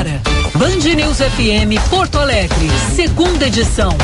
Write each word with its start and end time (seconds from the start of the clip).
agora. 0.00 0.20
Band 0.54 0.94
News 0.94 1.18
FM 1.18 1.78
Porto 1.88 2.18
Alegre, 2.18 2.68
segunda 2.94 3.46
edição. 3.46 3.96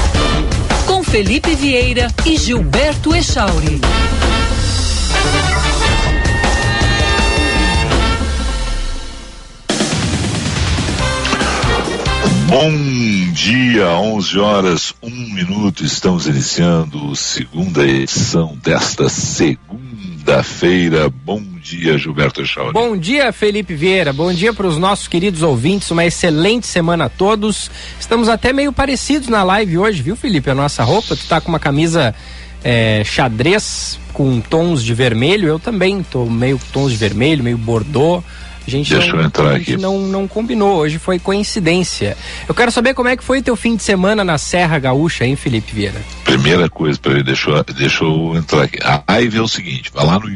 Com 0.86 1.02
Felipe 1.02 1.54
Vieira 1.54 2.08
e 2.24 2.36
Gilberto 2.36 3.14
Echauri. 3.14 3.80
Bom 12.48 12.70
dia, 13.32 13.88
11 13.88 14.38
horas, 14.38 14.94
1 15.02 15.10
minuto. 15.10 15.84
Estamos 15.84 16.26
iniciando 16.26 17.10
a 17.10 17.16
segunda 17.16 17.86
edição 17.86 18.56
desta 18.62 19.08
segunda-feira. 19.08 21.08
Bom 21.08 21.55
dia, 21.66 21.98
Gilberto 21.98 22.42
Echauri. 22.42 22.72
Bom 22.72 22.96
dia, 22.96 23.32
Felipe 23.32 23.74
Vieira. 23.74 24.12
Bom 24.12 24.32
dia 24.32 24.54
para 24.54 24.66
os 24.66 24.78
nossos 24.78 25.08
queridos 25.08 25.42
ouvintes. 25.42 25.90
Uma 25.90 26.04
excelente 26.04 26.66
semana 26.66 27.06
a 27.06 27.08
todos. 27.08 27.68
Estamos 27.98 28.28
até 28.28 28.52
meio 28.52 28.72
parecidos 28.72 29.28
na 29.28 29.42
live 29.42 29.78
hoje, 29.78 30.00
viu, 30.00 30.14
Felipe? 30.14 30.48
A 30.48 30.54
nossa 30.54 30.84
roupa. 30.84 31.16
Tu 31.16 31.26
tá 31.26 31.40
com 31.40 31.48
uma 31.48 31.58
camisa 31.58 32.14
é, 32.62 33.02
xadrez 33.04 33.98
com 34.12 34.40
tons 34.40 34.84
de 34.84 34.94
vermelho. 34.94 35.48
Eu 35.48 35.58
também 35.58 36.04
tô 36.04 36.24
meio 36.26 36.60
tons 36.72 36.92
de 36.92 36.96
vermelho, 36.96 37.42
meio 37.42 37.58
bordô. 37.58 38.22
A 38.66 38.70
gente, 38.70 38.90
Deixa 38.92 39.12
não, 39.12 39.20
eu 39.20 39.24
entrar 39.26 39.54
aqui. 39.54 39.76
não, 39.76 39.98
não 40.00 40.26
combinou, 40.26 40.78
hoje 40.78 40.98
foi 40.98 41.18
coincidência. 41.20 42.16
Eu 42.48 42.54
quero 42.54 42.72
saber 42.72 42.94
como 42.94 43.08
é 43.08 43.16
que 43.16 43.22
foi 43.22 43.40
teu 43.40 43.54
fim 43.54 43.76
de 43.76 43.82
semana 43.82 44.24
na 44.24 44.38
Serra 44.38 44.78
Gaúcha, 44.78 45.24
hein, 45.24 45.36
Felipe 45.36 45.72
Vieira? 45.72 46.00
Primeira 46.24 46.68
coisa, 46.68 46.98
peraí, 46.98 47.22
deixa, 47.22 47.48
eu- 47.50 47.62
deixa 47.64 48.02
eu 48.04 48.34
entrar 48.34 48.62
aqui. 48.64 48.78
A 48.82 49.02
live 49.08 49.38
é 49.38 49.42
o 49.42 49.46
seguinte: 49.48 49.90
vai 49.94 50.04
lá 50.04 50.18
no 50.18 50.28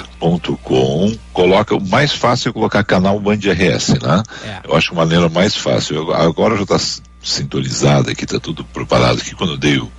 youtube.com, 0.00 1.16
coloca. 1.32 1.74
O 1.74 1.80
mais 1.88 2.12
fácil 2.12 2.50
é 2.50 2.52
colocar 2.52 2.82
canal 2.84 3.18
Band 3.20 3.38
RS, 3.44 3.94
né? 4.00 4.22
É. 4.44 4.60
Eu 4.68 4.76
acho 4.76 4.92
a 4.92 4.96
maneira 4.96 5.28
mais 5.28 5.56
fácil. 5.56 5.96
Eu- 5.96 6.14
agora 6.14 6.56
já 6.56 6.62
está 6.62 6.78
sintonizado 7.22 8.10
aqui, 8.10 8.24
está 8.24 8.38
tudo 8.40 8.64
preparado 8.64 9.18
aqui. 9.20 9.34
Quando 9.34 9.54
eu 9.54 9.58
dei 9.58 9.78
o, 9.78 9.90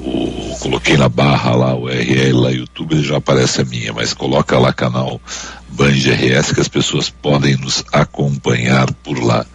o- 0.00 0.56
coloquei 0.60 0.96
na 0.96 1.08
barra 1.08 1.54
lá 1.54 1.74
o 1.74 1.84
URL 1.84 2.32
lá 2.40 2.50
YouTube, 2.50 2.92
ele 2.94 3.02
já 3.04 3.16
aparece 3.18 3.60
a 3.60 3.64
minha, 3.64 3.92
mas 3.92 4.12
coloca 4.14 4.58
lá 4.58 4.72
canal 4.72 5.20
Band 5.68 5.92
RS 5.92 6.52
que 6.52 6.60
as 6.60 6.68
pessoas 6.68 7.08
podem 7.10 7.56
nos 7.56 7.84
acompanhar 7.92 8.92
por 9.02 9.18
lá. 9.22 9.46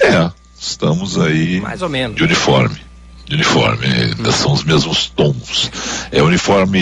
É, 0.00 0.30
estamos 0.58 1.18
aí 1.18 1.60
Mais 1.60 1.82
ou 1.82 1.88
menos. 1.88 2.16
de 2.16 2.22
uniforme. 2.24 2.76
De 3.26 3.36
uniforme, 3.36 3.86
ainda 3.86 4.30
são 4.32 4.52
os 4.52 4.62
mesmos 4.64 5.06
tons. 5.08 5.70
É 6.12 6.22
o 6.22 6.26
uniforme, 6.26 6.78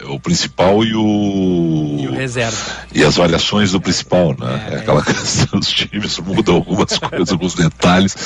é 0.00 0.04
o 0.06 0.20
principal 0.20 0.84
e 0.84 0.94
o. 0.94 1.96
E 2.00 2.06
o 2.06 2.12
reserva. 2.14 2.56
e 2.94 3.02
as 3.02 3.16
variações 3.16 3.72
do 3.72 3.80
principal, 3.80 4.36
né? 4.38 4.68
É, 4.70 4.74
É, 4.74 4.78
aquela 4.78 5.02
questão, 5.02 5.58
os 5.58 5.68
times 5.68 6.16
mudam 6.20 6.54
algumas 6.54 6.96
coisas, 6.98 7.32
alguns 7.32 7.54
detalhes, 7.54 8.16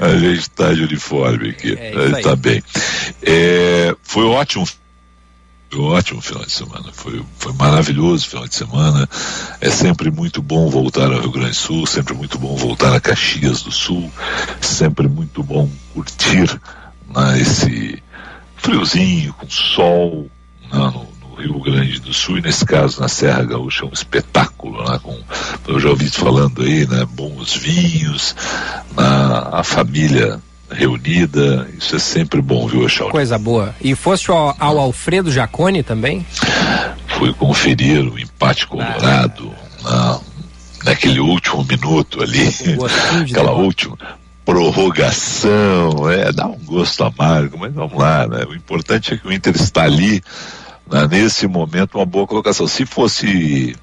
a 0.00 0.18
gente 0.18 0.40
está 0.40 0.72
de 0.74 0.82
uniforme 0.82 1.48
aqui, 1.50 1.72
É 1.78 1.92
a 1.96 2.06
gente 2.08 2.16
aí. 2.16 2.22
tá 2.22 2.36
bem. 2.36 2.62
É, 3.22 3.96
foi 4.02 4.24
ótimo, 4.26 4.68
foi 5.70 5.80
ótimo 5.80 6.20
final 6.20 6.44
de 6.44 6.52
semana, 6.52 6.90
foi, 6.92 7.22
foi 7.38 7.54
maravilhoso 7.54 8.26
o 8.26 8.28
final 8.28 8.46
de 8.46 8.54
semana, 8.54 9.08
é 9.62 9.70
sempre 9.70 10.10
muito 10.10 10.42
bom 10.42 10.68
voltar 10.68 11.10
ao 11.10 11.20
Rio 11.20 11.30
Grande 11.30 11.52
do 11.52 11.56
Sul, 11.56 11.86
sempre 11.86 12.12
muito 12.12 12.38
bom 12.38 12.54
voltar 12.54 12.94
a 12.94 13.00
Caxias 13.00 13.62
do 13.62 13.72
Sul, 13.72 14.12
sempre 14.60 15.08
muito 15.08 15.42
bom 15.42 15.70
curtir 15.94 16.60
né, 17.14 17.40
esse 17.40 18.02
friozinho, 18.56 19.32
com 19.34 19.48
sol, 19.48 20.28
né, 20.72 20.78
no, 20.78 21.08
no 21.28 21.34
Rio 21.36 21.60
Grande 21.60 22.00
do 22.00 22.12
Sul, 22.12 22.38
e 22.38 22.42
nesse 22.42 22.64
caso 22.64 23.00
na 23.00 23.08
Serra 23.08 23.44
Gaúcha, 23.44 23.84
é 23.84 23.88
um 23.88 23.92
espetáculo, 23.92 24.82
né, 24.88 24.98
com, 25.02 25.16
eu 25.68 25.80
já 25.80 25.90
ouvi 25.90 26.08
falando 26.08 26.62
aí, 26.62 26.86
né, 26.86 27.04
bons 27.10 27.54
vinhos, 27.56 28.34
né, 28.96 29.04
a 29.52 29.62
família 29.64 30.40
reunida, 30.70 31.68
isso 31.76 31.96
é 31.96 31.98
sempre 31.98 32.40
bom, 32.40 32.66
viu, 32.66 32.86
Echauri? 32.86 33.12
Coisa 33.12 33.38
boa. 33.38 33.74
E 33.80 33.94
foste 33.94 34.30
ao, 34.30 34.56
ao 34.58 34.78
Alfredo 34.78 35.30
Jacone 35.30 35.82
também? 35.82 36.26
Fui 37.18 37.32
conferir 37.34 38.00
o 38.00 38.18
empate 38.18 38.66
colorado, 38.66 39.52
na, 39.82 40.18
naquele 40.84 41.20
último 41.20 41.62
minuto 41.64 42.22
ali, 42.22 42.48
aquela 43.28 43.52
última 43.52 43.98
prorrogação, 44.44 46.10
é, 46.10 46.32
dá 46.32 46.46
um 46.46 46.58
gosto 46.58 47.04
amargo, 47.04 47.58
mas 47.58 47.72
vamos 47.72 47.96
lá, 47.96 48.26
né? 48.26 48.44
O 48.48 48.54
importante 48.54 49.14
é 49.14 49.16
que 49.16 49.26
o 49.26 49.32
Inter 49.32 49.54
está 49.54 49.84
ali, 49.84 50.22
né, 50.90 51.06
nesse 51.10 51.46
momento, 51.46 51.96
uma 51.98 52.06
boa 52.06 52.26
colocação. 52.26 52.66
Se 52.66 52.84
fosse, 52.84 53.76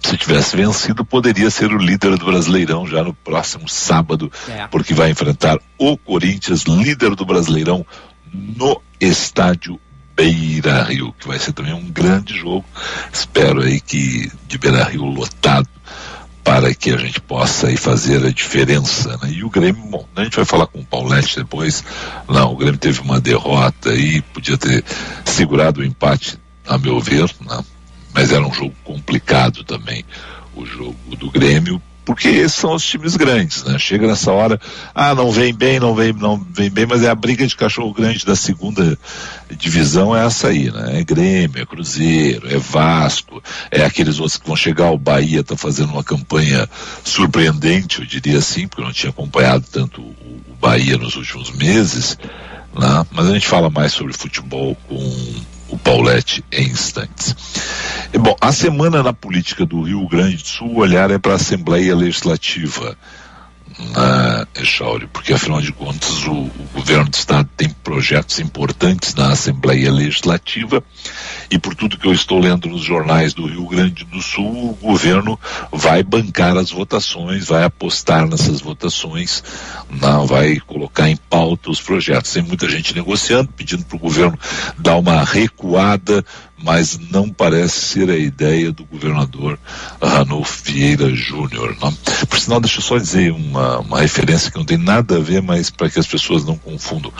se 0.00 0.16
tivesse 0.16 0.56
vencido, 0.56 1.04
poderia 1.04 1.50
ser 1.50 1.72
o 1.72 1.78
líder 1.78 2.16
do 2.16 2.24
Brasileirão 2.26 2.86
já 2.86 3.02
no 3.02 3.12
próximo 3.12 3.68
sábado, 3.68 4.30
É. 4.48 4.66
porque 4.68 4.94
vai 4.94 5.10
enfrentar 5.10 5.58
o 5.78 5.96
Corinthians, 5.96 6.62
líder 6.62 7.14
do 7.14 7.24
Brasileirão, 7.24 7.84
no 8.32 8.80
estádio 9.00 9.78
Beira 10.16 10.82
Rio, 10.82 11.14
que 11.18 11.28
vai 11.28 11.38
ser 11.38 11.52
também 11.52 11.72
um 11.72 11.88
grande 11.90 12.36
jogo. 12.36 12.64
Espero 13.12 13.62
aí 13.62 13.80
que 13.80 14.30
de 14.48 14.58
Beira 14.58 14.84
Rio 14.84 15.04
lotado 15.04 15.68
para 16.48 16.74
que 16.74 16.90
a 16.90 16.96
gente 16.96 17.20
possa 17.20 17.66
aí 17.66 17.76
fazer 17.76 18.24
a 18.24 18.30
diferença. 18.30 19.18
Né? 19.22 19.32
E 19.32 19.44
o 19.44 19.50
Grêmio, 19.50 19.82
bom, 19.82 20.08
a 20.16 20.24
gente 20.24 20.36
vai 20.36 20.46
falar 20.46 20.66
com 20.66 20.80
o 20.80 20.84
Paulette 20.84 21.36
depois. 21.36 21.84
Não, 22.26 22.54
o 22.54 22.56
Grêmio 22.56 22.78
teve 22.78 23.02
uma 23.02 23.20
derrota 23.20 23.90
aí, 23.90 24.22
podia 24.22 24.56
ter 24.56 24.82
segurado 25.26 25.82
o 25.82 25.84
empate, 25.84 26.38
a 26.66 26.78
meu 26.78 26.98
ver, 27.00 27.30
né? 27.42 27.62
mas 28.14 28.32
era 28.32 28.46
um 28.46 28.52
jogo 28.52 28.74
complicado 28.82 29.62
também, 29.62 30.02
o 30.56 30.64
jogo 30.64 30.96
do 31.18 31.30
Grêmio, 31.30 31.82
porque 32.08 32.28
esses 32.28 32.56
são 32.56 32.72
os 32.72 32.82
times 32.82 33.16
grandes, 33.16 33.64
né? 33.64 33.78
Chega 33.78 34.06
nessa 34.06 34.32
hora, 34.32 34.58
ah, 34.94 35.14
não 35.14 35.30
vem 35.30 35.52
bem, 35.52 35.78
não 35.78 35.94
vem, 35.94 36.10
não 36.10 36.38
vem 36.38 36.70
bem, 36.70 36.86
mas 36.86 37.02
é 37.02 37.10
a 37.10 37.14
briga 37.14 37.46
de 37.46 37.54
cachorro 37.54 37.92
grande 37.92 38.24
da 38.24 38.34
segunda 38.34 38.98
divisão 39.50 40.16
é 40.16 40.24
essa 40.24 40.48
aí, 40.48 40.70
né? 40.70 41.00
É 41.00 41.04
Grêmio, 41.04 41.60
é 41.60 41.66
Cruzeiro, 41.66 42.48
é 42.50 42.56
Vasco, 42.56 43.42
é 43.70 43.84
aqueles 43.84 44.20
outros 44.20 44.38
que 44.38 44.46
vão 44.46 44.56
chegar, 44.56 44.90
o 44.90 44.96
Bahia 44.96 45.40
está 45.40 45.54
fazendo 45.54 45.92
uma 45.92 46.02
campanha 46.02 46.66
surpreendente, 47.04 48.00
eu 48.00 48.06
diria 48.06 48.38
assim, 48.38 48.66
porque 48.66 48.80
eu 48.80 48.86
não 48.86 48.92
tinha 48.92 49.10
acompanhado 49.10 49.66
tanto 49.70 50.00
o, 50.00 50.40
Bahia 50.58 50.96
nos 50.96 51.14
últimos 51.14 51.50
meses, 51.50 52.18
né? 52.74 53.06
Mas 53.10 53.28
a 53.28 53.34
gente 53.34 53.46
fala 53.46 53.68
mais 53.68 53.92
sobre 53.92 54.14
futebol 54.14 54.74
com 54.88 55.34
o 55.68 55.78
Paulette 55.78 56.44
em 56.50 56.68
instantes. 56.68 57.34
E, 58.12 58.18
bom, 58.18 58.34
a 58.40 58.52
semana 58.52 59.02
na 59.02 59.12
política 59.12 59.66
do 59.66 59.82
Rio 59.82 60.06
Grande 60.08 60.36
do 60.36 60.46
Sul, 60.46 60.68
o 60.68 60.78
olhar 60.78 61.10
é 61.10 61.18
para 61.18 61.32
a 61.32 61.36
Assembleia 61.36 61.94
Legislativa 61.94 62.96
na 63.94 64.46
Echauri, 64.54 65.06
porque 65.06 65.32
afinal 65.32 65.60
de 65.60 65.72
contas 65.72 66.24
o, 66.26 66.32
o 66.32 66.68
governo 66.74 67.08
do 67.08 67.14
estado 67.14 67.48
tem 67.56 67.68
projetos 67.68 68.38
importantes 68.38 69.14
na 69.14 69.32
Assembleia 69.32 69.92
Legislativa 69.92 70.82
e 71.50 71.58
por 71.58 71.74
tudo 71.74 71.98
que 71.98 72.06
eu 72.06 72.12
estou 72.12 72.38
lendo 72.38 72.68
nos 72.68 72.82
jornais 72.82 73.32
do 73.32 73.46
Rio 73.46 73.66
Grande 73.66 74.04
do 74.04 74.20
Sul, 74.20 74.70
o 74.70 74.78
governo 74.80 75.38
vai 75.72 76.02
bancar 76.02 76.56
as 76.56 76.70
votações, 76.70 77.46
vai 77.46 77.64
apostar 77.64 78.26
nessas 78.26 78.60
votações, 78.60 79.42
não 79.90 80.26
vai 80.26 80.60
colocar 80.60 81.08
em 81.08 81.16
pauta 81.16 81.70
os 81.70 81.80
projetos. 81.80 82.32
Tem 82.32 82.42
muita 82.42 82.68
gente 82.68 82.94
negociando, 82.94 83.50
pedindo 83.52 83.84
para 83.84 83.96
o 83.96 84.00
governo 84.00 84.38
dar 84.76 84.96
uma 84.96 85.24
recuada, 85.24 86.24
mas 86.62 86.98
não 87.10 87.28
parece 87.28 87.80
ser 87.80 88.10
a 88.10 88.16
ideia 88.16 88.72
do 88.72 88.84
governador 88.84 89.58
Ranolfo 90.02 90.62
Vieira 90.64 91.14
Júnior. 91.14 91.76
Por 92.28 92.38
sinal, 92.38 92.60
deixa 92.60 92.78
eu 92.78 92.82
só 92.82 92.98
dizer 92.98 93.32
uma, 93.32 93.78
uma 93.78 94.00
referência 94.00 94.50
que 94.50 94.56
não 94.56 94.64
tem 94.64 94.76
nada 94.76 95.16
a 95.16 95.20
ver, 95.20 95.40
mas 95.40 95.70
para 95.70 95.88
que 95.88 95.98
as 95.98 96.06
pessoas 96.06 96.44
não 96.44 96.56
confundam. 96.56 97.12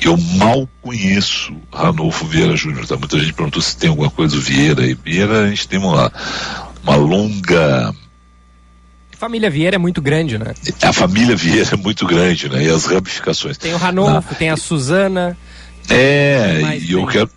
Eu 0.00 0.16
mal 0.16 0.68
conheço 0.80 1.54
Ranolfo 1.72 2.26
Vieira 2.26 2.56
Júnior. 2.56 2.86
Tá? 2.86 2.96
Muita 2.96 3.18
gente 3.18 3.32
perguntou 3.32 3.60
se 3.60 3.76
tem 3.76 3.90
alguma 3.90 4.10
coisa 4.10 4.34
do 4.34 4.42
Vieira. 4.42 4.86
E 4.86 4.94
Vieira, 4.94 5.42
a 5.44 5.48
gente 5.48 5.68
tem 5.68 5.78
uma, 5.78 6.10
uma 6.82 6.96
longa 6.96 7.94
Família 9.22 9.48
Vieira 9.48 9.76
é 9.76 9.78
muito 9.78 10.02
grande, 10.02 10.36
né? 10.36 10.52
a 10.82 10.92
família 10.92 11.36
Vieira 11.36 11.74
é 11.74 11.76
muito 11.76 12.04
grande, 12.04 12.48
né? 12.48 12.64
E 12.64 12.68
as 12.68 12.86
ramificações. 12.86 13.56
Tem 13.56 13.72
o 13.72 13.76
Ranolfo, 13.76 14.34
tem 14.34 14.50
a 14.50 14.56
Suzana. 14.56 15.38
É, 15.88 16.78
e 16.80 16.90
eu 16.90 17.02
tem. 17.02 17.06
quero. 17.06 17.30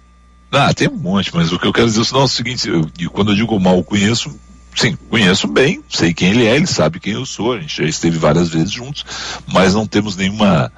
Ah, 0.58 0.74
tem 0.74 0.88
um 0.88 0.96
monte, 0.96 1.36
mas 1.36 1.52
o 1.52 1.60
que 1.60 1.68
eu 1.68 1.74
quero 1.74 1.88
dizer 1.88 2.06
é 2.16 2.18
o 2.18 2.28
seguinte, 2.30 2.70
eu, 2.70 3.12
quando 3.12 3.34
eu 3.34 3.36
digo 3.36 3.60
mal 3.60 3.84
conheço, 3.84 4.34
sim, 4.74 4.98
conheço 5.10 5.50
bem, 5.50 5.84
sei 5.90 6.14
quem 6.14 6.30
ele 6.30 6.46
é, 6.46 6.56
ele 6.56 6.66
sabe 6.66 6.98
quem 6.98 7.12
eu 7.12 7.26
sou, 7.26 7.52
a 7.52 7.60
gente 7.60 7.84
já 7.84 7.84
esteve 7.84 8.18
várias 8.18 8.48
vezes 8.48 8.72
juntos, 8.72 9.06
mas 9.46 9.74
não 9.74 9.86
temos 9.86 10.16
nenhuma 10.16 10.72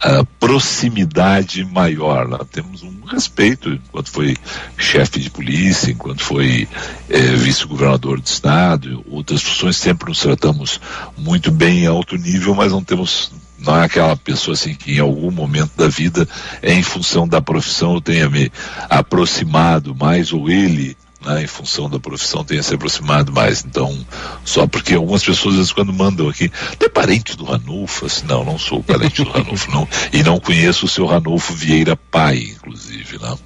ah, 0.00 0.24
proximidade 0.38 1.64
maior, 1.64 2.28
nós 2.28 2.46
temos 2.52 2.84
um 2.84 3.00
respeito 3.04 3.70
enquanto 3.70 4.12
foi 4.12 4.36
chefe 4.78 5.18
de 5.18 5.28
polícia, 5.28 5.90
enquanto 5.90 6.22
foi 6.22 6.68
eh, 7.08 7.34
vice-governador 7.34 8.20
do 8.20 8.26
estado, 8.26 9.04
outras 9.10 9.42
funções 9.42 9.76
sempre 9.76 10.08
nos 10.08 10.20
tratamos 10.20 10.80
muito 11.18 11.50
bem 11.50 11.80
em 11.80 11.86
alto 11.88 12.16
nível, 12.16 12.54
mas 12.54 12.70
não 12.70 12.84
temos 12.84 13.32
não 13.58 13.76
é 13.76 13.84
aquela 13.84 14.16
pessoa 14.16 14.54
assim 14.54 14.74
que 14.74 14.96
em 14.96 15.00
algum 15.00 15.30
momento 15.30 15.72
da 15.76 15.88
vida 15.88 16.28
é 16.62 16.72
em 16.72 16.82
função 16.82 17.26
da 17.26 17.40
profissão 17.40 17.94
eu 17.94 18.00
tenha 18.00 18.28
me 18.28 18.50
aproximado 18.88 19.94
mais 19.94 20.32
ou 20.32 20.50
ele 20.50 20.96
né, 21.26 21.42
em 21.42 21.46
função 21.46 21.90
da 21.90 21.98
profissão, 21.98 22.44
tenha 22.44 22.62
se 22.62 22.74
aproximado 22.74 23.32
mais. 23.32 23.64
Então, 23.64 23.98
só 24.44 24.66
porque 24.66 24.94
algumas 24.94 25.24
pessoas, 25.24 25.54
às 25.54 25.58
vezes, 25.58 25.72
quando 25.72 25.92
mandam 25.92 26.28
aqui, 26.28 26.50
tem 26.78 26.88
parente 26.88 27.36
do 27.36 27.44
Ranulfo? 27.44 28.06
Assim, 28.06 28.24
não, 28.26 28.44
não 28.44 28.58
sou 28.58 28.82
parente 28.82 29.24
do 29.24 29.30
Ranulfo, 29.30 29.70
não. 29.70 29.88
E 30.12 30.22
não 30.22 30.38
conheço 30.38 30.86
o 30.86 30.88
seu 30.88 31.04
Ranulfo 31.04 31.52
Vieira 31.52 31.96
pai, 31.96 32.54
inclusive, 32.56 33.18
né? 33.18 33.36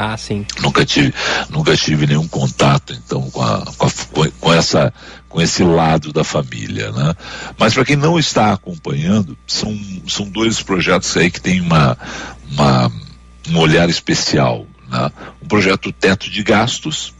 Ah, 0.00 0.16
sim. 0.16 0.46
Nunca 0.60 0.86
tive, 0.86 1.12
nunca 1.50 1.76
tive 1.76 2.06
nenhum 2.06 2.28
contato, 2.28 2.92
então, 2.92 3.28
com, 3.30 3.42
a, 3.42 3.64
com, 3.76 3.86
a, 3.86 4.30
com 4.38 4.54
essa, 4.54 4.94
com 5.28 5.42
esse 5.42 5.64
lado 5.64 6.12
da 6.12 6.22
família, 6.22 6.92
né? 6.92 7.16
Mas 7.58 7.74
para 7.74 7.84
quem 7.84 7.96
não 7.96 8.16
está 8.16 8.52
acompanhando, 8.52 9.36
são, 9.44 9.76
são 10.06 10.28
dois 10.28 10.62
projetos 10.62 11.16
aí 11.16 11.28
que 11.32 11.40
tem 11.40 11.60
uma, 11.60 11.98
uma 12.52 12.92
um 13.50 13.58
olhar 13.58 13.90
especial, 13.90 14.68
né? 14.88 15.10
Um 15.42 15.48
projeto 15.48 15.90
teto 15.90 16.30
de 16.30 16.44
gastos, 16.44 17.12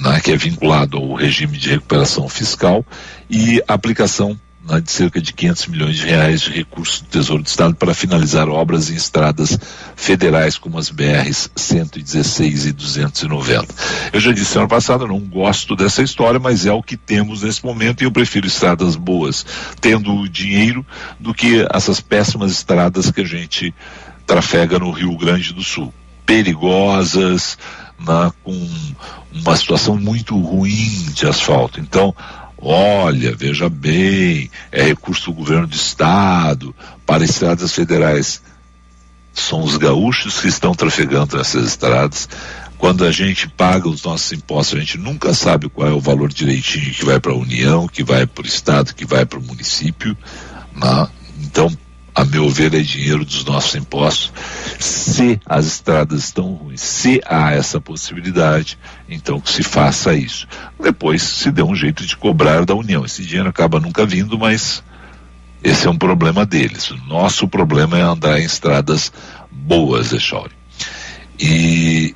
né, 0.00 0.20
que 0.20 0.32
é 0.32 0.36
vinculado 0.36 0.96
ao 0.96 1.14
regime 1.14 1.56
de 1.56 1.70
recuperação 1.70 2.28
fiscal 2.28 2.84
e 3.30 3.62
aplicação 3.68 4.36
né, 4.68 4.80
de 4.80 4.90
cerca 4.90 5.20
de 5.20 5.32
500 5.32 5.66
milhões 5.66 5.96
de 5.96 6.06
reais 6.06 6.40
de 6.40 6.50
recursos 6.50 7.00
do 7.00 7.08
Tesouro 7.08 7.42
do 7.42 7.46
Estado 7.46 7.74
para 7.74 7.94
finalizar 7.94 8.48
obras 8.48 8.90
em 8.90 8.94
estradas 8.94 9.58
federais 9.94 10.56
como 10.56 10.78
as 10.78 10.90
BRs 10.90 11.50
116 11.54 12.66
e 12.66 12.72
290. 12.72 13.74
Eu 14.12 14.20
já 14.20 14.32
disse 14.32 14.56
ano 14.58 14.68
passado, 14.68 15.06
não 15.06 15.20
gosto 15.20 15.76
dessa 15.76 16.02
história, 16.02 16.40
mas 16.40 16.64
é 16.64 16.72
o 16.72 16.82
que 16.82 16.96
temos 16.96 17.42
nesse 17.42 17.64
momento 17.64 18.02
e 18.02 18.04
eu 18.04 18.12
prefiro 18.12 18.46
estradas 18.46 18.96
boas, 18.96 19.44
tendo 19.80 20.28
dinheiro, 20.28 20.84
do 21.20 21.34
que 21.34 21.66
essas 21.72 22.00
péssimas 22.00 22.52
estradas 22.52 23.10
que 23.10 23.20
a 23.20 23.26
gente 23.26 23.74
trafega 24.26 24.78
no 24.78 24.90
Rio 24.90 25.16
Grande 25.16 25.52
do 25.52 25.62
Sul. 25.62 25.92
Perigosas, 26.24 27.58
né, 27.98 28.32
com 28.42 28.68
uma 29.32 29.56
situação 29.56 29.96
muito 29.96 30.38
ruim 30.38 31.06
de 31.12 31.26
asfalto. 31.26 31.80
Então, 31.80 32.14
Olha, 32.66 33.36
veja 33.36 33.68
bem, 33.68 34.50
é 34.72 34.84
recurso 34.84 35.26
do 35.26 35.34
governo 35.34 35.66
do 35.66 35.76
estado 35.76 36.74
para 37.04 37.22
estradas 37.22 37.74
federais. 37.74 38.40
São 39.34 39.62
os 39.62 39.76
gaúchos 39.76 40.40
que 40.40 40.48
estão 40.48 40.74
trafegando 40.74 41.36
nessas 41.36 41.66
estradas. 41.66 42.26
Quando 42.78 43.04
a 43.04 43.12
gente 43.12 43.50
paga 43.50 43.86
os 43.86 44.02
nossos 44.02 44.32
impostos, 44.32 44.78
a 44.78 44.80
gente 44.80 44.96
nunca 44.96 45.34
sabe 45.34 45.68
qual 45.68 45.88
é 45.88 45.92
o 45.92 46.00
valor 46.00 46.32
direitinho 46.32 46.90
que 46.94 47.04
vai 47.04 47.20
para 47.20 47.32
a 47.32 47.36
União, 47.36 47.86
que 47.86 48.02
vai 48.02 48.26
para 48.26 48.44
o 48.44 48.46
Estado, 48.46 48.94
que 48.94 49.04
vai 49.04 49.26
para 49.26 49.38
o 49.38 49.42
município. 49.42 50.16
Né? 50.74 51.08
Então, 51.42 51.70
a 52.14 52.24
meu 52.24 52.48
ver, 52.48 52.72
é 52.74 52.80
dinheiro 52.80 53.24
dos 53.24 53.44
nossos 53.44 53.74
impostos. 53.74 54.32
Se 54.78 55.40
as 55.44 55.66
estradas 55.66 56.24
estão 56.24 56.52
ruins, 56.52 56.80
se 56.80 57.20
há 57.26 57.52
essa 57.52 57.80
possibilidade, 57.80 58.78
então 59.08 59.40
que 59.40 59.50
se 59.50 59.64
faça 59.64 60.14
isso. 60.14 60.46
Depois 60.80 61.22
se 61.22 61.50
dê 61.50 61.62
um 61.62 61.74
jeito 61.74 62.06
de 62.06 62.16
cobrar 62.16 62.64
da 62.64 62.74
União. 62.74 63.04
Esse 63.04 63.24
dinheiro 63.24 63.48
acaba 63.48 63.80
nunca 63.80 64.06
vindo, 64.06 64.38
mas 64.38 64.82
esse 65.62 65.88
é 65.88 65.90
um 65.90 65.98
problema 65.98 66.46
deles. 66.46 66.90
O 66.92 66.96
nosso 66.98 67.48
problema 67.48 67.98
é 67.98 68.02
andar 68.02 68.38
em 68.38 68.44
estradas 68.44 69.12
boas, 69.50 70.12
Echauri. 70.12 70.52
E 71.40 72.14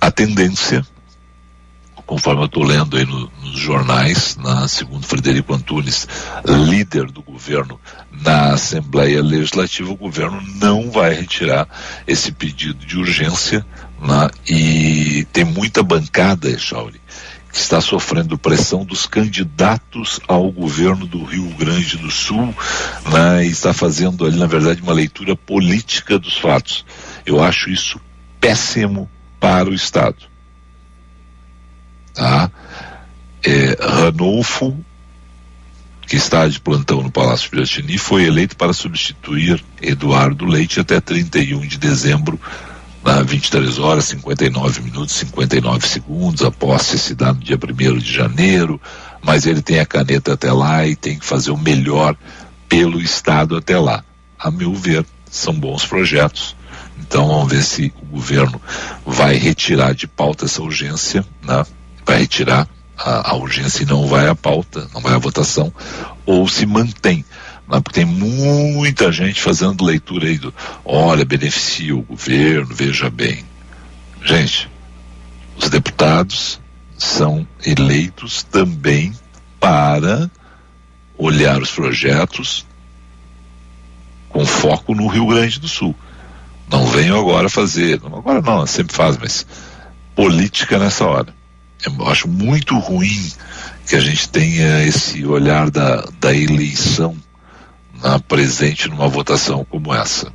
a 0.00 0.10
tendência 0.10 0.86
conforme 2.06 2.42
eu 2.42 2.46
estou 2.46 2.62
lendo 2.62 2.96
aí 2.96 3.06
no, 3.06 3.30
nos 3.42 3.58
jornais, 3.58 4.36
na, 4.36 4.68
segundo 4.68 5.06
Frederico 5.06 5.54
Antunes, 5.54 6.06
líder 6.44 7.06
do 7.10 7.22
governo 7.22 7.80
na 8.12 8.52
Assembleia 8.52 9.22
Legislativa, 9.22 9.90
o 9.90 9.96
governo 9.96 10.42
não 10.56 10.90
vai 10.90 11.14
retirar 11.14 11.68
esse 12.06 12.32
pedido 12.32 12.84
de 12.84 12.98
urgência 12.98 13.64
né, 14.00 14.30
e 14.48 15.26
tem 15.32 15.44
muita 15.44 15.82
bancada, 15.82 16.56
Chauri, 16.58 17.00
que 17.52 17.58
está 17.58 17.80
sofrendo 17.80 18.36
pressão 18.36 18.84
dos 18.84 19.06
candidatos 19.06 20.20
ao 20.26 20.50
governo 20.50 21.06
do 21.06 21.24
Rio 21.24 21.48
Grande 21.56 21.96
do 21.96 22.10
Sul 22.10 22.54
né, 23.10 23.46
e 23.46 23.50
está 23.50 23.72
fazendo 23.72 24.26
ali, 24.26 24.36
na 24.36 24.46
verdade, 24.46 24.82
uma 24.82 24.92
leitura 24.92 25.36
política 25.36 26.18
dos 26.18 26.36
fatos. 26.36 26.84
Eu 27.24 27.42
acho 27.42 27.70
isso 27.70 28.00
péssimo 28.40 29.08
para 29.38 29.70
o 29.70 29.74
Estado 29.74 30.33
tá? 32.14 32.50
É, 33.44 33.76
Ranolfo, 33.80 34.74
que 36.06 36.16
está 36.16 36.46
de 36.48 36.60
plantão 36.60 37.02
no 37.02 37.10
Palácio 37.10 37.50
Piratini, 37.50 37.98
foi 37.98 38.24
eleito 38.24 38.56
para 38.56 38.72
substituir 38.72 39.62
Eduardo 39.82 40.46
Leite 40.46 40.80
até 40.80 41.00
31 41.00 41.60
de 41.60 41.76
dezembro, 41.76 42.40
na 43.02 43.22
23 43.22 43.78
horas, 43.78 44.06
59 44.06 44.80
minutos, 44.80 45.14
59 45.16 45.86
segundos. 45.86 46.42
A 46.42 46.50
posse 46.50 46.98
se 46.98 47.14
dá 47.14 47.32
no 47.34 47.40
dia 47.40 47.58
1 47.58 47.98
de 47.98 48.12
janeiro, 48.12 48.80
mas 49.22 49.46
ele 49.46 49.60
tem 49.60 49.78
a 49.78 49.86
caneta 49.86 50.32
até 50.32 50.50
lá 50.52 50.86
e 50.86 50.96
tem 50.96 51.18
que 51.18 51.26
fazer 51.26 51.50
o 51.50 51.58
melhor 51.58 52.16
pelo 52.68 53.00
Estado 53.00 53.56
até 53.56 53.78
lá. 53.78 54.02
A 54.38 54.50
meu 54.50 54.74
ver, 54.74 55.04
são 55.30 55.52
bons 55.52 55.84
projetos. 55.84 56.56
Então 56.98 57.28
vamos 57.28 57.52
ver 57.52 57.62
se 57.62 57.92
o 58.02 58.06
governo 58.06 58.60
vai 59.04 59.36
retirar 59.36 59.94
de 59.94 60.06
pauta 60.06 60.46
essa 60.46 60.62
urgência, 60.62 61.24
né? 61.42 61.64
Vai 62.04 62.18
retirar 62.18 62.68
a, 62.96 63.30
a, 63.30 63.34
urgência 63.34 63.82
e 63.82 63.86
não 63.86 64.06
vai 64.06 64.28
à 64.28 64.34
pauta, 64.34 64.88
não 64.92 65.00
vai 65.00 65.14
à 65.14 65.18
votação, 65.18 65.72
ou 66.24 66.46
se 66.48 66.66
mantém. 66.66 67.24
Porque 67.66 68.00
tem 68.00 68.04
muita 68.04 69.10
gente 69.10 69.40
fazendo 69.40 69.84
leitura 69.84 70.26
aí 70.26 70.38
do 70.38 70.52
olha, 70.84 71.24
beneficia 71.24 71.96
o 71.96 72.02
governo, 72.02 72.74
veja 72.74 73.08
bem. 73.08 73.44
Gente, 74.22 74.70
os 75.56 75.70
deputados 75.70 76.60
são 76.96 77.46
eleitos 77.64 78.42
também 78.42 79.12
para 79.58 80.30
olhar 81.16 81.60
os 81.60 81.70
projetos 81.70 82.66
com 84.28 84.44
foco 84.44 84.94
no 84.94 85.06
Rio 85.06 85.28
Grande 85.28 85.58
do 85.58 85.68
Sul. 85.68 85.94
Não 86.70 86.86
venham 86.86 87.18
agora 87.18 87.48
fazer, 87.48 88.00
agora 88.04 88.42
não, 88.42 88.66
sempre 88.66 88.94
faz, 88.94 89.16
mas 89.16 89.46
política 90.14 90.78
nessa 90.78 91.06
hora 91.06 91.34
eu 91.84 92.08
acho 92.08 92.28
muito 92.28 92.78
ruim 92.78 93.32
que 93.86 93.96
a 93.96 94.00
gente 94.00 94.28
tenha 94.28 94.82
esse 94.84 95.24
olhar 95.26 95.70
da, 95.70 96.08
da 96.18 96.34
eleição 96.34 97.16
na, 98.02 98.18
presente 98.18 98.88
numa 98.88 99.08
votação 99.08 99.64
como 99.64 99.94
essa. 99.94 100.32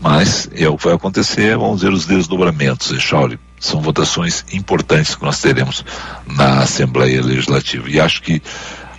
Mas 0.00 0.50
é 0.54 0.68
o 0.68 0.76
que 0.76 0.84
vai 0.84 0.94
acontecer, 0.94 1.56
vamos 1.56 1.80
ver 1.80 1.90
os 1.90 2.04
desdobramentos, 2.04 2.90
Echauri. 2.90 3.40
São 3.58 3.80
votações 3.80 4.44
importantes 4.52 5.14
que 5.14 5.22
nós 5.22 5.40
teremos 5.40 5.82
na 6.26 6.58
Assembleia 6.58 7.22
Legislativa. 7.22 7.88
E 7.88 7.98
acho 7.98 8.20
que 8.20 8.42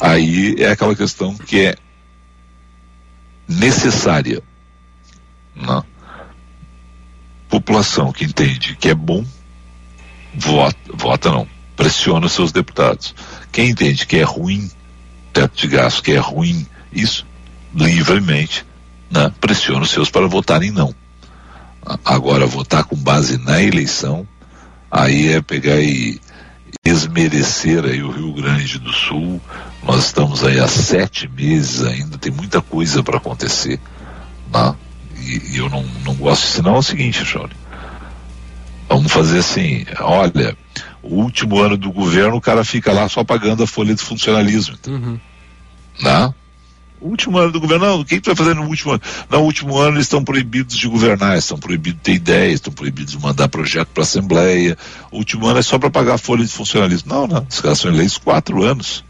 aí 0.02 0.56
é 0.58 0.72
aquela 0.72 0.96
questão 0.96 1.36
que 1.36 1.68
é 1.68 1.76
necessária. 3.48 4.42
Né? 5.56 5.84
População 7.48 8.12
que 8.12 8.26
entende 8.26 8.76
que 8.76 8.90
é 8.90 8.96
bom 8.96 9.24
vota, 10.38 10.78
vota 10.94 11.32
não, 11.32 11.48
pressiona 11.76 12.26
os 12.26 12.32
seus 12.32 12.52
deputados. 12.52 13.16
Quem 13.52 13.70
entende 13.70 14.06
que 14.06 14.18
é 14.18 14.24
ruim 14.24 14.70
teto 15.34 15.56
de 15.56 15.68
gasto, 15.68 16.02
que 16.02 16.14
é 16.14 16.18
ruim 16.18 16.66
isso, 16.94 17.26
livremente, 17.74 18.66
né, 19.12 19.32
pressiona 19.42 19.82
os 19.82 19.92
seus 19.92 20.10
para 20.10 20.28
votarem 20.28 20.72
não. 20.72 20.96
Agora, 22.04 22.46
votar 22.48 22.86
com 22.86 22.96
base 22.96 23.38
na 23.38 23.62
eleição, 23.62 24.28
aí 24.90 25.34
é 25.34 25.42
pegar 25.42 25.80
e 25.80 26.20
esmerecer 26.84 27.84
aí 27.84 28.02
o 28.02 28.12
Rio 28.12 28.34
Grande 28.34 28.80
do 28.80 28.92
Sul. 28.92 29.42
Nós 29.84 30.06
estamos 30.06 30.44
aí 30.44 30.60
há 30.60 30.68
sete 30.68 31.28
meses 31.28 31.84
ainda, 31.84 32.18
tem 32.18 32.32
muita 32.32 32.62
coisa 32.62 33.04
para 33.04 33.18
acontecer. 33.18 33.80
Né? 34.52 34.76
E, 35.18 35.54
e, 35.54 35.58
eu 35.58 35.70
não, 35.70 35.84
não 36.04 36.16
gosto 36.16 36.46
ensinar 36.46 36.72
é 36.72 36.78
o 36.78 36.82
seguinte, 36.82 37.26
Chore. 37.26 37.56
Vamos 38.88 39.12
fazer 39.12 39.40
assim, 39.40 39.86
olha, 40.00 40.56
o 41.02 41.16
último 41.16 41.60
ano 41.60 41.78
do 41.78 41.92
governo 41.92 42.38
o 42.38 42.42
cara 42.42 42.64
fica 42.64 42.92
lá 42.92 43.08
só 43.10 43.24
pagando 43.24 43.64
a 43.64 43.68
folha 43.68 43.96
de 43.96 44.02
funcionalismo. 44.02 44.78
Uhum. 44.88 45.20
Né? 46.02 46.34
O 47.00 47.10
último 47.10 47.38
ano 47.38 47.52
do 47.52 47.60
governo, 47.60 47.86
não, 47.86 48.00
o 48.00 48.06
que, 48.06 48.16
que 48.16 48.22
tu 48.22 48.28
vai 48.28 48.36
fazer 48.36 48.56
no 48.56 48.64
último 48.64 48.94
ano? 48.94 49.02
No 49.30 49.40
último 49.40 49.78
ano 49.78 49.98
eles 49.98 50.06
estão 50.06 50.24
proibidos 50.24 50.78
de 50.78 50.88
governar, 50.88 51.38
estão 51.38 51.58
proibidos 51.58 52.00
de 52.00 52.04
ter 52.04 52.14
ideias, 52.14 52.56
estão 52.56 52.74
proibidos 52.74 53.14
de 53.14 53.20
mandar 53.20 53.48
projeto 53.48 53.90
para 53.90 54.02
a 54.02 54.06
Assembleia. 54.06 54.78
O 55.12 55.18
último 55.18 55.46
ano 55.46 55.60
é 55.60 55.62
só 55.62 55.78
para 55.78 55.90
pagar 55.90 56.16
a 56.16 56.18
folha 56.18 56.44
de 56.44 56.52
funcionalismo. 56.52 57.14
Não, 57.14 57.28
não, 57.28 57.46
os 57.48 57.62
caras 57.62 57.80
são 57.80 57.92
eleitos 57.92 58.18
quatro 58.18 58.64
anos. 58.64 59.04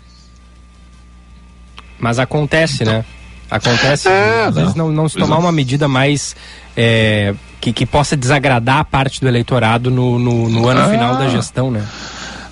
Mas 2.00 2.20
acontece, 2.20 2.84
então, 2.84 2.94
né? 2.94 3.06
Acontece, 3.50 4.08
é, 4.08 4.46
às 4.46 4.56
não, 4.56 4.62
vezes 4.62 4.76
não, 4.76 4.92
não 4.92 5.10
se 5.10 5.18
tomar 5.18 5.38
uma 5.38 5.52
medida 5.52 5.88
mais 5.88 6.36
é, 6.76 7.34
que, 7.62 7.72
que 7.72 7.86
possa 7.86 8.18
desagradar 8.18 8.80
a 8.80 8.84
parte 8.84 9.22
do 9.22 9.28
eleitorado 9.28 9.90
no, 9.92 10.18
no, 10.20 10.50
no 10.50 10.68
ano 10.68 10.82
ah. 10.82 10.90
final 10.90 11.16
da 11.18 11.30
gestão, 11.30 11.70
né? 11.72 11.86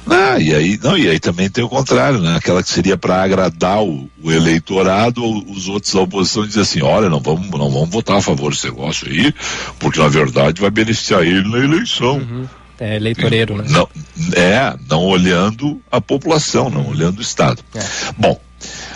Ah, 0.10 0.38
e 0.38 0.54
aí, 0.54 0.80
não, 0.84 0.98
e 0.98 1.08
aí 1.08 1.20
também 1.20 1.50
tem 1.50 1.64
o 1.64 1.70
contrário, 1.70 2.20
né? 2.20 2.36
Aquela 2.36 2.62
que 2.62 2.70
seria 2.70 2.98
para 2.98 3.24
agradar 3.24 3.82
o, 3.82 4.10
o, 4.22 4.32
eleitorado, 4.32 5.24
os 5.50 5.68
outros 5.70 5.94
da 5.94 6.02
oposição 6.02 6.46
dizem 6.46 6.62
assim, 6.62 6.82
olha, 6.82 7.10
não 7.10 7.20
vamos, 7.20 7.50
não 7.50 7.70
vamos 7.70 7.90
votar 7.90 8.18
a 8.18 8.22
favor 8.22 8.52
desse 8.52 8.66
negócio 8.66 9.08
aí, 9.08 9.34
porque 9.80 10.00
na 10.00 10.10
verdade 10.10 10.60
vai 10.60 10.70
beneficiar 10.70 11.24
ele 11.24 11.48
na 11.50 11.60
eleição. 11.60 12.18
Uhum. 12.18 12.46
é 12.80 12.98
eleitoreiro, 12.98 13.56
né? 13.56 13.66
Não, 13.70 13.88
é, 14.36 14.76
não 14.90 15.06
olhando 15.06 15.82
a 15.90 16.02
população, 16.02 16.70
não 16.70 16.90
olhando 16.90 17.20
o 17.20 17.22
Estado. 17.22 17.64
É. 17.74 17.84
Bom, 18.18 18.38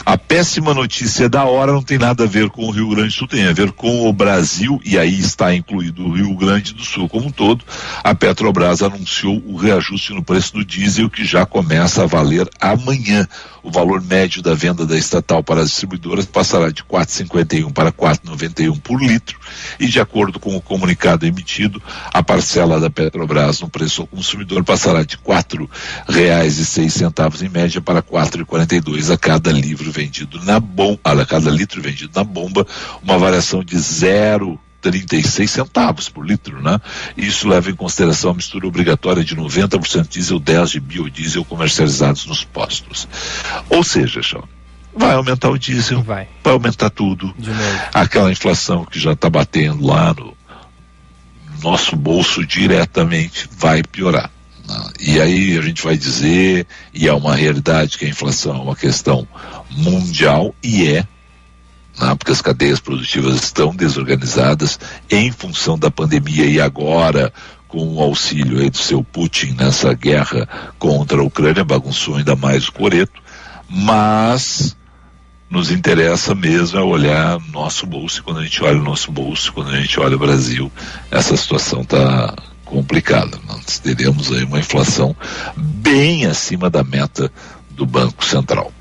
a 0.08 0.18
péssima 0.18 0.74
notícia 0.74 1.28
da 1.28 1.44
hora 1.44 1.74
não 1.74 1.84
tem 1.84 1.98
nada 1.98 2.24
a 2.24 2.28
ver 2.28 2.50
com 2.50 2.66
o 2.66 2.72
Rio 2.72 2.88
Grande 2.92 3.10
do 3.10 3.14
Sul, 3.14 3.28
tem 3.28 3.46
a 3.46 3.52
ver 3.52 3.74
com 3.74 4.08
o 4.08 4.14
Brasil, 4.14 4.80
e 4.86 4.98
aí 4.98 5.20
está 5.20 5.54
incluído 5.54 6.06
o 6.06 6.14
Rio 6.14 6.34
Grande 6.34 6.74
do 6.74 6.82
Sul 6.82 7.10
como 7.10 7.28
um 7.28 7.30
todo. 7.30 7.66
A 8.02 8.16
Petrobras 8.16 8.82
anunciou 8.82 9.44
o 9.46 9.58
reajuste 9.58 10.14
no 10.14 10.24
preço 10.24 10.54
do 10.54 10.64
diesel 10.64 11.10
que 11.10 11.26
já 11.26 11.46
começa 11.46 12.04
a 12.04 12.06
valer 12.06 12.50
amanhã. 12.58 13.28
O 13.68 13.70
valor 13.70 14.02
médio 14.02 14.42
da 14.42 14.54
venda 14.54 14.86
da 14.86 14.98
estatal 14.98 15.44
para 15.44 15.60
as 15.60 15.68
distribuidoras 15.68 16.26
passará 16.26 16.70
de 16.70 16.86
4,51 16.86 17.74
para 17.74 17.92
4,91 17.92 18.80
por 18.80 19.04
litro, 19.04 19.38
e 19.78 19.88
de 19.88 20.00
acordo 20.00 20.40
com 20.40 20.56
o 20.56 20.62
comunicado 20.62 21.26
emitido, 21.26 21.84
a 22.14 22.24
parcela 22.24 22.80
da 22.80 22.90
Petrobras 22.90 23.60
no 23.60 23.68
preço 23.68 24.04
ao 24.04 24.08
consumidor 24.08 24.64
passará 24.64 25.04
de 25.04 25.18
R$ 25.18 25.68
reais 26.08 26.60
e 26.60 26.66
seis 26.66 26.94
centavos 26.94 27.42
em 27.42 27.50
média 27.50 27.82
para 27.82 28.02
4,42 28.02 29.14
a 29.14 29.18
cada 29.18 29.52
livro 29.52 29.92
vendido 29.92 30.42
na 30.46 30.62
bomba, 30.62 31.02
a 31.04 31.26
cada 31.26 31.52
litro 31.52 31.82
vendido 31.82 32.14
na 32.16 32.24
bomba, 32.24 32.66
uma 33.04 33.18
variação 33.18 33.62
de 33.66 33.76
0,36 34.92 35.48
centavos 35.48 36.10
por 36.10 36.26
litro, 36.26 36.62
né? 36.62 36.80
Isso 37.16 37.48
leva 37.48 37.70
em 37.70 37.76
consideração 37.76 38.32
a 38.32 38.34
mistura 38.34 38.68
obrigatória 38.68 39.24
de 39.24 39.36
90% 39.36 40.08
diesel, 40.08 40.40
10 40.40 40.70
de 40.72 40.80
biodiesel 40.80 41.46
comercializados 41.46 42.26
nos 42.26 42.44
postos. 42.44 43.08
Ou 43.70 43.84
seja, 43.84 44.22
Chão, 44.22 44.44
vai 44.96 45.14
aumentar 45.14 45.50
o 45.50 45.58
diesel, 45.58 46.02
vai, 46.02 46.28
vai 46.44 46.54
aumentar 46.54 46.90
tudo. 46.90 47.34
Aquela 47.94 48.32
inflação 48.32 48.86
que 48.86 49.00
já 49.00 49.14
está 49.14 49.30
batendo 49.30 49.86
lá 49.86 50.14
no 50.14 50.36
nosso 51.62 51.96
bolso 51.96 52.46
diretamente 52.46 53.50
vai 53.58 53.84
piorar. 53.84 54.32
E 55.00 55.20
aí 55.20 55.58
a 55.58 55.62
gente 55.62 55.84
vai 55.84 55.98
dizer, 55.98 56.68
e 56.94 57.08
é 57.08 57.14
uma 57.14 57.36
realidade 57.36 57.98
que 57.98 58.06
a 58.06 58.10
inflação 58.10 58.56
é 58.58 58.60
uma 58.60 58.76
questão 58.76 59.28
mundial, 59.70 60.54
e 60.62 60.88
é, 60.88 61.08
né, 62.00 62.16
porque 62.16 62.32
as 62.32 62.42
cadeias 62.42 62.80
produtivas 62.80 63.36
estão 63.36 63.76
desorganizadas 63.76 64.80
em 65.10 65.32
função 65.32 65.78
da 65.78 65.92
pandemia 65.92 66.46
e 66.46 66.60
agora 66.62 67.34
com 67.68 67.96
o 67.96 68.02
auxílio 68.02 68.60
aí 68.60 68.70
do 68.70 68.78
seu 68.78 69.04
Putin 69.04 69.56
nessa 69.58 69.94
guerra 69.94 70.48
contra 70.80 71.20
a 71.20 71.24
Ucrânia, 71.24 71.64
bagunçou 71.64 72.16
ainda 72.16 72.36
mais 72.36 72.68
o 72.68 72.72
coreto, 72.72 73.22
mas 73.70 74.76
nos 75.50 75.72
interessa 75.72 76.36
mesmo 76.36 76.78
é 76.78 76.84
olhar 76.84 77.40
nosso 77.52 77.86
bolso, 77.86 78.24
quando 78.24 78.40
a 78.40 78.44
gente 78.44 78.64
olha 78.64 78.80
o 78.80 78.84
nosso 78.84 79.12
bolso, 79.12 79.54
quando 79.54 79.72
a 79.72 79.80
gente 79.80 80.00
olha 80.00 80.16
o 80.16 80.20
Brasil, 80.20 80.72
essa 81.10 81.36
situação 81.38 81.82
está 81.82 82.34
complicada. 82.66 83.40
Nós 83.48 83.80
teremos 83.80 84.32
aí 84.32 84.44
uma 84.44 84.60
inflação 84.60 85.16
bem 85.56 86.26
acima 86.26 86.70
da 86.70 86.84
meta 86.84 87.32
do 87.72 87.86
Banco 87.86 88.26
Central. 88.26 88.72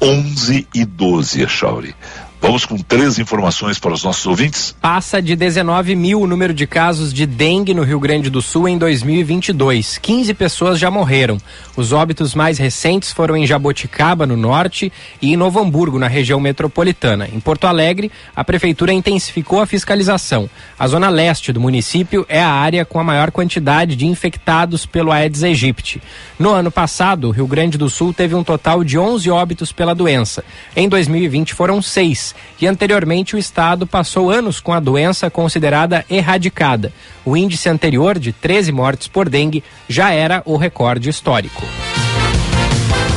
11 0.00 0.68
e 0.74 0.84
12, 0.84 1.42
Echauri. 1.42 1.94
Vamos 2.40 2.66
com 2.66 2.76
três 2.76 3.18
informações 3.18 3.78
para 3.78 3.92
os 3.92 4.04
nossos 4.04 4.26
ouvintes. 4.26 4.74
Passa 4.80 5.20
de 5.20 5.34
19 5.34 5.96
mil 5.96 6.20
o 6.20 6.26
número 6.26 6.52
de 6.52 6.66
casos 6.66 7.12
de 7.12 7.24
dengue 7.24 7.72
no 7.72 7.82
Rio 7.82 7.98
Grande 7.98 8.28
do 8.28 8.42
Sul 8.42 8.68
em 8.68 8.76
2022. 8.76 9.98
15 9.98 10.34
pessoas 10.34 10.78
já 10.78 10.90
morreram. 10.90 11.38
Os 11.76 11.92
óbitos 11.92 12.34
mais 12.34 12.58
recentes 12.58 13.10
foram 13.12 13.36
em 13.36 13.46
Jaboticaba, 13.46 14.26
no 14.26 14.36
norte, 14.36 14.92
e 15.20 15.32
em 15.32 15.36
Novo 15.36 15.60
Hamburgo, 15.60 15.98
na 15.98 16.08
região 16.08 16.38
metropolitana. 16.38 17.26
Em 17.32 17.40
Porto 17.40 17.66
Alegre, 17.66 18.12
a 18.34 18.44
prefeitura 18.44 18.92
intensificou 18.92 19.60
a 19.60 19.66
fiscalização. 19.66 20.48
A 20.78 20.86
zona 20.86 21.08
leste 21.08 21.52
do 21.52 21.60
município 21.60 22.26
é 22.28 22.40
a 22.40 22.50
área 22.50 22.84
com 22.84 23.00
a 23.00 23.04
maior 23.04 23.30
quantidade 23.30 23.96
de 23.96 24.06
infectados 24.06 24.84
pelo 24.84 25.10
Aedes 25.10 25.42
aegypti. 25.42 26.02
No 26.38 26.50
ano 26.50 26.70
passado, 26.70 27.28
o 27.28 27.30
Rio 27.30 27.46
Grande 27.46 27.78
do 27.78 27.88
Sul 27.88 28.12
teve 28.12 28.34
um 28.34 28.44
total 28.44 28.84
de 28.84 28.98
11 28.98 29.30
óbitos 29.30 29.72
pela 29.72 29.94
doença. 29.94 30.44
Em 30.74 30.88
2020 30.88 31.54
foram 31.54 31.80
seis 31.80 32.25
e 32.60 32.66
anteriormente 32.66 33.36
o 33.36 33.38
estado 33.38 33.86
passou 33.86 34.30
anos 34.30 34.60
com 34.60 34.72
a 34.72 34.80
doença 34.80 35.30
considerada 35.30 36.04
erradicada. 36.08 36.92
O 37.24 37.36
índice 37.36 37.68
anterior 37.68 38.18
de 38.18 38.32
13 38.32 38.72
mortes 38.72 39.08
por 39.08 39.28
dengue 39.28 39.62
já 39.88 40.10
era 40.12 40.42
o 40.44 40.56
recorde 40.56 41.08
histórico. 41.08 41.64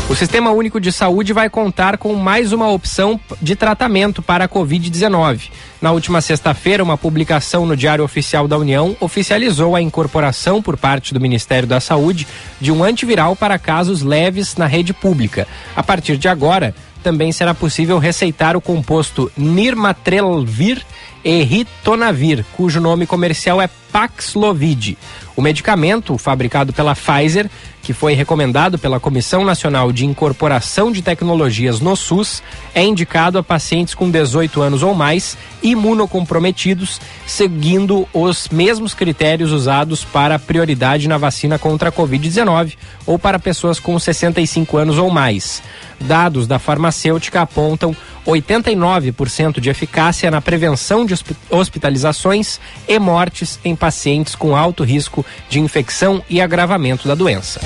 O 0.09 0.15
Sistema 0.15 0.49
Único 0.49 0.81
de 0.81 0.91
Saúde 0.91 1.33
vai 1.33 1.51
contar 1.51 1.95
com 1.99 2.15
mais 2.15 2.51
uma 2.51 2.67
opção 2.67 3.19
de 3.39 3.55
tratamento 3.55 4.23
para 4.23 4.45
a 4.45 4.49
Covid-19. 4.49 5.51
Na 5.79 5.91
última 5.91 6.19
sexta-feira, 6.19 6.83
uma 6.83 6.97
publicação 6.97 7.63
no 7.63 7.77
Diário 7.77 8.03
Oficial 8.03 8.47
da 8.47 8.57
União 8.57 8.97
oficializou 8.99 9.75
a 9.75 9.81
incorporação 9.83 10.63
por 10.63 10.75
parte 10.75 11.13
do 11.13 11.21
Ministério 11.21 11.67
da 11.67 11.79
Saúde 11.79 12.25
de 12.59 12.71
um 12.71 12.83
antiviral 12.83 13.35
para 13.35 13.59
casos 13.59 14.01
leves 14.01 14.55
na 14.55 14.65
rede 14.65 14.93
pública. 14.93 15.47
A 15.75 15.83
partir 15.83 16.17
de 16.17 16.27
agora, 16.27 16.73
também 17.03 17.32
será 17.32 17.53
possível 17.53 17.98
receitar 17.98 18.56
o 18.56 18.62
composto 18.62 19.32
Nirmatrelvir 19.38 20.86
e 21.24 21.44
Ritonavir, 21.44 22.46
cujo 22.56 22.79
nome 22.79 23.06
comercial 23.06 23.62
é 23.62 23.70
Paxlovid. 23.91 24.98
O 25.36 25.41
medicamento, 25.41 26.17
fabricado 26.17 26.74
pela 26.74 26.93
Pfizer, 26.93 27.50
que 27.81 27.93
foi 27.93 28.13
recomendado 28.13 28.77
pela 28.77 29.00
Comissão 29.00 29.46
Nacional 29.46 29.91
de 29.91 30.05
Incorporação 30.05 30.91
de 30.91 31.01
Tecnologias 31.01 31.79
no 31.79 31.96
SUS, 31.96 32.43
é 32.75 32.84
indicado 32.84 33.38
a 33.38 33.43
pacientes 33.43 33.93
com 33.93 34.12
18 34.12 34.62
anos 34.62 34.84
ou 34.84 34.93
mais 34.93 35.38
imunocomprometidos, 35.63 37.00
seguindo 37.25 38.08
os 38.13 38.50
mesmos 38.50 38.93
critérios 38.93 39.51
usados 39.51 40.03
para 40.03 40.38
prioridade 40.38 41.08
na 41.08 41.17
vacina 41.17 41.58
contra 41.58 41.89
a 41.89 41.91
Covid-19 41.91 42.75
ou 43.05 43.17
para 43.17 43.39
pessoas 43.39 43.79
com 43.79 43.98
65 43.98 44.77
anos 44.77 44.98
ou 44.98 45.10
mais. 45.10 45.63
Dados 46.01 46.48
da 46.48 46.60
farmacêutica 46.60 47.41
apontam 47.41 47.96
89% 48.25 49.60
de 49.60 49.69
eficácia 49.69 50.29
na 50.29 50.41
prevenção 50.41 51.05
de 51.05 51.15
hospitalizações 51.50 52.60
e 52.88 53.00
mortes 53.00 53.60
em 53.65 53.75
pacientes 53.79 54.36
com 54.36 54.55
alto 54.55 54.83
risco 54.83 55.25
de 55.50 55.59
infecção 55.59 56.21
e 56.29 56.39
agravamento 56.41 57.07
da 57.07 57.15
doença. 57.15 57.59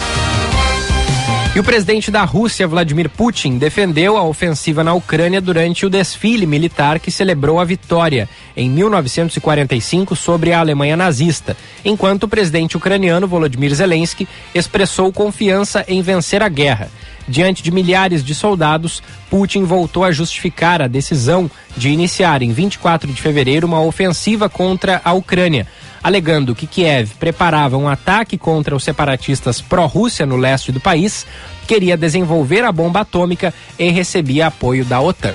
E 1.55 1.59
o 1.59 1.63
presidente 1.63 2.09
da 2.09 2.23
Rússia, 2.23 2.67
Vladimir 2.67 3.07
Putin, 3.07 3.59
defendeu 3.59 4.17
a 4.17 4.23
ofensiva 4.23 4.83
na 4.83 4.95
Ucrânia 4.95 5.39
durante 5.39 5.85
o 5.85 5.89
desfile 5.89 6.47
militar 6.47 6.99
que 6.99 7.11
celebrou 7.11 7.59
a 7.59 7.63
vitória 7.63 8.27
em 8.57 8.67
1945 8.71 10.15
sobre 10.15 10.51
a 10.51 10.59
Alemanha 10.59 10.97
nazista, 10.97 11.55
enquanto 11.85 12.23
o 12.23 12.27
presidente 12.27 12.75
ucraniano 12.75 13.27
Volodymyr 13.27 13.75
Zelensky 13.75 14.27
expressou 14.55 15.13
confiança 15.13 15.85
em 15.87 16.01
vencer 16.01 16.41
a 16.41 16.49
guerra. 16.49 16.89
Diante 17.27 17.61
de 17.61 17.69
milhares 17.69 18.23
de 18.23 18.33
soldados, 18.33 19.03
Putin 19.29 19.63
voltou 19.63 20.03
a 20.03 20.11
justificar 20.11 20.81
a 20.81 20.87
decisão 20.87 21.49
de 21.77 21.89
iniciar 21.89 22.41
em 22.41 22.51
24 22.51 23.11
de 23.13 23.21
fevereiro 23.21 23.67
uma 23.67 23.79
ofensiva 23.79 24.49
contra 24.49 24.99
a 25.05 25.13
Ucrânia 25.13 25.67
alegando 26.03 26.53
que 26.53 26.67
Kiev 26.67 27.13
preparava 27.19 27.77
um 27.77 27.87
ataque 27.87 28.37
contra 28.37 28.75
os 28.75 28.83
separatistas 28.83 29.61
pró-Rússia 29.61 30.25
no 30.25 30.35
leste 30.35 30.71
do 30.71 30.79
país, 30.79 31.25
queria 31.65 31.95
desenvolver 31.95 32.63
a 32.65 32.71
bomba 32.71 33.01
atômica 33.01 33.53
e 33.79 33.89
recebia 33.89 34.47
apoio 34.47 34.83
da 34.83 34.99
OTAN. 34.99 35.33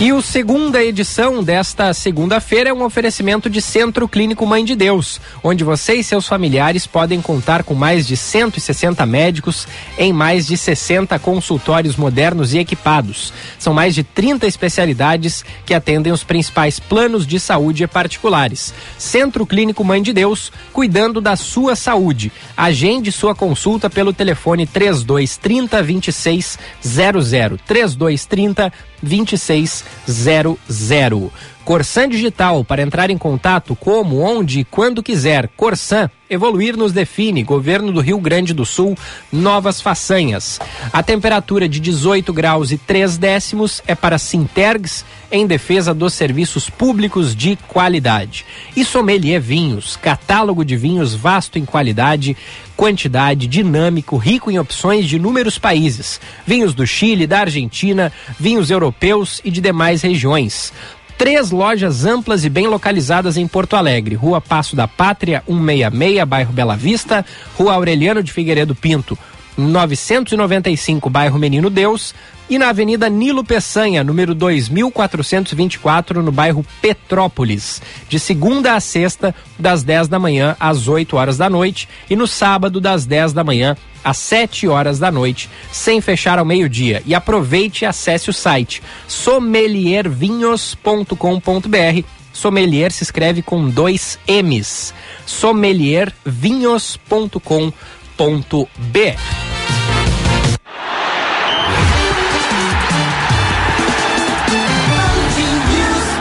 E 0.00 0.12
o 0.12 0.22
segunda 0.22 0.80
edição 0.80 1.42
desta 1.42 1.92
segunda-feira 1.92 2.70
é 2.70 2.72
um 2.72 2.84
oferecimento 2.84 3.50
de 3.50 3.60
Centro 3.60 4.06
Clínico 4.06 4.46
Mãe 4.46 4.64
de 4.64 4.76
Deus, 4.76 5.20
onde 5.42 5.64
você 5.64 5.94
e 5.94 6.04
seus 6.04 6.28
familiares 6.28 6.86
podem 6.86 7.20
contar 7.20 7.64
com 7.64 7.74
mais 7.74 8.06
de 8.06 8.16
160 8.16 9.04
médicos 9.04 9.66
em 9.98 10.12
mais 10.12 10.46
de 10.46 10.56
60 10.56 11.18
consultórios 11.18 11.96
modernos 11.96 12.54
e 12.54 12.58
equipados. 12.58 13.32
São 13.58 13.74
mais 13.74 13.92
de 13.92 14.04
30 14.04 14.46
especialidades 14.46 15.44
que 15.66 15.74
atendem 15.74 16.12
os 16.12 16.22
principais 16.22 16.78
planos 16.78 17.26
de 17.26 17.40
saúde 17.40 17.84
particulares. 17.88 18.72
Centro 18.96 19.44
Clínico 19.44 19.82
Mãe 19.82 20.00
de 20.00 20.12
Deus, 20.12 20.52
cuidando 20.72 21.20
da 21.20 21.34
sua 21.34 21.74
saúde. 21.74 22.30
Agende 22.56 23.10
sua 23.10 23.34
consulta 23.34 23.90
pelo 23.90 24.12
telefone 24.12 24.64
3230 24.64 25.82
2600. 25.82 27.60
3230 27.66 28.72
2600. 29.02 31.30
Corsan 31.68 32.08
Digital, 32.08 32.64
para 32.64 32.80
entrar 32.80 33.10
em 33.10 33.18
contato 33.18 33.76
como, 33.76 34.20
onde 34.20 34.60
e 34.60 34.64
quando 34.64 35.02
quiser. 35.02 35.50
Corsan, 35.54 36.08
evoluir 36.30 36.74
nos 36.78 36.92
define. 36.92 37.42
Governo 37.42 37.92
do 37.92 38.00
Rio 38.00 38.18
Grande 38.18 38.54
do 38.54 38.64
Sul, 38.64 38.96
novas 39.30 39.78
façanhas. 39.78 40.58
A 40.90 41.02
temperatura 41.02 41.68
de 41.68 41.78
18 41.78 42.32
graus 42.32 42.72
e 42.72 42.78
3 42.78 43.18
décimos 43.18 43.82
é 43.86 43.94
para 43.94 44.16
Sintergs, 44.16 45.04
em 45.30 45.46
defesa 45.46 45.92
dos 45.92 46.14
serviços 46.14 46.70
públicos 46.70 47.36
de 47.36 47.58
qualidade. 47.68 48.46
E 48.74 48.82
Sommelier 48.82 49.38
Vinhos, 49.38 49.94
catálogo 49.94 50.64
de 50.64 50.74
vinhos 50.74 51.14
vasto 51.14 51.58
em 51.58 51.66
qualidade, 51.66 52.34
quantidade, 52.74 53.46
dinâmico, 53.46 54.16
rico 54.16 54.50
em 54.50 54.58
opções 54.58 55.06
de 55.06 55.16
inúmeros 55.16 55.58
países. 55.58 56.18
Vinhos 56.46 56.72
do 56.72 56.86
Chile, 56.86 57.26
da 57.26 57.40
Argentina, 57.40 58.10
vinhos 58.40 58.70
europeus 58.70 59.42
e 59.44 59.50
de 59.50 59.60
demais 59.60 60.00
regiões 60.00 60.72
Três 61.18 61.50
lojas 61.50 62.04
amplas 62.04 62.44
e 62.44 62.48
bem 62.48 62.68
localizadas 62.68 63.36
em 63.36 63.48
Porto 63.48 63.74
Alegre. 63.74 64.14
Rua 64.14 64.40
Passo 64.40 64.76
da 64.76 64.86
Pátria, 64.86 65.42
166, 65.48 66.24
bairro 66.24 66.52
Bela 66.52 66.76
Vista. 66.76 67.26
Rua 67.58 67.74
Aureliano 67.74 68.22
de 68.22 68.32
Figueiredo 68.32 68.72
Pinto, 68.72 69.18
995, 69.58 71.10
bairro 71.10 71.38
Menino 71.38 71.68
Deus 71.68 72.14
e 72.48 72.56
na 72.58 72.70
Avenida 72.70 73.10
Nilo 73.10 73.44
Peçanha, 73.44 74.04
número 74.04 74.34
2424, 74.34 76.22
no 76.22 76.32
bairro 76.32 76.64
Petrópolis, 76.80 77.82
de 78.08 78.18
segunda 78.18 78.72
a 78.74 78.80
sexta, 78.80 79.34
das 79.58 79.82
10 79.82 80.08
da 80.08 80.18
manhã 80.18 80.56
às 80.58 80.88
8 80.88 81.14
horas 81.16 81.36
da 81.36 81.50
noite 81.50 81.86
e 82.08 82.16
no 82.16 82.26
sábado 82.26 82.80
das 82.80 83.04
10 83.04 83.34
da 83.34 83.44
manhã 83.44 83.76
às 84.02 84.16
7 84.18 84.66
horas 84.68 84.98
da 84.98 85.10
noite, 85.10 85.50
sem 85.70 86.00
fechar 86.00 86.38
ao 86.38 86.44
meio-dia. 86.44 87.02
E 87.04 87.14
aproveite 87.14 87.84
e 87.84 87.86
acesse 87.86 88.30
o 88.30 88.32
site 88.32 88.82
sommeliervinhos.com.br. 89.06 92.06
Sommelier 92.32 92.90
se 92.92 93.02
escreve 93.02 93.42
com 93.42 93.68
dois 93.68 94.18
M's. 94.26 94.94
sommeliervinhos.com.br. 95.26 97.97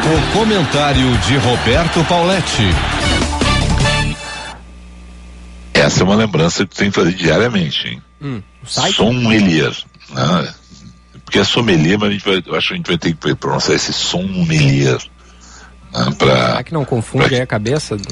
O 0.06 0.38
comentário 0.38 1.18
de 1.18 1.38
Roberto 1.38 2.04
Pauletti. 2.06 2.70
Essa 5.74 6.01
é 6.01 6.04
uma 6.04 6.16
lembrança 6.16 6.68
que 6.68 6.75
tu 6.75 6.77
tem 6.77 6.92
que 6.92 6.96
fazer 6.96 7.13
diariamente, 7.13 7.88
hein? 7.88 8.01
Hum, 8.22 8.44
sommelier. 8.63 9.75
Né? 10.12 10.54
Porque 11.25 11.39
é 11.39 11.44
sommelier, 11.44 11.98
mas 11.98 12.10
a 12.10 12.12
gente 12.13 12.25
vai, 12.25 12.44
eu 12.46 12.56
acho 12.56 12.68
que 12.68 12.74
a 12.74 12.77
gente 12.77 12.88
vai 12.88 12.98
ter 13.00 13.16
que 13.16 13.36
pronunciar 13.36 13.75
esse 13.75 13.92
sommelier. 13.92 15.00
Né? 15.94 16.15
Pra, 16.17 16.36
Será 16.36 16.63
que 16.63 16.74
não 16.74 16.86
confunde 16.86 17.27
pra... 17.27 17.38
aí 17.38 17.41
a 17.41 17.48
cabeça? 17.48 17.96
Do... 17.96 18.08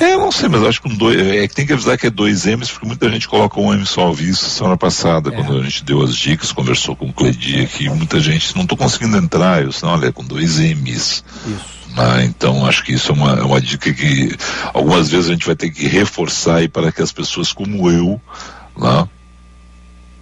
É, 0.00 0.14
eu 0.14 0.20
não 0.20 0.32
sei, 0.32 0.48
mas 0.48 0.62
acho 0.64 0.82
que 0.82 0.88
um 0.88 0.96
dois, 0.96 1.20
é 1.20 1.46
que 1.46 1.54
tem 1.54 1.66
que 1.66 1.72
avisar 1.72 1.98
que 1.98 2.06
é 2.06 2.10
dois 2.10 2.46
M's, 2.46 2.70
porque 2.70 2.86
muita 2.86 3.08
gente 3.10 3.28
coloca 3.28 3.60
um 3.60 3.72
M 3.72 3.84
só 3.86 4.02
ao 4.02 4.14
visto 4.14 4.44
semana 4.46 4.76
passada, 4.76 5.30
é. 5.30 5.32
quando 5.32 5.58
a 5.58 5.62
gente 5.62 5.84
deu 5.84 6.02
as 6.02 6.16
dicas, 6.16 6.52
conversou 6.52 6.96
com 6.96 7.06
o 7.06 7.12
Cledi 7.12 7.60
aqui, 7.62 7.88
muita 7.88 8.20
gente 8.20 8.54
não 8.54 8.62
estou 8.62 8.76
conseguindo 8.78 9.16
entrar, 9.16 9.62
eu 9.62 9.68
disse, 9.68 9.84
olha, 9.84 10.06
é 10.06 10.12
com 10.12 10.24
dois 10.24 10.58
M's. 10.58 11.24
Isso. 11.46 11.82
Ah, 11.96 12.22
então 12.24 12.64
acho 12.64 12.82
que 12.84 12.92
isso 12.92 13.12
é 13.12 13.14
uma, 13.14 13.32
é 13.32 13.42
uma 13.42 13.60
dica 13.60 13.92
que 13.92 14.34
algumas 14.72 15.10
vezes 15.10 15.28
a 15.28 15.32
gente 15.32 15.46
vai 15.46 15.54
ter 15.54 15.70
que 15.70 15.86
reforçar 15.86 16.56
aí 16.56 16.68
para 16.68 16.90
que 16.90 17.02
as 17.02 17.12
pessoas 17.12 17.52
como 17.52 17.90
eu, 17.90 18.20
lá, 18.76 19.06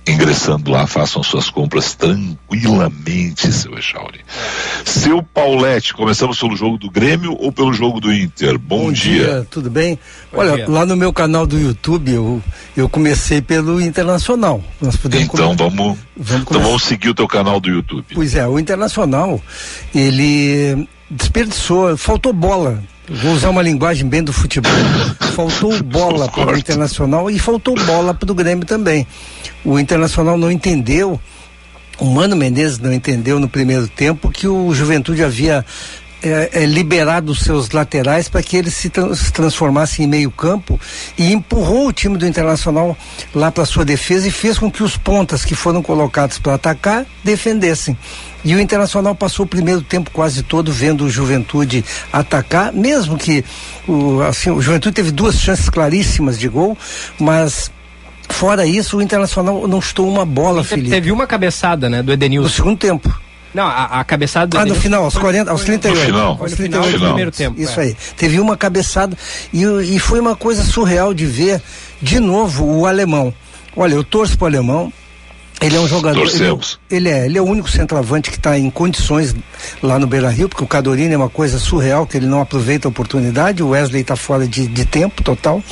ingressando 0.07 0.71
lá, 0.71 0.87
façam 0.87 1.23
suas 1.23 1.51
compras 1.51 1.95
tranquilamente, 1.95 3.53
seu 3.53 3.77
Echauri. 3.77 4.21
Seu 4.85 5.23
Paulette, 5.23 5.95
começamos 5.95 6.39
pelo 6.39 6.57
jogo 6.57 6.79
do 6.79 6.91
Grêmio 6.91 7.37
ou 7.39 7.53
pelo 7.53 7.73
jogo 7.73 8.01
do 8.01 8.13
Inter? 8.13 8.59
Bom, 8.59 8.85
Bom 8.85 8.93
dia. 8.93 9.25
dia. 9.25 9.47
Tudo 9.51 9.71
bem? 9.71 9.99
Bom 10.33 10.39
Olha, 10.39 10.57
dia. 10.57 10.69
lá 10.69 10.87
no 10.87 10.97
meu 10.97 11.13
canal 11.13 11.47
do 11.47 11.59
YouTube 11.59 12.13
eu, 12.13 12.43
eu 12.77 12.89
comecei 12.89 13.41
pelo 13.41 13.81
Internacional. 13.81 14.63
Nós 14.81 14.97
podemos 14.97 15.29
então 15.29 15.55
vamos, 15.57 15.99
vamos, 16.17 16.43
então 16.43 16.61
vamos 16.61 16.83
seguir 16.83 17.11
o 17.11 17.15
teu 17.15 17.29
canal 17.29 17.61
do 17.61 17.69
YouTube. 17.69 18.05
Pois 18.15 18.35
é, 18.35 18.47
o 18.47 18.59
Internacional, 18.59 19.41
ele 19.95 20.89
desperdiçou, 21.11 21.97
faltou 21.97 22.33
bola. 22.33 22.83
Vou 23.13 23.33
usar 23.33 23.51
uma 23.51 23.61
linguagem 23.61 24.09
bem 24.09 24.23
do 24.23 24.33
futebol. 24.33 24.71
Faltou 25.35 25.83
bola 25.83 26.29
para 26.29 26.53
o 26.53 26.57
Internacional 26.57 27.29
e 27.29 27.41
faltou 27.41 27.75
bola 27.75 28.15
para 28.15 28.31
o 28.31 28.35
Grêmio 28.35 28.65
também. 28.65 29.05
O 29.65 29.81
Internacional 29.81 30.39
não 30.39 30.49
entendeu, 30.49 31.21
o 31.99 32.05
Mano 32.05 32.37
Menezes 32.37 32.79
não 32.79 32.93
entendeu 32.93 33.41
no 33.41 33.49
primeiro 33.49 33.89
tempo 33.89 34.31
que 34.31 34.47
o 34.47 34.73
Juventude 34.73 35.25
havia 35.25 35.67
é, 36.23 36.63
é, 36.63 36.67
liberado 36.67 37.33
os 37.33 37.41
seus 37.41 37.71
laterais 37.71 38.29
para 38.29 38.43
que 38.43 38.57
eles 38.57 38.75
se, 38.75 38.91
tra 38.91 39.15
se 39.15 39.33
transformassem 39.33 40.05
em 40.05 40.09
meio 40.09 40.31
campo 40.31 40.79
e 41.17 41.33
empurrou 41.33 41.89
o 41.89 41.93
time 41.93 42.19
do 42.19 42.27
Internacional 42.27 42.97
lá 43.35 43.51
para 43.51 43.65
sua 43.65 43.85
defesa 43.85 44.29
e 44.29 44.31
fez 44.31 44.59
com 44.59 44.71
que 44.71 44.83
os 44.83 44.97
pontas 44.97 45.45
que 45.45 45.55
foram 45.55 45.83
colocados 45.83 46.39
para 46.39 46.55
atacar 46.55 47.07
defendessem. 47.25 47.97
E 48.45 48.55
o 48.55 48.61
Internacional 48.61 49.15
passou 49.15 49.45
o 49.45 49.49
primeiro 49.49 49.83
tempo 49.83 50.11
quase 50.11 50.43
todo 50.43 50.73
vendo 50.73 51.05
o 51.05 51.11
Juventude 51.11 51.85
atacar, 52.13 52.73
mesmo 52.73 53.19
que 53.19 53.45
o, 53.87 54.23
assim, 54.23 54.51
o 54.51 54.61
Juventude 54.61 54.95
teve 54.95 55.11
duas 55.11 55.37
chances 55.39 55.69
claríssimas 55.69 56.39
de 56.39 56.49
gol, 56.49 56.77
mas 57.19 57.71
fora 58.29 58.67
isso 58.67 58.97
o 58.97 59.03
Internacional 59.03 59.69
não 59.69 59.81
chutou 59.81 60.09
uma 60.09 60.25
bola, 60.25 60.65
Felipe. 60.65 60.91
Teve 60.91 61.13
uma 61.13 61.27
cabeçada, 61.27 61.91
né, 61.91 62.03
do 62.03 62.13
Edenilson. 62.13 62.49
No 62.49 62.55
segundo 62.55 62.79
tempo. 62.79 63.21
Não, 63.53 63.67
a, 63.67 64.01
a 64.01 64.05
cabeçada 64.05 64.47
do 64.47 64.59
Ah, 64.59 64.65
no 64.65 64.75
final, 64.75 65.05
aos 65.05 65.17
40, 65.17 65.51
aos 65.51 65.65
38. 65.65 65.99
No 65.99 66.07
final. 66.07 66.39
Aos 66.41 66.53
38 66.53 66.99
do 66.99 67.05
primeiro 67.07 67.31
tempo. 67.31 67.61
Isso 67.61 67.81
é. 67.81 67.85
aí. 67.85 67.97
Teve 68.17 68.39
uma 68.41 68.57
cabeçada 68.57 69.17
e, 69.53 69.65
e 69.65 69.99
foi 69.99 70.21
uma 70.21 70.37
coisa 70.37 70.63
surreal 70.63 71.13
de 71.13 71.27
ver 71.27 71.61
de 72.01 72.21
novo 72.21 72.65
o 72.65 72.87
alemão. 72.87 73.35
Olha, 73.77 73.95
eu 73.95 74.05
torço 74.05 74.37
pro 74.37 74.47
alemão, 74.47 74.93
ele 75.61 75.77
é 75.77 75.81
um 75.81 75.87
jogador. 75.87 76.27
Ele, 76.27 76.45
é 76.45 76.57
ele, 76.91 77.09
é, 77.09 77.27
ele 77.27 77.39
é 77.39 77.41
o 77.41 77.45
único 77.45 77.71
centroavante 77.71 78.31
que 78.31 78.37
está 78.37 78.59
em 78.59 78.71
condições 78.71 79.35
lá 79.83 79.99
no 79.99 80.07
Beira 80.07 80.31
Rio, 80.31 80.49
porque 80.49 80.65
o 80.65 80.67
Cadorini 80.67 81.13
é 81.13 81.17
uma 81.17 81.29
coisa 81.29 81.59
surreal, 81.59 82.07
que 82.07 82.17
ele 82.17 82.27
não 82.27 82.41
aproveita 82.41 82.89
a 82.89 82.91
oportunidade. 82.91 83.63
O 83.63 83.69
Wesley 83.71 84.01
está 84.01 84.17
fora 84.17 84.49
de, 84.49 84.67
de 84.67 84.85
tempo 84.87 85.23
total. 85.23 85.63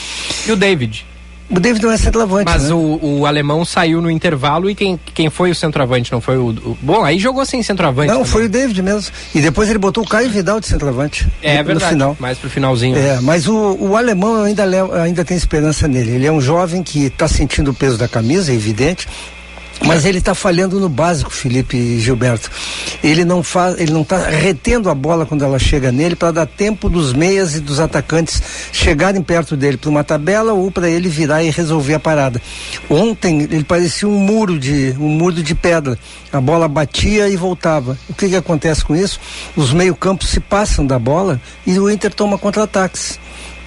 E 0.47 0.53
o 0.53 0.57
David? 0.57 1.07
O 1.51 1.59
David 1.59 1.83
não 1.83 1.93
é 1.93 1.97
centroavante. 1.97 2.51
Mas 2.51 2.69
né? 2.69 2.75
o, 2.75 2.99
o 3.03 3.27
alemão 3.27 3.65
saiu 3.65 4.03
no 4.03 4.11
intervalo 4.11 4.69
e 4.69 4.75
quem, 4.75 5.01
quem 5.15 5.31
foi 5.31 5.51
o 5.51 5.55
centroavante? 5.55 6.13
Não 6.13 6.21
foi 6.21 6.37
o, 6.37 6.49
o. 6.51 6.79
Bom, 6.83 7.05
aí 7.05 7.19
jogou 7.19 7.45
sem 7.47 7.63
centroavante. 7.63 8.09
Não, 8.09 8.19
também. 8.19 8.31
foi 8.31 8.45
o 8.45 8.49
David 8.49 8.83
mesmo. 8.83 9.13
E 9.35 9.41
depois 9.41 9.69
ele 9.71 9.79
botou 9.79 10.05
o 10.05 10.09
Caio 10.09 10.29
Vidal 10.29 10.61
de 10.61 10.67
centroavante. 10.67 11.27
É 11.43 11.59
no, 11.59 11.65
verdade. 11.65 11.85
No 11.85 11.91
final. 11.91 12.17
Mais 12.21 12.39
pro 12.39 12.51
finalzinho. 12.51 12.97
É, 12.97 13.21
mas 13.21 13.49
o, 13.49 13.77
o 13.81 13.97
alemão 13.97 14.43
ainda, 14.43 14.65
ainda 15.03 15.25
tem 15.25 15.37
esperança 15.37 15.89
nele. 15.89 16.13
Ele 16.13 16.27
é 16.27 16.33
um 16.33 16.41
jovem 16.41 16.83
que 16.83 17.07
está 17.07 17.27
sentindo 17.27 17.71
o 17.71 17.75
peso 17.75 17.97
da 17.97 18.09
camisa, 18.09 18.53
é 18.53 18.55
evidente. 18.55 19.09
Mas 19.87 20.05
ele 20.05 20.19
está 20.19 20.35
falhando 20.35 20.81
no 20.81 20.89
básico, 20.89 21.31
Felipe 21.31 21.99
Gilberto. 22.01 22.51
Ele 23.03 23.25
não 23.25 23.43
faz, 23.43 23.79
ele 23.81 23.93
não 23.93 24.03
está 24.03 24.29
retendo 24.29 24.91
a 24.91 24.95
bola 24.95 25.25
quando 25.25 25.45
ela 25.45 25.59
chega 25.59 25.93
nele 25.93 26.17
para 26.17 26.33
dar 26.33 26.47
tempo 26.47 26.89
dos 26.91 27.13
meias 27.13 27.55
e 27.55 27.61
dos 27.61 27.79
atacantes 27.79 28.43
chegarem 28.73 29.23
perto 29.23 29.57
dele 29.57 29.77
para 29.77 29.89
uma 29.89 30.03
tabela 30.03 30.53
ou 30.53 30.71
para 30.71 30.91
ele 30.91 31.09
virar 31.09 31.43
e 31.43 31.51
resolver 31.51 31.95
a 31.95 32.01
parada. 32.01 32.43
Ontem 32.91 33.43
ele 33.43 33.65
parecia 33.65 34.09
um 34.09 34.19
muro 34.19 34.59
de 34.59 34.95
um 34.99 35.09
muro 35.09 35.43
de 35.43 35.55
pedra. 35.55 35.99
A 36.33 36.41
bola 36.41 36.69
batia 36.69 37.29
e 37.29 37.37
voltava. 37.37 37.97
O 38.09 38.15
que 38.15 38.29
que 38.29 38.37
acontece 38.37 38.85
com 38.85 38.95
isso? 38.95 39.21
Os 39.57 39.73
meio-campos 39.73 40.29
se 40.29 40.41
passam 40.41 40.87
da 40.87 40.99
bola 40.99 41.41
e 41.67 41.79
o 41.79 41.91
Inter 41.91 42.13
toma 42.13 42.37
contra-ataques. 42.37 43.19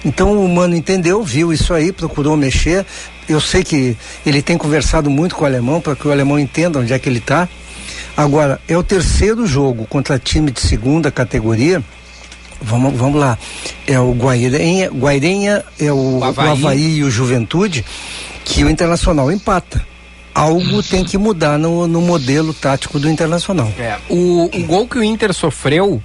Então 0.04 0.44
o 0.44 0.48
Mano 0.48 0.74
entendeu, 0.74 1.22
viu 1.22 1.52
isso 1.52 1.72
aí, 1.72 1.92
procurou 1.92 2.36
mexer. 2.36 2.84
Eu 3.32 3.40
sei 3.40 3.64
que 3.64 3.96
ele 4.26 4.42
tem 4.42 4.58
conversado 4.58 5.08
muito 5.10 5.34
com 5.34 5.44
o 5.44 5.46
alemão 5.46 5.80
para 5.80 5.96
que 5.96 6.06
o 6.06 6.12
alemão 6.12 6.38
entenda 6.38 6.78
onde 6.78 6.92
é 6.92 6.98
que 6.98 7.08
ele 7.08 7.18
está. 7.18 7.48
Agora, 8.16 8.60
é 8.68 8.76
o 8.76 8.82
terceiro 8.82 9.46
jogo 9.46 9.86
contra 9.86 10.18
time 10.18 10.50
de 10.50 10.60
segunda 10.60 11.10
categoria. 11.10 11.82
Vamos, 12.60 12.94
vamos 12.94 13.18
lá. 13.18 13.38
É 13.86 13.98
o 13.98 14.12
Guairenha, 14.12 14.90
Guairenha 14.90 15.64
é 15.80 15.90
o, 15.90 16.18
o, 16.18 16.24
Havaí. 16.24 16.46
o 16.46 16.50
Havaí 16.52 16.96
e 16.96 17.04
o 17.04 17.10
Juventude, 17.10 17.84
que 18.44 18.62
o 18.64 18.70
Internacional 18.70 19.32
empata 19.32 19.84
algo 20.34 20.82
tem 20.82 21.04
que 21.04 21.18
mudar 21.18 21.58
no, 21.58 21.86
no 21.86 22.00
modelo 22.00 22.54
tático 22.54 22.98
do 22.98 23.10
Internacional. 23.10 23.70
É, 23.78 23.98
o, 24.08 24.44
o, 24.44 24.64
gol 24.64 24.88
que 24.88 24.98
o 24.98 25.04
Inter 25.04 25.32
sofreu 25.34 26.02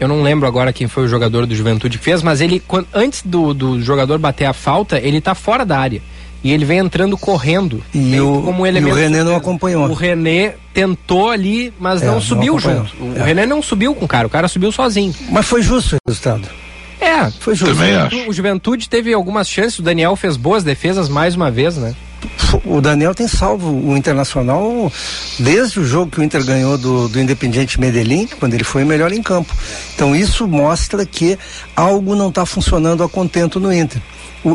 eu 0.00 0.08
não 0.08 0.22
lembro 0.22 0.48
agora 0.48 0.72
quem 0.72 0.88
foi 0.88 1.04
o 1.04 1.08
jogador 1.08 1.44
do 1.44 1.54
Juventude 1.54 1.98
que 1.98 2.04
fez, 2.04 2.22
mas 2.22 2.40
ele, 2.40 2.58
quando, 2.58 2.88
antes 2.94 3.20
do, 3.22 3.52
do 3.52 3.82
jogador 3.82 4.18
bater 4.18 4.46
a 4.46 4.54
falta, 4.54 4.98
ele 4.98 5.20
tá 5.20 5.34
fora 5.34 5.62
da 5.62 5.78
área. 5.78 6.00
E 6.42 6.52
ele 6.52 6.64
vem 6.64 6.78
entrando 6.78 7.16
correndo. 7.18 7.82
E, 7.94 8.18
o, 8.18 8.42
como 8.42 8.62
um 8.62 8.66
e 8.66 8.84
o 8.84 8.94
René 8.94 9.22
não 9.22 9.36
acompanhou. 9.36 9.88
O 9.88 9.94
René 9.94 10.54
tentou 10.72 11.30
ali, 11.30 11.72
mas 11.78 12.02
é, 12.02 12.06
não 12.06 12.20
subiu 12.20 12.54
não 12.54 12.60
junto. 12.60 12.94
O 12.98 13.18
é. 13.18 13.24
René 13.24 13.46
não 13.46 13.62
subiu 13.62 13.94
com 13.94 14.04
o 14.04 14.08
cara, 14.08 14.26
o 14.26 14.30
cara 14.30 14.48
subiu 14.48 14.72
sozinho. 14.72 15.14
Mas 15.30 15.46
foi 15.46 15.62
justo 15.62 15.96
o 15.96 15.98
resultado. 16.08 16.48
É, 17.00 17.30
foi 17.30 17.54
justo. 17.54 17.74
Também 17.74 17.94
acho. 17.94 18.28
O 18.28 18.32
Juventude 18.32 18.88
teve 18.88 19.12
algumas 19.12 19.48
chances, 19.48 19.78
o 19.78 19.82
Daniel 19.82 20.16
fez 20.16 20.36
boas 20.36 20.64
defesas 20.64 21.08
mais 21.08 21.34
uma 21.34 21.50
vez, 21.50 21.76
né? 21.76 21.94
o 22.64 22.80
Daniel 22.80 23.14
tem 23.14 23.26
salvo 23.26 23.70
o 23.70 23.96
Internacional 23.96 24.92
desde 25.38 25.80
o 25.80 25.84
jogo 25.84 26.10
que 26.10 26.20
o 26.20 26.22
Inter 26.22 26.44
ganhou 26.44 26.76
do, 26.76 27.08
do 27.08 27.20
Independiente 27.20 27.80
Medellín, 27.80 28.28
quando 28.38 28.54
ele 28.54 28.64
foi 28.64 28.84
melhor 28.84 29.12
em 29.12 29.22
campo. 29.22 29.54
Então 29.94 30.14
isso 30.14 30.46
mostra 30.46 31.06
que 31.06 31.38
algo 31.74 32.14
não 32.14 32.28
está 32.28 32.44
funcionando 32.44 33.02
a 33.02 33.08
contento 33.08 33.58
no 33.58 33.72
Inter. 33.72 34.00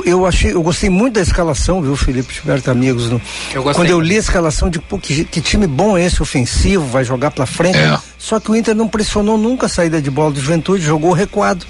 Eu 0.04 0.26
achei, 0.26 0.52
eu 0.54 0.64
gostei 0.64 0.90
muito 0.90 1.14
da 1.14 1.22
escalação, 1.22 1.82
viu, 1.82 1.96
Felipe 1.96 2.34
Tiberto, 2.34 2.72
amigos. 2.72 3.10
No, 3.10 3.22
eu 3.54 3.62
quando 3.62 3.90
eu 3.90 4.00
li 4.00 4.16
a 4.16 4.20
escalação 4.20 4.70
de 4.70 4.80
pô, 4.80 4.98
que, 4.98 5.24
que, 5.24 5.40
time 5.40 5.68
bom 5.68 5.96
é 5.96 6.04
esse, 6.04 6.22
ofensivo, 6.24 6.86
vai 6.86 7.04
jogar 7.04 7.32
para 7.32 7.46
frente. 7.46 7.78
É. 7.78 8.00
Só 8.18 8.40
que 8.40 8.50
o 8.50 8.56
Inter 8.56 8.74
não 8.74 8.88
pressionou 8.88 9.38
nunca 9.38 9.68
a 9.68 9.70
saída 9.70 10.02
de 10.02 10.10
bola 10.10 10.32
do 10.32 10.42
Juventude, 10.42 10.84
jogou 10.84 11.14
recuado. 11.14 11.66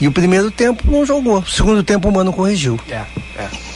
E 0.00 0.08
o 0.08 0.12
primeiro 0.12 0.50
tempo 0.50 0.82
não 0.90 1.06
jogou. 1.06 1.38
O 1.38 1.46
segundo 1.48 1.84
tempo 1.84 2.08
o 2.08 2.12
Mano 2.12 2.32
corrigiu. 2.32 2.80
É, 2.90 3.02
é. 3.36 3.71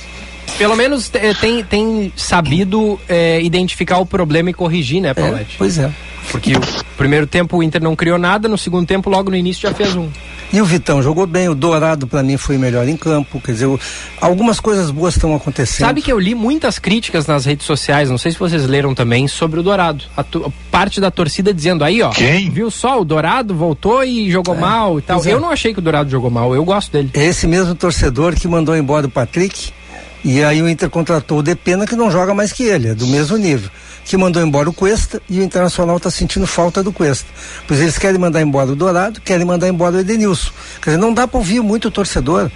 Pelo 0.58 0.76
menos 0.76 1.10
tem, 1.40 1.62
tem 1.64 2.12
sabido 2.16 2.98
é, 3.08 3.40
identificar 3.42 3.98
o 3.98 4.06
problema 4.06 4.50
e 4.50 4.54
corrigir, 4.54 5.00
né, 5.00 5.12
Paulette? 5.12 5.54
É, 5.54 5.58
pois 5.58 5.78
é. 5.78 5.90
Porque 6.30 6.54
o 6.56 6.60
primeiro 6.96 7.26
tempo 7.26 7.56
o 7.56 7.62
Inter 7.62 7.82
não 7.82 7.94
criou 7.94 8.18
nada, 8.18 8.48
no 8.48 8.58
segundo 8.58 8.86
tempo, 8.86 9.08
logo 9.08 9.30
no 9.30 9.36
início, 9.36 9.68
já 9.68 9.74
fez 9.74 9.94
um. 9.94 10.08
E 10.52 10.60
o 10.60 10.64
Vitão 10.64 11.02
jogou 11.02 11.26
bem, 11.26 11.48
o 11.48 11.54
Dourado 11.54 12.06
para 12.06 12.22
mim 12.22 12.36
foi 12.36 12.56
melhor 12.56 12.88
em 12.88 12.96
campo, 12.96 13.40
quer 13.40 13.52
dizer, 13.52 13.68
algumas 14.20 14.60
coisas 14.60 14.90
boas 14.90 15.14
estão 15.14 15.34
acontecendo. 15.34 15.86
Sabe 15.86 16.00
que 16.00 16.10
eu 16.10 16.18
li 16.18 16.34
muitas 16.34 16.78
críticas 16.78 17.26
nas 17.26 17.44
redes 17.44 17.66
sociais, 17.66 18.08
não 18.08 18.18
sei 18.18 18.32
se 18.32 18.38
vocês 18.38 18.64
leram 18.66 18.94
também, 18.94 19.26
sobre 19.26 19.58
o 19.58 19.62
Dourado. 19.62 20.04
A 20.16 20.24
parte 20.70 21.00
da 21.00 21.10
torcida 21.10 21.52
dizendo 21.52 21.82
aí, 21.82 22.00
ó. 22.00 22.10
Quem? 22.10 22.48
Viu 22.50 22.70
só, 22.70 23.00
o 23.00 23.04
Dourado 23.04 23.54
voltou 23.54 24.04
e 24.04 24.30
jogou 24.30 24.54
é, 24.54 24.58
mal 24.58 24.98
e 24.98 25.02
tal. 25.02 25.24
É. 25.24 25.32
Eu 25.32 25.40
não 25.40 25.50
achei 25.50 25.72
que 25.72 25.80
o 25.80 25.82
Dourado 25.82 26.08
jogou 26.10 26.30
mal, 26.30 26.54
eu 26.54 26.64
gosto 26.64 26.92
dele. 26.92 27.10
É 27.14 27.24
esse 27.24 27.46
mesmo 27.46 27.74
torcedor 27.74 28.34
que 28.34 28.46
mandou 28.46 28.76
embora 28.76 29.06
o 29.06 29.10
Patrick, 29.10 29.72
e 30.24 30.42
aí 30.42 30.60
o 30.62 30.68
Inter 30.68 30.90
contratou 30.90 31.38
o 31.38 31.42
Depena, 31.42 31.86
que 31.86 31.94
não 31.94 32.10
joga 32.10 32.34
mais 32.34 32.52
que 32.52 32.64
ele, 32.64 32.88
é 32.88 32.94
do 32.94 33.06
mesmo 33.06 33.36
nível. 33.36 33.70
Que 34.04 34.16
mandou 34.16 34.42
embora 34.42 34.68
o 34.68 34.72
Cuesta 34.72 35.20
e 35.28 35.40
o 35.40 35.42
Internacional 35.42 35.96
está 35.96 36.10
sentindo 36.10 36.46
falta 36.46 36.82
do 36.82 36.92
Cuesta. 36.92 37.26
Pois 37.66 37.80
eles 37.80 37.98
querem 37.98 38.18
mandar 38.18 38.40
embora 38.40 38.70
o 38.70 38.76
Dourado, 38.76 39.20
querem 39.20 39.44
mandar 39.44 39.68
embora 39.68 39.96
o 39.96 40.00
Edenilson. 40.00 40.50
Quer 40.80 40.90
dizer, 40.90 41.00
não 41.00 41.12
dá 41.12 41.26
para 41.26 41.38
ouvir 41.38 41.60
muito 41.60 41.88
o 41.88 41.90
torcedor. 41.90 42.50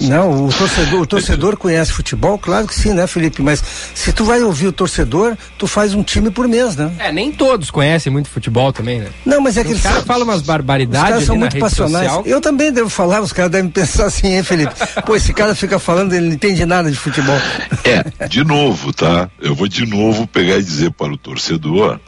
Não, 0.00 0.46
o 0.46 0.52
torcedor, 0.52 1.00
o 1.00 1.06
torcedor 1.06 1.56
conhece 1.56 1.92
futebol, 1.92 2.38
claro 2.38 2.66
que 2.66 2.74
sim, 2.74 2.92
né, 2.92 3.06
Felipe? 3.06 3.42
Mas 3.42 3.62
se 3.94 4.12
tu 4.12 4.24
vai 4.24 4.42
ouvir 4.42 4.66
o 4.68 4.72
torcedor, 4.72 5.36
tu 5.58 5.66
faz 5.66 5.94
um 5.94 6.02
time 6.02 6.30
por 6.30 6.48
mês, 6.48 6.76
né? 6.76 6.92
É, 6.98 7.12
nem 7.12 7.32
todos 7.32 7.70
conhecem 7.70 8.12
muito 8.12 8.28
futebol 8.28 8.72
também, 8.72 9.00
né? 9.00 9.08
Não, 9.24 9.40
mas 9.40 9.56
é 9.56 9.64
que 9.64 9.72
os 9.72 9.82
caras 9.82 10.04
falam 10.04 10.24
umas 10.24 10.42
barbaridades. 10.42 11.02
Os 11.02 11.10
caras 11.10 11.24
são 11.24 11.36
muito 11.36 11.58
passionais. 11.58 12.06
Social. 12.06 12.24
Eu 12.26 12.40
também 12.40 12.72
devo 12.72 12.88
falar, 12.88 13.20
os 13.20 13.32
caras 13.32 13.50
devem 13.50 13.70
pensar 13.70 14.06
assim, 14.06 14.34
hein, 14.34 14.42
Felipe? 14.42 14.74
Pô, 15.04 15.16
esse 15.16 15.32
cara 15.32 15.54
fica 15.54 15.78
falando, 15.78 16.12
ele 16.12 16.26
não 16.26 16.34
entende 16.34 16.64
nada 16.64 16.90
de 16.90 16.96
futebol. 16.96 17.36
É, 17.84 18.26
de 18.26 18.44
novo, 18.44 18.92
tá? 18.92 19.30
Eu 19.40 19.54
vou 19.54 19.68
de 19.68 19.86
novo 19.86 20.26
pegar 20.26 20.58
e 20.58 20.62
dizer 20.62 20.90
para 20.90 21.12
o 21.12 21.16
torcedor 21.16 22.00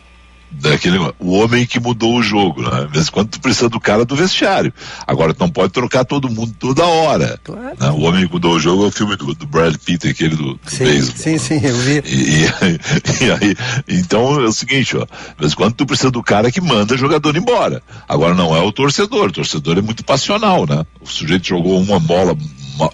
daquele 0.51 0.99
o 1.19 1.33
homem 1.33 1.67
que 1.67 1.79
mudou 1.79 2.17
o 2.17 2.23
jogo, 2.23 2.63
né? 2.63 2.87
De 2.87 2.93
vez 2.93 3.09
em 3.09 3.11
quando 3.11 3.29
tu 3.29 3.41
precisa 3.41 3.69
do 3.69 3.79
cara 3.79 4.05
do 4.05 4.17
vestiário. 4.17 4.73
Agora 5.07 5.35
tu 5.35 5.41
não 5.41 5.51
pode 5.51 5.73
trocar 5.73 6.05
todo 6.05 6.31
mundo 6.31 6.55
toda 6.59 6.85
hora. 6.85 7.39
Claro. 7.45 7.77
Né? 7.79 7.91
O 7.91 8.01
homem 8.03 8.27
que 8.27 8.33
mudou 8.33 8.55
o 8.55 8.61
jogo 8.61 8.85
é 8.85 8.89
o 8.89 8.91
filme 8.91 9.17
do, 9.17 9.35
do 9.35 9.47
Brad 9.47 9.77
Pitt, 9.77 10.09
aquele 10.09 10.37
do, 10.37 10.55
do 10.55 10.61
sim. 10.67 11.03
Sim, 11.03 11.33
né? 11.33 11.39
sim, 11.39 11.61
eu 11.63 11.77
vi. 11.77 12.03
E, 12.07 12.45
e, 12.45 12.45
e, 13.25 13.31
aí, 13.31 13.57
então 13.89 14.41
é 14.41 14.45
o 14.45 14.53
seguinte, 14.53 14.97
ó, 14.97 15.07
em 15.41 15.51
quando 15.51 15.75
tu 15.75 15.87
precisa 15.87 16.11
do 16.11 16.23
cara 16.23 16.51
que 16.51 16.61
manda 16.61 16.95
o 16.95 16.99
jogador 16.99 17.37
embora. 17.37 17.83
Agora 18.09 18.35
não 18.35 18.55
é 18.55 18.61
o 18.61 18.73
torcedor, 18.73 19.29
o 19.29 19.33
torcedor 19.33 19.79
é 19.79 19.83
muito 19.83 20.05
passional, 20.05 20.67
né? 20.67 20.85
O 21.01 21.07
sujeito 21.07 21.47
jogou 21.47 21.81
uma 21.81 22.01
bola 22.01 22.37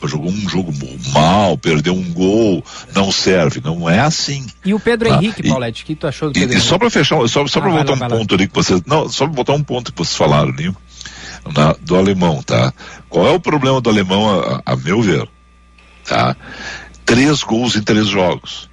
jogou 0.05 0.31
um 0.31 0.49
jogo 0.49 0.73
mal, 1.13 1.57
perdeu 1.59 1.95
um 1.95 2.13
gol, 2.13 2.65
não 2.95 3.11
serve. 3.13 3.61
Não 3.63 3.89
é 3.89 4.01
assim. 4.01 4.47
E 4.65 4.75
o 4.75 4.81
Pedro 4.81 5.09
tá? 5.09 5.17
Henrique, 5.17 5.49
Paulette, 5.49 5.83
o 5.83 5.87
que 5.87 5.95
tu 5.95 6.07
achou 6.07 6.31
do 6.31 6.35
Pedro 6.35 6.51
e, 6.51 6.53
Henrique? 6.55 6.69
Só 6.69 6.79
para 6.79 6.91
fechar, 6.91 7.17
só, 7.29 7.47
só 7.47 7.59
ah, 7.59 7.63
para 7.63 7.71
voltar 7.71 7.99
lá, 7.99 8.07
um 8.07 8.11
ponto 8.19 8.33
lá. 8.33 8.39
ali 8.39 8.49
que 8.49 8.55
vocês. 8.55 8.83
Não, 8.87 9.09
só 9.09 9.27
para 9.27 9.35
botar 9.35 9.53
um 9.53 9.63
ponto 9.63 9.93
que 9.93 9.99
vocês 9.99 10.17
falaram 10.17 10.51
ali, 10.51 10.75
na, 11.55 11.75
do 11.81 11.97
alemão, 11.97 12.43
tá? 12.43 12.73
Qual 13.09 13.27
é 13.27 13.31
o 13.31 13.41
problema 13.41 13.81
do 13.81 13.91
alemão, 13.91 14.41
a, 14.41 14.63
a 14.65 14.77
meu 14.77 15.03
ver? 15.03 15.29
Tá? 16.05 16.37
Três 17.05 17.43
gols 17.43 17.77
em 17.77 17.83
três 17.83 18.07
jogos. 18.07 18.69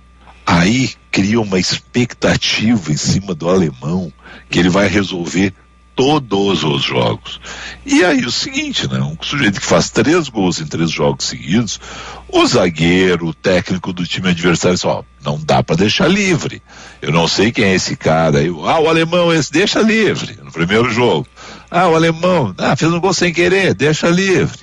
Aí 0.46 0.92
cria 1.12 1.40
uma 1.40 1.60
expectativa 1.60 2.92
em 2.92 2.98
cima 2.98 3.34
do 3.36 3.50
alemão 3.50 4.12
que 4.50 4.60
ele 4.60 4.70
vai 4.70 4.88
resolver 4.88 5.54
todos 6.02 6.64
os 6.64 6.82
jogos. 6.82 7.40
E 7.86 8.04
aí 8.04 8.26
o 8.26 8.32
seguinte, 8.32 8.92
né? 8.92 9.00
Um 9.00 9.16
sujeito 9.22 9.60
que 9.60 9.66
faz 9.66 9.92
três 9.92 10.30
gols 10.30 10.60
em 10.60 10.66
três 10.66 10.90
jogos 10.90 11.26
seguidos, 11.26 11.80
o 12.28 12.44
zagueiro, 12.48 13.28
o 13.28 13.34
técnico 13.36 13.94
do 13.94 14.04
time 14.04 14.30
adversário, 14.30 14.80
só 14.80 15.06
não 15.24 15.40
dá 15.40 15.62
para 15.62 15.76
deixar 15.76 16.08
livre. 16.08 16.60
Eu 17.04 17.12
não 17.12 17.28
sei 17.28 17.52
quem 17.52 17.66
é 17.66 17.76
esse 17.76 17.96
cara 17.96 18.40
aí. 18.40 18.48
Ah, 18.48 18.80
o 18.80 18.90
alemão 18.90 19.32
esse 19.32 19.52
deixa 19.52 19.80
livre 19.80 20.40
no 20.44 20.52
primeiro 20.52 20.90
jogo. 20.90 21.28
Ah, 21.70 21.88
o 21.88 21.96
alemão, 21.96 22.52
ah, 22.58 22.76
fez 22.76 22.92
um 22.92 23.00
gol 23.00 23.14
sem 23.14 23.32
querer, 23.32 23.76
deixa 23.76 24.10
livre. 24.10 24.60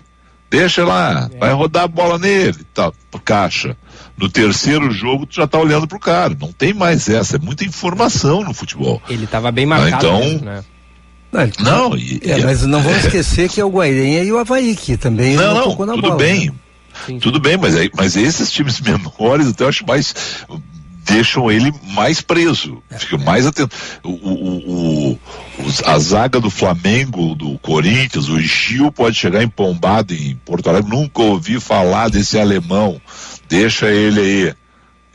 Deixa 0.51 0.85
lá, 0.85 1.29
é. 1.33 1.39
vai 1.39 1.53
rodar 1.53 1.85
a 1.85 1.89
bola 1.89 2.19
nele, 2.19 2.65
tá, 2.75 2.91
caixa. 3.25 3.77
No 4.17 4.29
terceiro 4.29 4.91
jogo, 4.91 5.27
tu 5.27 5.37
já 5.37 5.47
tá 5.47 5.59
olhando 5.59 5.87
pro 5.87 6.01
cara. 6.01 6.37
Não 6.41 6.51
tem 6.51 6.75
mais 6.75 7.09
essa, 7.09 7.37
é 7.37 7.39
muita 7.39 7.65
informação 7.65 8.43
no 8.43 8.53
futebol. 8.53 9.01
Ele 9.09 9.27
tava 9.27 9.53
bem 9.53 9.67
marcado 9.67 10.07
então, 10.07 10.19
mesmo, 10.19 10.45
né? 10.45 10.65
Não, 11.33 11.91
não 11.91 11.97
e, 11.97 12.21
é, 12.25 12.39
mas 12.39 12.63
não 12.63 12.83
vamos 12.83 13.05
esquecer 13.05 13.49
que 13.49 13.61
é 13.61 13.65
o 13.65 13.71
Guairenha 13.71 14.23
e 14.23 14.33
o 14.33 14.39
Havaí 14.39 14.75
que 14.75 14.97
também 14.97 15.37
não, 15.37 15.77
não, 15.77 15.77
tudo 15.77 16.01
bola, 16.01 16.17
bem. 16.17 16.51
Né? 17.09 17.19
Tudo 17.21 17.39
bem, 17.39 17.57
mas, 17.57 17.77
aí, 17.77 17.91
mas 17.95 18.17
esses 18.17 18.51
times 18.51 18.81
menores 18.83 19.49
até 19.49 19.65
eu 19.65 19.69
acho 19.69 19.87
mais 19.87 20.15
deixam 21.09 21.51
ele 21.51 21.73
mais 21.95 22.21
preso, 22.21 22.83
é, 22.91 22.99
fica 22.99 23.17
mais 23.17 23.47
atento. 23.47 23.75
O, 24.05 24.11
o, 24.11 25.13
o, 25.13 25.19
a 25.87 25.99
zaga 25.99 26.39
do 26.39 26.51
Flamengo, 26.51 27.35
do 27.35 27.59
Corinthians, 27.61 28.29
o 28.29 28.39
Gil 28.39 28.93
pode 28.93 29.17
chegar 29.17 29.43
empombado 29.43 30.13
em 30.13 30.37
Porto 30.45 30.69
Alegre, 30.69 30.91
nunca 30.91 31.23
ouvi 31.23 31.59
falar 31.59 32.11
desse 32.11 32.39
alemão, 32.39 33.01
deixa 33.49 33.91
ele 33.91 34.21
aí. 34.21 34.55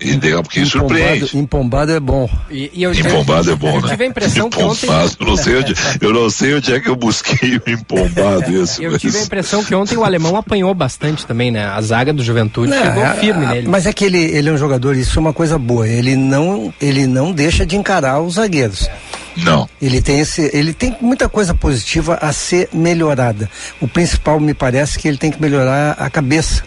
E 0.03 0.15
legal, 0.17 0.43
porque 0.43 0.59
empombado, 0.59 0.89
surpreende. 0.89 1.37
Empombado 1.37 1.91
é 1.91 1.99
bom. 1.99 2.29
E, 2.51 2.71
e 2.73 2.83
eu, 2.83 2.93
empombado 2.93 3.51
é 3.51 3.55
bom, 3.55 3.75
eu 3.75 3.81
né? 3.81 3.89
tive 3.89 4.03
a 4.03 4.07
impressão 4.07 4.47
empombado, 4.47 4.77
que 4.77 4.85
ontem... 4.85 5.15
eu, 5.19 5.27
não 5.27 5.37
sei 5.37 5.55
onde, 5.57 5.73
eu 6.01 6.13
não 6.13 6.29
sei 6.29 6.55
onde 6.55 6.73
é 6.73 6.79
que 6.79 6.89
eu 6.89 6.95
busquei 6.95 7.57
o 7.57 7.69
empombado 7.69 8.51
esse. 8.61 8.83
Eu 8.83 8.91
mas... 8.91 9.01
tive 9.01 9.17
a 9.17 9.21
impressão 9.21 9.63
que 9.63 9.73
ontem 9.73 9.97
o 9.97 10.03
alemão 10.03 10.35
apanhou 10.35 10.73
bastante 10.73 11.25
também, 11.25 11.51
né? 11.51 11.65
A 11.65 11.81
zaga 11.81 12.11
do 12.11 12.23
Juventude 12.23 12.69
não, 12.69 12.83
chegou 12.83 13.05
firme 13.19 13.45
nele. 13.45 13.67
Mas 13.67 13.85
é 13.85 13.93
que 13.93 14.03
ele, 14.05 14.19
ele 14.19 14.49
é 14.49 14.51
um 14.51 14.57
jogador, 14.57 14.95
isso 14.95 15.17
é 15.17 15.21
uma 15.21 15.33
coisa 15.33 15.57
boa. 15.57 15.87
Ele 15.87 16.15
não, 16.15 16.73
ele 16.81 17.07
não 17.07 17.31
deixa 17.31 17.65
de 17.65 17.75
encarar 17.75 18.19
os 18.19 18.35
zagueiros. 18.35 18.89
Não. 19.37 19.67
Ele 19.81 20.01
tem 20.01 20.19
esse, 20.19 20.49
ele 20.53 20.73
tem 20.73 20.95
muita 21.01 21.27
coisa 21.27 21.53
positiva 21.53 22.17
a 22.21 22.31
ser 22.31 22.69
melhorada. 22.71 23.49
O 23.81 23.87
principal 23.87 24.39
me 24.39 24.53
parece 24.53 24.99
que 24.99 25.07
ele 25.07 25.17
tem 25.17 25.31
que 25.31 25.41
melhorar 25.41 25.93
a 25.93 26.09
cabeça. 26.09 26.63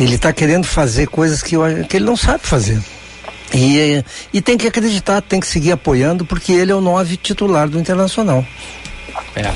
Ele 0.00 0.14
está 0.14 0.32
querendo 0.32 0.64
fazer 0.64 1.06
coisas 1.08 1.42
que, 1.42 1.54
eu, 1.54 1.62
que 1.88 1.96
ele 1.98 2.06
não 2.06 2.16
sabe 2.16 2.40
fazer. 2.42 2.80
E, 3.54 4.04
e 4.32 4.40
tem 4.40 4.56
que 4.56 4.66
acreditar, 4.66 5.20
tem 5.20 5.40
que 5.40 5.46
seguir 5.46 5.72
apoiando, 5.72 6.24
porque 6.24 6.52
ele 6.52 6.72
é 6.72 6.74
o 6.74 6.80
nove 6.80 7.16
titular 7.16 7.68
do 7.68 7.78
Internacional. 7.78 8.44
É. 9.36 9.52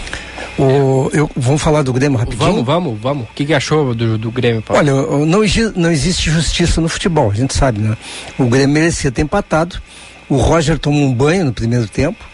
O, 0.61 1.11
eu, 1.13 1.31
vamos 1.35 1.63
falar 1.63 1.83
do 1.83 1.93
Grêmio 1.93 2.19
rapidinho? 2.19 2.47
Vamos, 2.47 2.65
vamos, 2.65 3.01
vamos. 3.01 3.25
O 3.25 3.35
que, 3.35 3.47
que 3.47 3.55
achou 3.55 3.95
do, 3.95 4.19
do 4.19 4.31
Grêmio, 4.31 4.63
Paulo? 4.63 4.81
Olha, 4.81 4.93
não, 5.27 5.41
não 5.77 5.91
existe 5.91 6.31
justiça 6.31 6.81
no 6.81 6.89
futebol, 6.89 7.31
a 7.31 7.35
gente 7.35 7.55
sabe, 7.55 7.81
né? 7.81 7.97
O 8.39 8.47
Grêmio 8.47 8.75
merecia 8.75 9.11
ter 9.11 9.23
empatado. 9.23 9.81
O 10.29 10.37
Roger 10.37 10.79
tomou 10.79 11.01
um 11.01 11.13
banho 11.13 11.47
no 11.47 11.53
primeiro 11.53 11.89
tempo. 11.89 12.25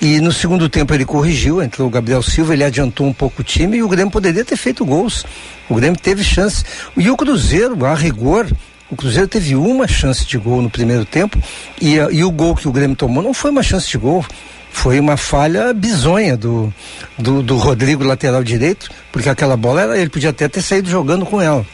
E 0.00 0.20
no 0.20 0.32
segundo 0.32 0.68
tempo 0.68 0.94
ele 0.94 1.04
corrigiu, 1.04 1.60
entrou 1.60 1.88
o 1.88 1.90
Gabriel 1.90 2.22
Silva, 2.22 2.54
ele 2.54 2.62
adiantou 2.62 3.06
um 3.06 3.12
pouco 3.12 3.40
o 3.40 3.44
time 3.44 3.78
e 3.78 3.82
o 3.82 3.88
Grêmio 3.88 4.12
poderia 4.12 4.44
ter 4.44 4.56
feito 4.56 4.84
gols. 4.84 5.24
O 5.68 5.74
Grêmio 5.74 5.98
teve 5.98 6.22
chance. 6.22 6.64
E 6.96 7.10
o 7.10 7.16
Cruzeiro, 7.16 7.84
a 7.84 7.94
rigor, 7.94 8.46
o 8.90 8.96
Cruzeiro 8.96 9.26
teve 9.26 9.56
uma 9.56 9.88
chance 9.88 10.24
de 10.24 10.38
gol 10.38 10.62
no 10.62 10.70
primeiro 10.70 11.04
tempo 11.04 11.36
e, 11.80 11.96
e 11.96 12.24
o 12.24 12.30
gol 12.30 12.54
que 12.54 12.68
o 12.68 12.72
Grêmio 12.72 12.96
tomou 12.96 13.22
não 13.22 13.34
foi 13.34 13.50
uma 13.50 13.62
chance 13.62 13.88
de 13.88 13.98
gol, 13.98 14.24
foi 14.70 15.00
uma 15.00 15.16
falha 15.16 15.74
bizonha 15.74 16.36
do, 16.36 16.72
do, 17.18 17.42
do 17.42 17.56
Rodrigo, 17.56 18.04
lateral 18.04 18.44
direito, 18.44 18.88
porque 19.10 19.28
aquela 19.28 19.56
bola 19.56 19.82
era, 19.82 19.98
ele 19.98 20.10
podia 20.10 20.30
até 20.30 20.48
ter 20.48 20.62
saído 20.62 20.88
jogando 20.88 21.26
com 21.26 21.42
ela. 21.42 21.66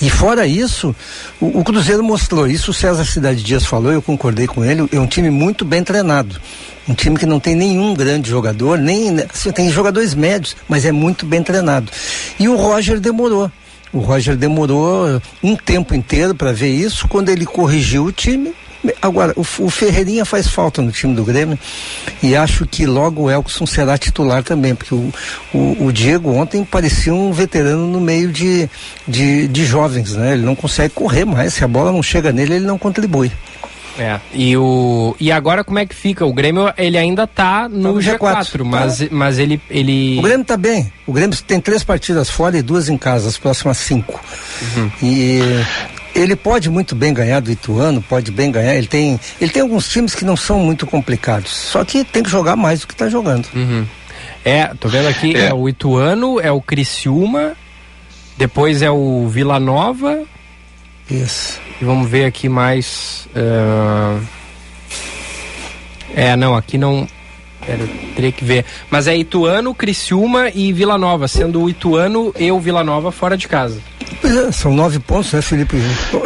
E 0.00 0.10
fora 0.10 0.46
isso, 0.46 0.94
o, 1.40 1.60
o, 1.60 1.64
Cruzeiro 1.64 2.02
mostrou 2.02 2.46
isso, 2.46 2.70
o 2.70 2.74
César 2.74 3.04
Cidade 3.04 3.42
Dias 3.42 3.64
falou, 3.64 3.92
eu 3.92 4.02
concordei 4.02 4.46
com 4.46 4.64
ele, 4.64 4.88
é 4.92 5.00
um 5.00 5.06
time 5.06 5.30
muito 5.30 5.64
bem 5.64 5.82
treinado. 5.82 6.40
Um 6.88 6.94
time 6.94 7.18
que 7.18 7.26
não 7.26 7.40
tem 7.40 7.54
nenhum 7.54 7.94
grande 7.94 8.30
jogador, 8.30 8.78
nem 8.78 9.20
assim, 9.32 9.50
tem 9.50 9.70
jogadores 9.70 10.14
médios, 10.14 10.56
mas 10.68 10.84
é 10.84 10.92
muito 10.92 11.26
bem 11.26 11.42
treinado. 11.42 11.90
E 12.38 12.48
o 12.48 12.56
Roger 12.56 13.00
demorou. 13.00 13.50
O 13.92 13.98
Roger 13.98 14.36
demorou 14.36 15.20
um 15.42 15.56
tempo 15.56 15.94
inteiro 15.94 16.34
para 16.34 16.52
ver 16.52 16.68
isso. 16.68 17.08
Quando 17.08 17.28
ele 17.28 17.46
corrigiu 17.46 18.04
o 18.04 18.12
time, 18.12 18.54
Agora, 19.00 19.32
o, 19.36 19.40
o, 19.40 19.70
Ferreirinha 19.70 20.24
faz 20.24 20.48
falta 20.48 20.82
no 20.82 20.92
time 20.92 21.14
do 21.14 21.24
Grêmio 21.24 21.58
e 22.22 22.36
acho 22.36 22.66
que 22.66 22.86
logo 22.86 23.22
o 23.22 23.30
Elkson 23.30 23.66
será 23.66 23.96
titular 23.96 24.42
também, 24.42 24.74
porque 24.74 24.94
o, 24.94 25.12
o, 25.52 25.86
o 25.86 25.92
Diego 25.92 26.32
ontem 26.32 26.64
parecia 26.64 27.14
um 27.14 27.32
veterano 27.32 27.86
no 27.86 28.00
meio 28.00 28.30
de, 28.30 28.68
de, 29.06 29.48
de, 29.48 29.64
jovens, 29.64 30.14
né? 30.14 30.32
Ele 30.32 30.44
não 30.44 30.54
consegue 30.54 30.94
correr 30.94 31.24
mais, 31.24 31.54
se 31.54 31.64
a 31.64 31.68
bola 31.68 31.92
não 31.92 32.02
chega 32.02 32.32
nele, 32.32 32.54
ele 32.54 32.66
não 32.66 32.78
contribui. 32.78 33.30
É, 33.98 34.20
e, 34.34 34.54
o, 34.56 35.16
e 35.18 35.32
agora 35.32 35.64
como 35.64 35.78
é 35.78 35.86
que 35.86 35.94
fica? 35.94 36.26
O 36.26 36.32
Grêmio, 36.32 36.70
ele 36.76 36.98
ainda 36.98 37.26
tá 37.26 37.66
no, 37.66 37.82
tá 37.82 37.88
no 37.88 37.98
G4, 37.98 38.18
G4, 38.18 38.64
mas, 38.64 38.98
tá. 38.98 39.06
mas 39.10 39.38
ele, 39.38 39.60
ele... 39.70 40.18
O 40.18 40.22
Grêmio 40.22 40.44
tá 40.44 40.56
bem. 40.56 40.92
O 41.06 41.12
Grêmio 41.12 41.36
tem 41.42 41.60
três 41.60 41.82
partidas 41.82 42.28
fora 42.28 42.58
e 42.58 42.62
duas 42.62 42.90
em 42.90 42.98
casa, 42.98 43.28
as 43.28 43.38
próximas 43.38 43.78
cinco. 43.78 44.20
Uhum. 44.60 44.90
E 45.02 45.40
ele 46.16 46.34
pode 46.34 46.70
muito 46.70 46.94
bem 46.94 47.12
ganhar 47.12 47.40
do 47.40 47.50
Ituano, 47.50 48.02
pode 48.02 48.30
bem 48.30 48.50
ganhar. 48.50 48.74
Ele 48.74 48.86
tem, 48.86 49.20
ele 49.40 49.50
tem 49.50 49.62
alguns 49.62 49.88
times 49.88 50.14
que 50.14 50.24
não 50.24 50.36
são 50.36 50.60
muito 50.60 50.86
complicados. 50.86 51.50
Só 51.50 51.84
que 51.84 52.04
tem 52.04 52.22
que 52.22 52.30
jogar 52.30 52.56
mais 52.56 52.80
do 52.80 52.86
que 52.86 52.94
está 52.94 53.08
jogando. 53.08 53.46
Uhum. 53.54 53.86
É, 54.44 54.66
tô 54.80 54.88
vendo 54.88 55.08
aqui, 55.08 55.36
é. 55.36 55.48
é. 55.48 55.54
o 55.54 55.68
Ituano, 55.68 56.40
é 56.40 56.50
o 56.50 56.60
Criciúma, 56.60 57.54
depois 58.38 58.80
é 58.80 58.90
o 58.90 59.28
Vila 59.28 59.60
Nova. 59.60 60.22
Isso. 61.10 61.60
E 61.80 61.84
vamos 61.84 62.08
ver 62.08 62.24
aqui 62.24 62.48
mais. 62.48 63.28
Uh... 63.36 64.24
É, 66.14 66.34
não, 66.34 66.56
aqui 66.56 66.78
não. 66.78 67.06
Pera, 67.66 67.82
eu 67.82 67.88
teria 68.14 68.32
que 68.32 68.44
ver. 68.44 68.64
Mas 68.90 69.06
é 69.06 69.16
Ituano, 69.16 69.74
Criciúma 69.74 70.48
e 70.54 70.72
Vila 70.72 70.96
Nova, 70.96 71.28
sendo 71.28 71.62
o 71.62 71.68
Ituano 71.68 72.32
e 72.38 72.50
o 72.50 72.58
Vila 72.58 72.82
Nova 72.82 73.12
fora 73.12 73.36
de 73.36 73.46
casa. 73.46 73.80
É, 74.22 74.52
são 74.52 74.74
nove 74.74 74.98
pontos, 74.98 75.32
né, 75.32 75.42
Felipe? 75.42 75.76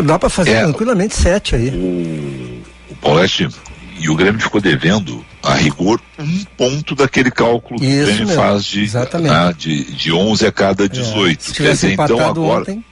Dá 0.04 0.18
para 0.18 0.28
fazer 0.28 0.50
é, 0.50 0.62
tranquilamente 0.62 1.16
sete 1.16 1.54
aí. 1.54 1.70
O, 1.70 2.92
o 2.92 2.96
Paulette 2.96 3.48
e 3.98 4.08
o 4.08 4.14
Grêmio 4.14 4.40
ficou 4.40 4.60
devendo, 4.60 5.24
a 5.42 5.54
rigor, 5.54 6.00
um 6.18 6.44
ponto 6.56 6.94
daquele 6.94 7.30
cálculo 7.30 7.78
que 7.78 7.86
Isso 7.86 8.02
o 8.02 8.06
Grêmio 8.06 8.26
mesmo, 8.26 8.42
faz 8.42 8.64
de, 8.64 8.90
né, 9.20 9.54
de, 9.56 9.84
de 9.92 10.12
11 10.12 10.46
a 10.46 10.52
cada 10.52 10.88
18. 10.88 11.50
É, 11.50 11.54
Quer 11.54 11.72
dizer, 11.72 11.92
então 11.92 12.20
agora. 12.20 12.62
Ontem... 12.62 12.84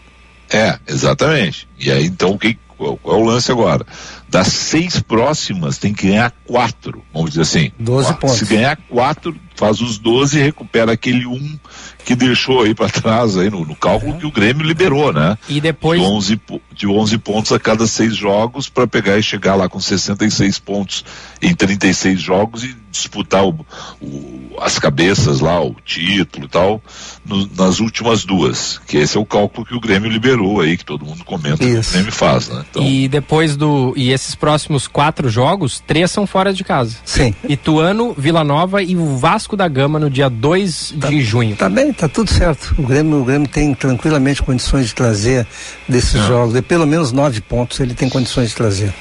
É, 0.50 0.78
exatamente. 0.86 1.68
E 1.78 1.90
aí 1.90 2.06
então 2.06 2.36
que, 2.36 2.58
qual, 2.76 2.96
qual 2.96 3.18
é 3.18 3.22
o 3.22 3.24
lance 3.24 3.50
agora? 3.50 3.86
Das 4.28 4.48
seis 4.48 5.00
próximas 5.00 5.78
tem 5.78 5.92
que 5.94 6.08
ganhar 6.08 6.32
quatro, 6.44 7.02
vamos 7.12 7.30
dizer 7.30 7.42
assim. 7.42 7.72
12 7.78 8.14
pontos. 8.14 8.36
Se 8.36 8.44
ganhar 8.44 8.76
quatro, 8.88 9.34
faz 9.54 9.80
os 9.80 9.98
12 9.98 10.38
e 10.38 10.42
recupera 10.42 10.92
aquele 10.92 11.26
um 11.26 11.58
que 12.04 12.14
deixou 12.14 12.62
aí 12.62 12.74
para 12.74 12.88
trás 12.88 13.36
aí 13.36 13.50
no, 13.50 13.66
no 13.66 13.76
cálculo 13.76 14.14
é. 14.14 14.18
que 14.18 14.26
o 14.26 14.30
Grêmio 14.30 14.66
liberou, 14.66 15.12
né? 15.12 15.36
E 15.46 15.60
depois 15.60 16.00
de 16.00 16.06
11, 16.06 16.40
de 16.72 16.86
11 16.86 17.18
pontos 17.18 17.52
a 17.52 17.58
cada 17.58 17.86
seis 17.86 18.16
jogos 18.16 18.68
para 18.68 18.86
pegar 18.86 19.18
e 19.18 19.22
chegar 19.22 19.56
lá 19.56 19.68
com 19.68 19.78
66 19.78 20.58
pontos 20.58 21.04
em 21.42 21.54
36 21.54 22.20
jogos 22.20 22.64
e 22.64 22.74
disputar 22.90 23.44
o, 23.44 23.66
o, 24.00 24.56
as 24.60 24.78
cabeças 24.78 25.40
lá, 25.40 25.60
o 25.60 25.76
título 25.84 26.46
e 26.46 26.48
tal, 26.48 26.82
no, 27.26 27.46
nas 27.54 27.78
últimas 27.80 28.24
duas. 28.24 28.80
Que 28.86 28.96
esse 28.96 29.16
é 29.16 29.20
o 29.20 29.26
cálculo 29.26 29.66
que 29.66 29.74
o 29.74 29.80
Grêmio 29.80 30.10
liberou 30.10 30.60
aí, 30.60 30.76
que 30.76 30.84
todo 30.84 31.04
mundo 31.04 31.24
comenta 31.24 31.62
Isso. 31.62 31.82
que 31.82 31.88
o 31.88 31.92
Grêmio 31.92 32.12
faz, 32.12 32.48
né? 32.48 32.64
Então... 32.70 32.82
E 32.82 33.06
depois 33.06 33.56
do. 33.56 33.92
E 33.96 34.12
esses 34.20 34.34
próximos 34.34 34.86
quatro 34.86 35.28
jogos, 35.28 35.82
três 35.86 36.10
são 36.10 36.26
fora 36.26 36.52
de 36.52 36.64
casa. 36.64 36.96
Sim. 37.04 37.34
Ituano, 37.48 38.14
Vila 38.16 38.44
Nova 38.44 38.82
e 38.82 38.96
o 38.96 39.16
Vasco 39.16 39.56
da 39.56 39.68
Gama 39.68 39.98
no 39.98 40.10
dia 40.10 40.28
2 40.28 40.94
tá, 41.00 41.08
de 41.08 41.22
junho. 41.22 41.56
Tá 41.56 41.68
bem, 41.68 41.92
tá 41.92 42.08
tudo 42.08 42.30
certo. 42.30 42.74
O 42.78 42.82
Grêmio, 42.82 43.20
o 43.20 43.24
Grêmio 43.24 43.48
tem 43.48 43.74
tranquilamente 43.74 44.42
condições 44.42 44.86
de 44.86 44.94
trazer 44.94 45.46
desses 45.88 46.16
é. 46.16 46.26
jogos. 46.26 46.54
De 46.54 46.62
pelo 46.62 46.86
menos 46.86 47.12
nove 47.12 47.40
pontos 47.40 47.80
ele 47.80 47.94
tem 47.94 48.08
condições 48.08 48.50
de 48.50 48.54
trazer. 48.54 48.92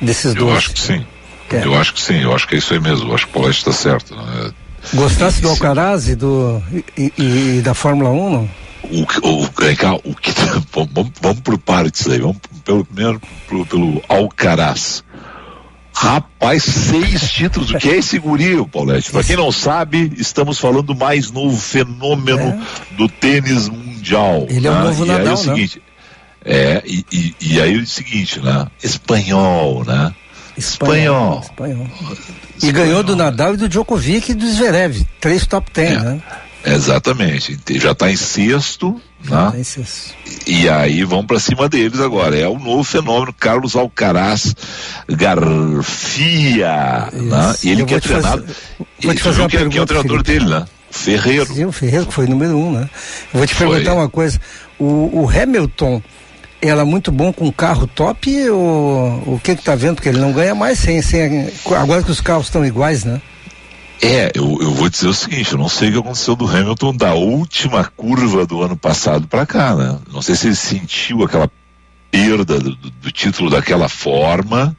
Desses 0.00 0.34
Eu 0.34 0.46
dois. 0.46 0.58
acho 0.58 0.72
que 0.72 0.80
sim. 0.80 1.06
É. 1.50 1.66
Eu 1.66 1.74
acho 1.74 1.92
que 1.92 2.00
sim, 2.00 2.18
eu 2.18 2.34
acho 2.34 2.48
que 2.48 2.54
é 2.54 2.58
isso 2.58 2.72
aí 2.72 2.80
mesmo. 2.80 3.10
Eu 3.10 3.14
acho 3.14 3.26
que 3.26 3.30
o 3.30 3.34
Paulete 3.34 3.58
está 3.58 3.72
certo. 3.72 4.16
Né? 4.16 4.52
Gostasse 4.94 5.40
do 5.42 5.48
Alcaraz 5.48 6.08
e, 6.08 6.16
do, 6.16 6.62
e, 6.96 7.12
e, 7.18 7.60
da 7.62 7.74
Fórmula 7.74 8.10
1, 8.10 8.30
não? 8.30 8.48
O, 8.92 9.26
o, 9.26 9.42
o, 9.44 10.10
o 10.10 10.14
que 10.14 10.32
vamos, 10.72 11.12
vamos 11.20 11.40
por 11.40 11.58
partes 11.58 12.06
aí, 12.08 12.18
vamos 12.18 12.36
pelo 12.64 12.84
primeiro 12.84 13.20
pelo, 13.48 13.66
pelo 13.66 14.02
Alcaraz. 14.08 15.02
Rapaz, 15.94 16.64
seis 16.64 17.30
títulos, 17.30 17.70
o 17.70 17.78
que 17.78 17.88
é 17.88 17.96
esse 17.98 18.18
guri, 18.18 18.56
Paulette? 18.66 19.12
Para 19.12 19.22
quem 19.22 19.36
não 19.36 19.52
sabe, 19.52 20.12
estamos 20.16 20.58
falando 20.58 20.82
do 20.82 20.96
mais 20.96 21.30
novo 21.30 21.56
fenômeno 21.56 22.40
é. 22.40 22.94
do 22.96 23.08
tênis 23.08 23.68
mundial. 23.68 24.46
Ele 24.48 24.60
né? 24.60 24.68
é 24.68 24.70
o 24.72 24.74
né? 24.74 24.84
novo 24.84 25.04
e 25.04 25.08
Nadal, 25.08 25.22
aí 25.22 25.28
é 25.28 25.32
o 25.32 25.36
seguinte, 25.36 25.76
né? 25.76 25.82
É, 26.44 26.82
e, 26.84 27.06
e, 27.12 27.34
e, 27.40 27.60
aí 27.60 27.74
é 27.74 27.76
o 27.76 27.86
seguinte, 27.86 28.40
né? 28.40 28.66
Espanhol, 28.82 29.84
né? 29.84 30.12
Espanhol. 30.56 31.40
Espanhol. 31.40 31.86
E 32.60 32.72
ganhou 32.72 33.02
do 33.02 33.14
Nadal 33.14 33.54
e 33.54 33.56
do 33.56 33.68
Djokovic 33.68 34.32
e 34.32 34.34
do 34.34 34.50
Zverev. 34.50 35.06
Três 35.20 35.46
top 35.46 35.70
ten, 35.70 35.92
é, 35.92 35.98
né? 36.00 36.22
Exatamente. 36.64 37.58
Já 37.78 37.92
está 37.92 38.10
em 38.10 38.16
sexto. 38.16 39.00
Já 39.22 39.46
né? 39.46 39.50
Tá 39.52 39.58
em 39.58 39.64
sexto. 39.64 40.14
E, 40.46 40.62
e 40.62 40.68
aí 40.68 41.04
vão 41.04 41.24
para 41.26 41.40
cima 41.40 41.68
deles 41.68 42.00
agora. 42.00 42.38
É 42.38 42.48
o 42.48 42.58
novo 42.58 42.84
fenômeno 42.84 43.32
Carlos 43.32 43.74
Alcaraz 43.74 44.54
Garfia. 45.08 46.68
Né? 47.12 47.54
E 47.62 47.70
ele. 47.70 47.86
Fazer, 47.86 48.44
vou 49.02 49.14
te 49.14 49.22
fazer 49.22 49.48
pergunta, 49.48 49.70
que 49.70 49.78
é 49.78 49.82
o 49.82 49.86
treinador 49.86 50.24
Felipe. 50.24 50.32
dele, 50.40 50.50
né? 50.50 50.64
Ferreiro. 50.90 51.54
Sim, 51.54 51.64
o 51.64 51.72
Ferreiro 51.72 52.06
que 52.06 52.12
foi 52.12 52.26
número 52.26 52.56
um, 52.56 52.72
né? 52.72 52.88
Eu 53.32 53.38
vou 53.38 53.46
te 53.46 53.54
foi. 53.54 53.66
perguntar 53.68 53.94
uma 53.94 54.08
coisa. 54.08 54.40
O, 54.78 55.22
o 55.22 55.28
Hamilton 55.28 56.02
ela 56.60 56.82
é 56.82 56.84
muito 56.84 57.10
bom 57.10 57.32
com 57.32 57.50
carro 57.50 57.88
top 57.88 58.48
ou 58.50 59.34
o 59.34 59.40
que 59.42 59.56
que 59.56 59.64
tá 59.64 59.74
vendo? 59.74 59.96
Porque 59.96 60.08
ele 60.08 60.20
não 60.20 60.32
ganha 60.32 60.54
mais 60.54 60.78
sem, 60.78 61.02
sem 61.02 61.50
agora 61.76 62.04
que 62.04 62.10
os 62.10 62.20
carros 62.20 62.46
estão 62.46 62.64
iguais, 62.64 63.02
né? 63.04 63.20
É, 64.04 64.32
eu, 64.34 64.58
eu 64.60 64.72
vou 64.72 64.88
dizer 64.88 65.06
o 65.06 65.14
seguinte, 65.14 65.52
eu 65.52 65.58
não 65.58 65.68
sei 65.68 65.88
o 65.88 65.92
que 65.92 65.98
aconteceu 66.00 66.34
do 66.34 66.44
Hamilton 66.44 66.96
da 66.96 67.14
última 67.14 67.84
curva 67.84 68.44
do 68.44 68.60
ano 68.60 68.76
passado 68.76 69.28
para 69.28 69.46
cá, 69.46 69.76
né? 69.76 69.96
Não 70.12 70.20
sei 70.20 70.34
se 70.34 70.48
ele 70.48 70.56
sentiu 70.56 71.22
aquela 71.22 71.48
perda 72.10 72.58
do, 72.58 72.74
do, 72.74 73.12
título 73.12 73.48
daquela 73.48 73.88
forma, 73.88 74.76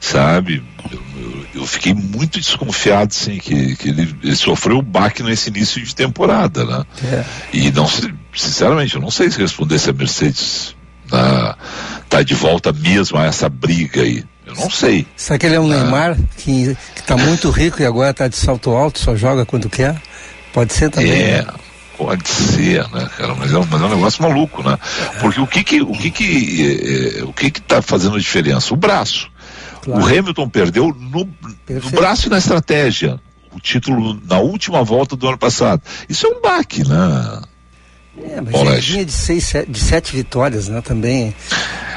sabe? 0.00 0.64
Eu, 0.90 1.00
eu, 1.16 1.46
eu, 1.54 1.66
fiquei 1.66 1.94
muito 1.94 2.40
desconfiado, 2.40 3.14
sim, 3.14 3.38
que, 3.38 3.76
que 3.76 3.88
ele, 3.88 4.16
ele 4.20 4.34
sofreu 4.34 4.78
o 4.78 4.82
baque 4.82 5.22
nesse 5.22 5.48
início 5.48 5.80
de 5.80 5.94
temporada, 5.94 6.64
né? 6.64 6.84
É. 7.04 7.24
E 7.52 7.70
não, 7.70 7.86
sinceramente, 8.34 8.96
eu 8.96 9.00
não 9.00 9.12
sei 9.12 9.30
se 9.30 9.38
responder 9.38 9.78
se 9.78 9.90
a 9.90 9.92
Mercedes 9.92 10.74
tá, 11.08 11.56
tá 12.08 12.22
de 12.24 12.34
volta 12.34 12.72
mesmo 12.72 13.16
a 13.16 13.26
essa 13.26 13.48
briga 13.48 14.02
aí. 14.02 14.24
Eu 14.50 14.56
não 14.56 14.70
sei. 14.70 15.06
Será 15.16 15.38
que 15.38 15.46
ele 15.46 15.54
é 15.54 15.60
um 15.60 15.70
ah. 15.70 15.76
Neymar 15.76 16.18
que, 16.36 16.76
que 16.94 17.02
tá 17.02 17.16
muito 17.16 17.50
rico 17.50 17.80
e 17.80 17.86
agora 17.86 18.12
tá 18.12 18.28
de 18.28 18.36
salto 18.36 18.70
alto, 18.70 18.98
só 18.98 19.14
joga 19.14 19.46
quando 19.46 19.70
quer? 19.70 20.00
Pode 20.52 20.72
ser 20.72 20.90
também. 20.90 21.12
É. 21.12 21.42
Né? 21.42 21.52
Pode 21.96 22.28
ser, 22.28 22.88
né, 22.90 23.08
cara? 23.16 23.34
Mas 23.34 23.52
é, 23.52 23.58
um, 23.58 23.66
mas 23.70 23.82
é 23.82 23.84
um 23.84 23.90
negócio 23.90 24.22
maluco, 24.22 24.62
né? 24.62 24.78
Porque 25.20 25.38
o 25.38 25.46
que 25.46 25.62
que, 25.62 25.82
o 25.82 25.92
que 25.92 26.10
que, 26.10 27.18
é, 27.18 27.24
o 27.24 27.32
que 27.32 27.50
que 27.50 27.60
tá 27.60 27.82
fazendo 27.82 28.16
a 28.16 28.18
diferença? 28.18 28.72
O 28.72 28.76
braço. 28.76 29.30
Claro. 29.82 30.02
O 30.02 30.06
Hamilton 30.06 30.48
perdeu 30.48 30.96
no, 30.98 31.28
no 31.68 31.90
braço 31.90 32.26
e 32.26 32.30
na 32.30 32.38
estratégia. 32.38 33.20
O 33.52 33.60
título 33.60 34.18
na 34.26 34.38
última 34.38 34.82
volta 34.82 35.14
do 35.14 35.28
ano 35.28 35.36
passado. 35.36 35.82
Isso 36.08 36.26
é 36.26 36.30
um 36.30 36.40
baque, 36.40 36.88
né? 36.88 37.42
É, 38.28 38.40
mas 38.40 38.54
ele 38.54 38.80
vinha 38.80 39.04
de, 39.04 39.12
seis, 39.12 39.44
sete, 39.44 39.70
de 39.70 39.80
sete 39.80 40.14
vitórias, 40.14 40.68
né? 40.68 40.80
Também. 40.80 41.34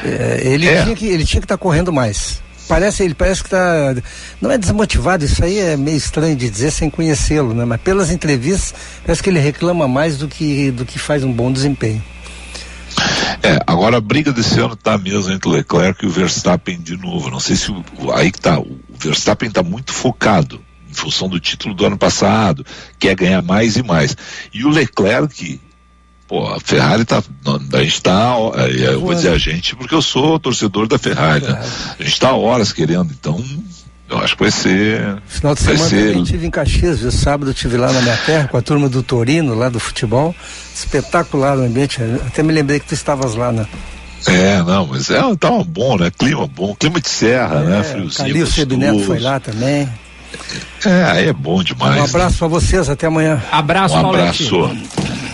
É, 0.03 0.41
ele, 0.43 0.67
é. 0.67 0.83
Tinha 0.83 0.95
que, 0.95 1.07
ele 1.07 1.25
tinha 1.25 1.41
que 1.41 1.45
estar 1.45 1.57
tá 1.57 1.61
correndo 1.61 1.91
mais. 1.91 2.41
Parece, 2.67 3.03
ele 3.03 3.13
parece 3.13 3.41
que 3.41 3.47
está. 3.47 3.95
Não 4.39 4.49
é 4.49 4.57
desmotivado, 4.57 5.25
isso 5.25 5.43
aí 5.43 5.59
é 5.59 5.75
meio 5.75 5.97
estranho 5.97 6.35
de 6.35 6.49
dizer 6.49 6.71
sem 6.71 6.89
conhecê-lo, 6.89 7.53
né? 7.53 7.65
Mas 7.65 7.81
pelas 7.81 8.09
entrevistas, 8.09 8.73
parece 9.05 9.21
que 9.21 9.29
ele 9.29 9.39
reclama 9.39 9.87
mais 9.87 10.17
do 10.17 10.27
que, 10.27 10.71
do 10.71 10.85
que 10.85 10.97
faz 10.97 11.23
um 11.23 11.31
bom 11.31 11.51
desempenho. 11.51 12.01
É, 13.41 13.59
agora 13.67 13.97
a 13.97 14.01
briga 14.01 14.31
desse 14.31 14.57
ano 14.59 14.73
está 14.73 14.97
mesmo 14.97 15.31
entre 15.33 15.49
o 15.49 15.51
Leclerc 15.51 16.03
e 16.03 16.07
o 16.07 16.11
Verstappen 16.11 16.79
de 16.79 16.95
novo. 16.95 17.29
Não 17.29 17.39
sei 17.39 17.57
se 17.57 17.69
o, 17.69 17.83
aí 18.13 18.31
que 18.31 18.39
tá. 18.39 18.57
O 18.59 18.79
Verstappen 18.97 19.49
está 19.49 19.61
muito 19.61 19.91
focado 19.91 20.61
em 20.89 20.93
função 20.93 21.27
do 21.27 21.39
título 21.39 21.73
do 21.73 21.85
ano 21.85 21.97
passado, 21.97 22.65
quer 22.97 23.15
ganhar 23.15 23.41
mais 23.41 23.75
e 23.75 23.83
mais. 23.83 24.15
E 24.53 24.63
o 24.63 24.69
Leclerc 24.69 25.59
Pô, 26.33 26.47
a 26.47 26.59
Ferrari 26.59 27.05
tá. 27.05 27.21
A 27.73 27.83
gente 27.83 28.01
tá. 28.01 28.35
Eu 28.75 29.01
vou 29.01 29.13
dizer 29.13 29.29
a 29.29 29.37
gente 29.37 29.75
porque 29.75 29.93
eu 29.93 30.01
sou 30.01 30.39
torcedor 30.39 30.87
da 30.87 30.97
Ferrari, 30.97 31.45
né? 31.45 31.61
A 31.99 32.03
gente 32.03 32.19
tá 32.19 32.33
horas 32.33 32.73
querendo, 32.73 33.11
então. 33.11 33.39
Eu 34.09 34.17
acho 34.17 34.35
que 34.35 34.41
vai 34.41 34.49
ser. 34.49 35.21
Final 35.27 35.53
de 35.53 35.61
semana 35.61 35.89
ser... 35.89 36.15
eu 36.15 36.23
estive 36.23 36.47
em 36.47 36.49
Caxias, 36.49 37.01
viu? 37.01 37.11
Sábado 37.11 37.51
eu 37.51 37.53
estive 37.53 37.77
lá 37.77 37.91
na 37.91 38.01
minha 38.01 38.17
terra 38.17 38.47
com 38.47 38.57
a 38.57 38.63
turma 38.63 38.89
do 38.89 39.03
Torino, 39.03 39.53
lá 39.53 39.69
do 39.69 39.79
futebol. 39.79 40.35
Espetacular 40.73 41.55
o 41.55 41.61
ambiente. 41.61 41.99
Até 42.25 42.41
me 42.41 42.51
lembrei 42.51 42.79
que 42.79 42.87
tu 42.87 42.95
estavas 42.95 43.35
lá, 43.35 43.51
né? 43.51 43.67
É, 44.25 44.57
não, 44.63 44.87
mas 44.87 45.11
é, 45.11 45.21
tá 45.35 45.51
bom, 45.63 45.99
né? 45.99 46.09
Clima 46.17 46.47
bom, 46.47 46.73
clima 46.73 46.99
de 46.99 47.09
serra, 47.09 47.59
né? 47.59 47.75
é, 47.75 47.77
né? 47.77 47.83
Friozinho. 47.83 48.27
Calil 48.27 48.47
Sebineto 48.47 49.03
foi 49.03 49.19
lá 49.19 49.39
também. 49.39 49.87
É, 50.83 51.03
aí 51.03 51.27
é 51.27 51.33
bom 51.33 51.61
demais. 51.61 52.01
Um 52.01 52.05
abraço 52.05 52.33
né? 52.33 52.39
para 52.39 52.47
vocês, 52.47 52.89
até 52.89 53.05
amanhã. 53.05 53.39
Abraço, 53.51 53.93
Um 53.93 54.09
abraço. 54.09 54.71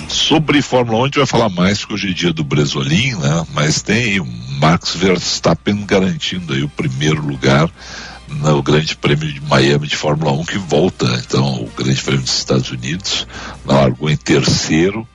Sobre 0.10 0.60
Fórmula 0.62 0.98
1 0.98 1.02
a 1.02 1.06
gente 1.06 1.18
vai 1.20 1.28
falar 1.28 1.50
mais 1.50 1.86
que 1.86 1.94
hoje 1.94 2.10
é 2.10 2.14
dia 2.14 2.34
do 2.34 2.44
Bresolim, 2.44 3.14
né? 3.14 3.46
Mas 3.54 3.84
tem 3.84 4.20
o 4.20 4.26
Max 4.60 4.96
Verstappen 4.96 5.86
garantindo 5.86 6.54
aí 6.54 6.64
o 6.64 6.70
primeiro 6.70 7.22
lugar 7.22 7.70
no 8.28 8.62
Grande 8.64 8.96
Prêmio 8.96 9.32
de 9.32 9.40
Miami 9.42 9.88
de 9.88 9.96
Fórmula 9.96 10.32
1 10.32 10.46
que 10.46 10.58
volta, 10.58 11.06
então, 11.24 11.64
o 11.64 11.72
Grande 11.78 12.02
Prêmio 12.02 12.24
dos 12.24 12.38
Estados 12.38 12.72
Unidos, 12.72 13.28
largou 13.64 14.10
em 14.10 14.18
terceiro, 14.18 15.08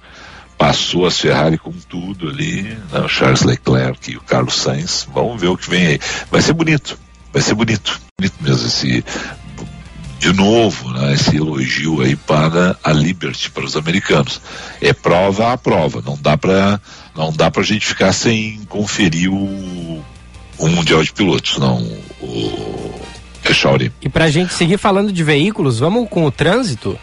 passou 0.56 1.06
a 1.06 1.10
Ferrari 1.10 1.58
com 1.58 1.72
tudo 1.72 2.28
ali, 2.28 2.62
né? 2.62 3.00
o 3.00 3.08
Charles 3.08 3.42
Leclerc 3.42 4.12
e 4.12 4.16
o 4.16 4.20
Carlos 4.20 4.54
Sainz, 4.54 5.08
vamos 5.12 5.40
ver 5.40 5.48
o 5.48 5.56
que 5.56 5.68
vem 5.68 5.86
aí. 5.86 6.00
Vai 6.30 6.40
ser 6.40 6.52
bonito, 6.52 6.98
vai 7.32 7.42
ser 7.42 7.54
bonito, 7.54 8.00
bonito 8.18 8.36
mesmo 8.40 8.66
esse 8.66 9.04
de 10.24 10.32
novo, 10.32 10.90
né, 10.90 11.12
esse 11.12 11.36
elogio 11.36 12.00
aí 12.00 12.16
para 12.16 12.78
a 12.82 12.90
Liberty, 12.90 13.50
para 13.50 13.62
os 13.62 13.76
americanos. 13.76 14.40
É 14.80 14.94
prova 14.94 15.52
a 15.52 15.58
prova, 15.58 16.02
não 16.04 16.16
dá 16.18 16.34
para 16.34 16.80
não 17.14 17.30
dá 17.30 17.50
para 17.50 17.60
a 17.60 17.64
gente 17.64 17.86
ficar 17.86 18.10
sem 18.14 18.58
conferir 18.70 19.30
o, 19.30 20.02
o 20.56 20.68
Mundial 20.68 21.02
de 21.02 21.12
Pilotos, 21.12 21.58
não, 21.58 21.76
o 22.22 23.00
Echauri. 23.44 23.92
E 24.00 24.08
para 24.08 24.24
a 24.24 24.30
gente 24.30 24.54
seguir 24.54 24.78
falando 24.78 25.12
de 25.12 25.22
veículos, 25.22 25.78
vamos 25.78 26.08
com 26.08 26.24
o 26.24 26.30
trânsito? 26.30 26.98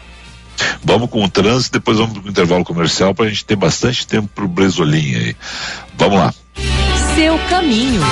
Vamos 0.82 1.08
com 1.08 1.24
o 1.24 1.28
trânsito, 1.28 1.78
depois 1.78 1.98
vamos 1.98 2.18
para 2.18 2.26
o 2.26 2.28
intervalo 2.28 2.64
comercial 2.64 3.14
para 3.14 3.26
a 3.26 3.28
gente 3.28 3.44
ter 3.44 3.54
bastante 3.54 4.04
tempo 4.04 4.28
para 4.34 4.44
o 4.44 4.48
Bresolim 4.48 5.14
aí. 5.14 5.36
Vamos 5.96 6.18
lá. 6.18 6.34
Seu 7.14 7.38
caminho. 7.48 8.02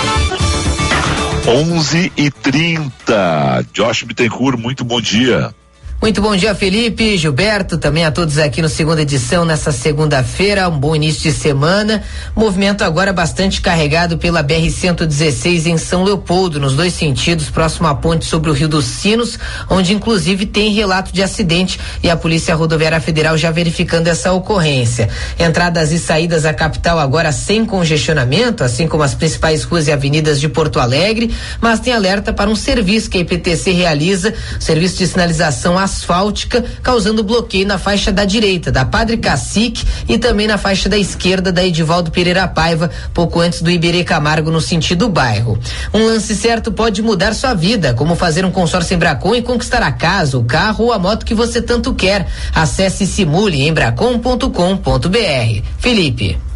11 1.46 2.12
e 2.16 2.31
30 2.31 3.64
Josh 3.72 4.05
Bittencourt, 4.05 4.59
muito 4.59 4.85
bom 4.85 5.00
dia. 5.00 5.55
Muito 6.02 6.22
bom 6.22 6.34
dia, 6.34 6.54
Felipe, 6.54 7.18
Gilberto, 7.18 7.76
também 7.76 8.06
a 8.06 8.10
todos 8.10 8.38
aqui 8.38 8.62
no 8.62 8.70
segunda 8.70 9.02
edição, 9.02 9.44
nessa 9.44 9.70
segunda-feira, 9.70 10.66
um 10.66 10.78
bom 10.78 10.96
início 10.96 11.30
de 11.30 11.32
semana. 11.32 12.02
Movimento 12.34 12.82
agora 12.82 13.12
bastante 13.12 13.60
carregado 13.60 14.16
pela 14.16 14.42
BR-116 14.42 15.66
em 15.66 15.76
São 15.76 16.02
Leopoldo, 16.02 16.58
nos 16.58 16.72
dois 16.72 16.94
sentidos, 16.94 17.50
próximo 17.50 17.86
à 17.86 17.94
ponte 17.94 18.24
sobre 18.24 18.48
o 18.48 18.54
Rio 18.54 18.66
dos 18.66 18.86
Sinos, 18.86 19.38
onde 19.68 19.92
inclusive 19.92 20.46
tem 20.46 20.72
relato 20.72 21.12
de 21.12 21.22
acidente 21.22 21.78
e 22.02 22.08
a 22.08 22.16
Polícia 22.16 22.54
Rodoviária 22.54 22.98
Federal 22.98 23.36
já 23.36 23.50
verificando 23.50 24.08
essa 24.08 24.32
ocorrência. 24.32 25.10
Entradas 25.38 25.92
e 25.92 25.98
saídas 25.98 26.46
à 26.46 26.54
capital 26.54 26.98
agora 26.98 27.30
sem 27.30 27.66
congestionamento, 27.66 28.64
assim 28.64 28.88
como 28.88 29.02
as 29.02 29.14
principais 29.14 29.64
ruas 29.64 29.86
e 29.86 29.92
avenidas 29.92 30.40
de 30.40 30.48
Porto 30.48 30.80
Alegre, 30.80 31.30
mas 31.60 31.78
tem 31.78 31.92
alerta 31.92 32.32
para 32.32 32.48
um 32.48 32.56
serviço 32.56 33.10
que 33.10 33.18
a 33.18 33.20
IPTC 33.20 33.70
realiza, 33.72 34.32
serviço 34.58 34.96
de 34.96 35.06
sinalização 35.06 35.78
asfáltica, 35.90 36.64
causando 36.83 37.24
bloqueio 37.24 37.66
na 37.66 37.79
faixa 37.79 38.12
da 38.12 38.24
direita 38.24 38.70
da 38.70 38.85
Padre 38.85 39.16
Cacique 39.16 39.85
e 40.09 40.16
também 40.16 40.46
na 40.46 40.57
faixa 40.57 40.88
da 40.88 40.96
esquerda 40.96 41.50
da 41.50 41.64
Edivaldo 41.64 42.11
Pereira 42.11 42.46
Paiva, 42.46 42.90
pouco 43.12 43.40
antes 43.40 43.61
do 43.61 43.70
Iberê 43.70 44.05
Camargo 44.05 44.50
no 44.50 44.61
sentido 44.61 45.09
bairro. 45.09 45.59
Um 45.92 46.07
lance 46.07 46.35
certo 46.37 46.70
pode 46.70 47.03
mudar 47.03 47.35
sua 47.35 47.55
vida, 47.55 47.92
como 47.94 48.14
fazer 48.14 48.44
um 48.44 48.50
consórcio 48.50 48.94
Embracon 48.94 49.35
e 49.35 49.42
conquistar 49.42 49.83
a 49.83 49.92
casa, 49.92 50.38
o 50.38 50.44
carro 50.44 50.87
ou 50.87 50.92
a 50.92 50.98
moto 50.98 51.26
que 51.26 51.35
você 51.35 51.61
tanto 51.61 51.92
quer. 51.94 52.29
Acesse 52.55 53.07
simule 53.07 53.66
embracon.com.br. 53.66 55.62
Felipe. 55.79 56.49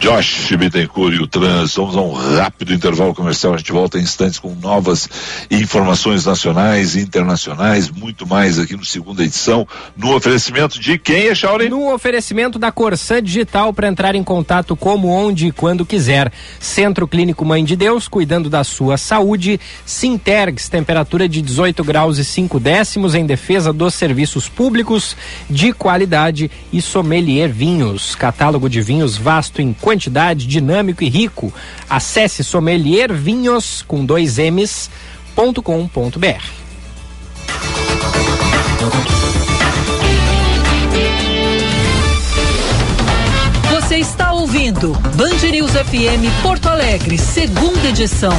Josh 0.00 0.54
Bittencourt 0.56 1.14
e 1.14 1.22
o 1.22 1.26
Trans. 1.26 1.76
Vamos 1.76 1.96
a 1.96 2.00
um 2.00 2.12
rápido 2.12 2.74
intervalo 2.74 3.14
comercial. 3.14 3.54
A 3.54 3.56
gente 3.56 3.72
volta 3.72 3.98
em 3.98 4.02
instantes 4.02 4.38
com 4.38 4.54
novas 4.54 5.08
informações 5.50 6.26
nacionais 6.26 6.94
e 6.94 7.00
internacionais, 7.00 7.90
muito 7.90 8.26
mais 8.26 8.58
aqui 8.58 8.76
no 8.76 8.84
segunda 8.84 9.24
edição, 9.24 9.66
no 9.96 10.14
oferecimento 10.14 10.78
de 10.78 10.98
quem, 10.98 11.28
é 11.28 11.34
Shaolin? 11.34 11.68
No 11.68 11.92
oferecimento 11.92 12.58
da 12.58 12.70
Corsã 12.70 13.22
Digital 13.22 13.72
para 13.72 13.88
entrar 13.88 14.14
em 14.14 14.22
contato 14.22 14.76
como, 14.76 15.08
onde 15.08 15.46
e 15.46 15.52
quando 15.52 15.86
quiser. 15.86 16.30
Centro 16.60 17.08
Clínico 17.08 17.44
Mãe 17.44 17.64
de 17.64 17.74
Deus, 17.74 18.06
cuidando 18.06 18.50
da 18.50 18.62
sua 18.62 18.98
saúde. 18.98 19.58
Sintergs, 19.86 20.68
temperatura 20.68 21.28
de 21.28 21.40
18 21.40 21.82
graus 21.82 22.18
e 22.18 22.24
5 22.24 22.60
décimos 22.60 23.14
em 23.14 23.24
defesa 23.24 23.72
dos 23.72 23.94
serviços 23.94 24.48
públicos 24.48 25.16
de 25.48 25.72
qualidade 25.72 26.50
e 26.72 26.82
sommelier 26.82 27.50
vinhos. 27.50 28.14
Catálogo 28.14 28.68
de 28.68 28.82
vinhos 28.82 29.16
vasto 29.34 29.60
em 29.60 29.72
quantidade 29.72 30.04
quantidade, 30.04 30.46
dinâmico 30.46 31.02
e 31.02 31.08
rico. 31.08 31.52
Acesse 31.88 32.44
sommeliervinhos 32.44 33.82
com 33.82 34.04
dois 34.04 34.38
M's 34.38 34.90
ponto 35.34 35.62
com 35.62 35.86
ponto 35.88 36.18
br. 36.18 36.40
Você 43.70 43.96
está 43.98 44.32
ouvindo 44.32 44.92
Band 45.16 45.50
News 45.50 45.72
FM 45.72 46.42
Porto 46.42 46.68
Alegre, 46.68 47.18
segunda 47.18 47.88
edição. 47.88 48.32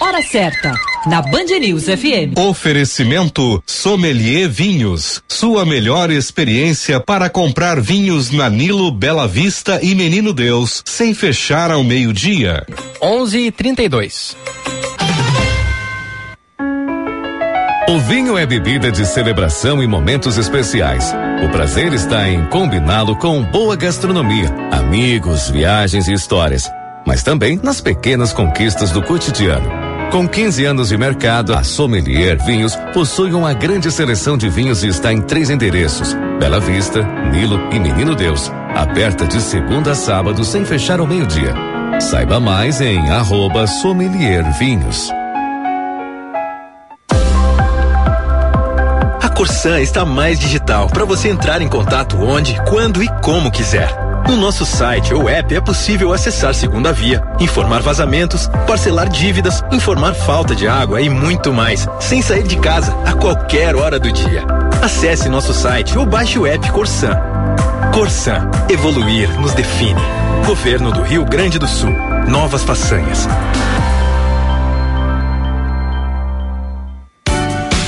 Hora 0.00 0.22
certa, 0.22 0.72
na 1.06 1.22
Band 1.22 1.58
News 1.60 1.84
FM. 1.84 2.36
Oferecimento 2.36 3.62
Sommelier 3.64 4.48
Vinhos. 4.48 5.22
Sua 5.28 5.64
melhor 5.64 6.10
experiência 6.10 6.98
para 6.98 7.30
comprar 7.30 7.80
vinhos 7.80 8.30
na 8.32 8.50
Nilo, 8.50 8.90
Bela 8.90 9.28
Vista 9.28 9.78
e 9.82 9.94
Menino 9.94 10.32
Deus, 10.32 10.82
sem 10.84 11.14
fechar 11.14 11.70
ao 11.70 11.84
meio-dia. 11.84 12.66
11:32. 13.00 14.36
O 17.88 18.00
vinho 18.00 18.36
é 18.36 18.44
bebida 18.44 18.90
de 18.90 19.06
celebração 19.06 19.80
e 19.80 19.86
momentos 19.86 20.36
especiais. 20.36 21.14
O 21.44 21.48
prazer 21.50 21.92
está 21.92 22.28
em 22.28 22.44
combiná-lo 22.46 23.14
com 23.16 23.44
boa 23.44 23.76
gastronomia, 23.76 24.52
amigos, 24.72 25.48
viagens 25.50 26.08
e 26.08 26.12
histórias, 26.12 26.68
mas 27.06 27.22
também 27.22 27.60
nas 27.62 27.80
pequenas 27.80 28.32
conquistas 28.32 28.90
do 28.90 29.00
cotidiano. 29.02 29.85
Com 30.10 30.26
15 30.26 30.64
anos 30.64 30.88
de 30.88 30.96
mercado, 30.96 31.52
a 31.52 31.64
Sommelier 31.64 32.42
Vinhos 32.44 32.76
possui 32.94 33.32
uma 33.32 33.52
grande 33.52 33.90
seleção 33.90 34.38
de 34.38 34.48
vinhos 34.48 34.82
e 34.84 34.88
está 34.88 35.12
em 35.12 35.20
três 35.20 35.50
endereços: 35.50 36.14
Bela 36.38 36.60
Vista, 36.60 37.02
Nilo 37.30 37.60
e 37.72 37.78
Menino 37.78 38.14
Deus. 38.14 38.50
Aberta 38.74 39.26
de 39.26 39.40
segunda 39.40 39.92
a 39.92 39.94
sábado 39.94 40.44
sem 40.44 40.64
fechar 40.64 41.00
ao 41.00 41.06
meio-dia. 41.06 41.54
Saiba 42.00 42.38
mais 42.38 42.80
em 42.80 43.10
arroba 43.10 43.66
Sommelier 43.66 44.44
Vinhos. 44.58 45.10
A 49.22 49.28
Corsan 49.28 49.80
está 49.80 50.04
mais 50.04 50.38
digital 50.38 50.86
para 50.86 51.04
você 51.04 51.28
entrar 51.28 51.60
em 51.60 51.68
contato 51.68 52.16
onde, 52.22 52.56
quando 52.68 53.02
e 53.02 53.08
como 53.22 53.50
quiser. 53.50 54.05
No 54.28 54.36
nosso 54.36 54.66
site 54.66 55.14
ou 55.14 55.28
app 55.28 55.54
é 55.54 55.60
possível 55.60 56.12
acessar 56.12 56.52
segunda 56.52 56.92
via, 56.92 57.22
informar 57.38 57.80
vazamentos, 57.80 58.48
parcelar 58.66 59.08
dívidas, 59.08 59.62
informar 59.70 60.14
falta 60.14 60.54
de 60.54 60.66
água 60.66 61.00
e 61.00 61.08
muito 61.08 61.52
mais, 61.52 61.86
sem 62.00 62.20
sair 62.20 62.42
de 62.42 62.56
casa 62.56 62.92
a 63.06 63.12
qualquer 63.12 63.76
hora 63.76 64.00
do 64.00 64.10
dia. 64.10 64.44
Acesse 64.82 65.28
nosso 65.28 65.54
site 65.54 65.96
ou 65.96 66.04
baixe 66.04 66.38
o 66.40 66.46
app 66.46 66.70
Corsan. 66.72 67.16
Corsan, 67.94 68.50
evoluir 68.68 69.30
nos 69.40 69.54
define. 69.54 70.00
Governo 70.44 70.90
do 70.90 71.02
Rio 71.02 71.24
Grande 71.24 71.58
do 71.58 71.68
Sul. 71.68 71.92
Novas 72.28 72.64
façanhas. 72.64 73.28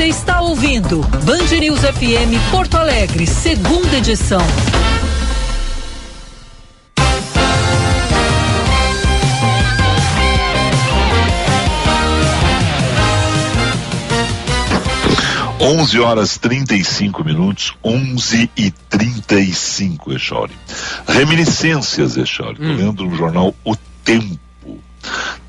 Você 0.00 0.06
está 0.06 0.40
ouvindo 0.40 1.02
Band 1.26 1.60
News 1.60 1.80
FM 1.80 2.50
Porto 2.50 2.78
Alegre, 2.78 3.26
segunda 3.26 3.98
edição. 3.98 4.40
Onze 15.60 16.00
horas 16.00 16.38
35 16.38 17.22
minutos, 17.22 17.74
11 17.84 18.50
e 18.56 18.70
35, 18.70 20.14
Echori. 20.14 20.54
Reminiscências, 21.06 22.16
Echori. 22.16 22.52
Estou 22.52 22.74
lendo 22.74 23.04
no 23.04 23.14
jornal 23.14 23.54
O 23.62 23.76
Tempo. 24.02 24.78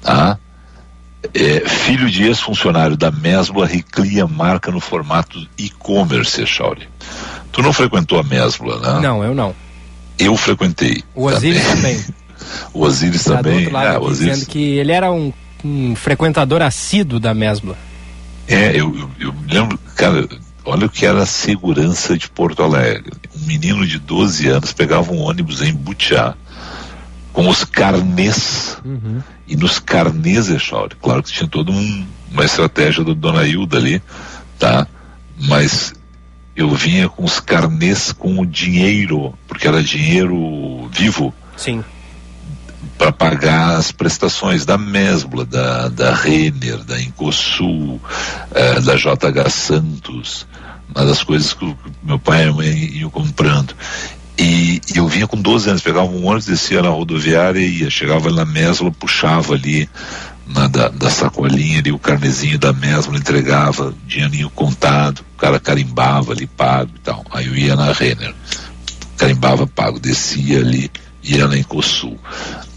Tá? 0.02 0.38
É, 1.34 1.68
filho 1.68 2.10
de 2.10 2.24
ex-funcionário 2.24 2.98
da 2.98 3.12
Mesbla 3.12 3.68
recria 3.68 4.26
marca 4.28 4.72
no 4.72 4.80
formato 4.80 5.48
e-commerce, 5.58 6.46
Chauri. 6.48 6.88
Tu 7.52 7.62
não 7.62 7.72
frequentou 7.72 8.20
a 8.20 8.24
Mesbla, 8.24 8.80
né? 8.80 9.00
Não, 9.02 9.24
eu 9.24 9.36
não. 9.36 9.56
Eu 10.18 10.36
frequentei. 10.36 11.04
O 11.16 11.26
Osiris 11.28 11.64
também. 11.66 12.04
O 12.74 12.82
Osiris 12.84 13.24
Tá 13.24 13.36
do 13.36 13.44
também. 13.44 13.60
outro 13.60 13.74
lado 13.74 13.86
é, 13.86 13.90
aqui, 13.92 14.00
o 14.00 14.08
Osiris, 14.08 14.34
dizendo 14.34 14.50
que 14.50 14.60
ele 14.78 14.92
era 14.92 15.12
um, 15.12 15.32
um 15.64 15.96
frequentador 15.96 16.62
assíduo 16.64 17.20
da 17.20 17.36
Mesbla. 17.36 17.78
É, 18.48 18.72
eu, 18.72 18.94
eu, 18.98 19.10
eu 19.20 19.34
me 19.34 19.54
lembro, 19.54 19.80
cara, 19.96 20.28
olha 20.66 20.88
o 20.88 20.90
que 20.90 21.06
era 21.06 21.22
a 21.22 21.26
segurança 21.28 22.18
de 22.18 22.28
Porto 22.28 22.64
Alegre. 22.64 23.14
Um 23.40 23.46
menino 23.46 23.86
de 23.86 24.00
12 24.00 24.48
anos 24.48 24.74
pegava 24.74 25.14
um 25.14 25.20
ônibus 25.20 25.62
em 25.62 25.72
Butiá 25.72 26.34
com 27.34 27.48
os 27.50 27.64
carnês. 27.64 28.78
E 29.48 29.56
nos 29.56 29.80
carnês, 29.80 30.50
Echauri, 30.50 30.96
claro 31.02 31.24
que 31.24 31.32
tinha 31.32 31.48
toda 31.48 31.72
um, 31.72 32.06
uma 32.32 32.46
estratégia 32.46 33.04
da 33.04 33.14
Dona 33.14 33.46
Hilda 33.46 33.78
ali, 33.78 34.02
tá? 34.58 34.88
Mas 35.40 35.94
eu 36.56 36.70
vinha 36.76 37.10
com 37.10 37.24
os 37.24 37.40
carnês 37.40 38.12
com 38.12 38.40
o 38.40 38.46
dinheiro, 38.46 39.34
porque 39.48 39.68
era 39.68 39.82
dinheiro 39.84 40.90
vivo 40.92 41.34
Sim. 41.58 41.84
para 42.98 43.12
pagar 43.12 43.76
as 43.78 43.92
prestações 43.92 44.66
da 44.66 44.78
Mesbla, 44.78 45.46
da, 45.46 45.88
da 45.90 46.14
Renner, 46.14 46.78
da 46.84 47.02
Incosul, 47.02 48.00
eh, 48.54 48.80
da 48.82 48.96
JH 48.96 49.50
Santos, 49.50 50.46
uma 50.94 51.06
das 51.06 51.24
coisas 51.24 51.54
que 51.54 51.66
o- 51.66 51.74
que 51.76 51.92
meu 52.04 52.20
pai 52.20 52.46
e 52.46 52.50
a 52.50 52.54
mãe 52.54 52.68
iam 52.98 53.10
comprando. 53.10 53.74
E, 54.38 54.82
eu 54.96 55.08
vinha 55.08 55.28
com 55.28 55.40
12 55.40 55.70
anos, 55.70 55.82
pegava 55.82 56.08
um 56.08 56.26
ônibus, 56.26 56.46
descia 56.46 56.82
na 56.82 56.90
rodoviária 56.90 57.60
e 57.60 57.84
ia, 57.84 57.90
chegava 57.90 58.32
na 58.32 58.46
Mesbla, 58.46 58.92
puxava 58.92 59.54
ali 59.54 59.90
na, 60.48 60.68
da, 60.68 60.90
da 60.90 61.10
sacolinha 61.10 61.80
ali 61.80 61.92
o 61.92 62.00
carnezinho 62.00 62.58
da 62.58 62.74
Mesbla, 62.74 63.18
entregava, 63.18 63.94
dinheirinho 64.06 64.50
contado, 64.50 65.24
o 65.36 65.38
cara 65.38 65.60
carimbava 65.60 66.34
ali, 66.34 66.48
pago 66.48 66.92
e 66.96 67.00
tal. 67.00 67.26
Aí 67.32 67.48
eu 67.48 67.56
ia 67.56 67.76
na 67.76 67.92
Renner, 67.92 68.34
carimbava 69.18 69.68
pago, 69.68 70.00
descia 70.00 70.60
ali, 70.60 70.90
ia 71.24 71.48
na 71.48 71.58
Incosul. 71.58 72.18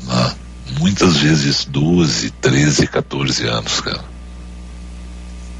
né? 0.04 0.34
Muitas 0.78 1.18
vezes 1.18 1.64
12, 1.66 2.30
13, 2.30 2.86
14 2.86 3.46
anos, 3.46 3.80
cara. 3.80 4.04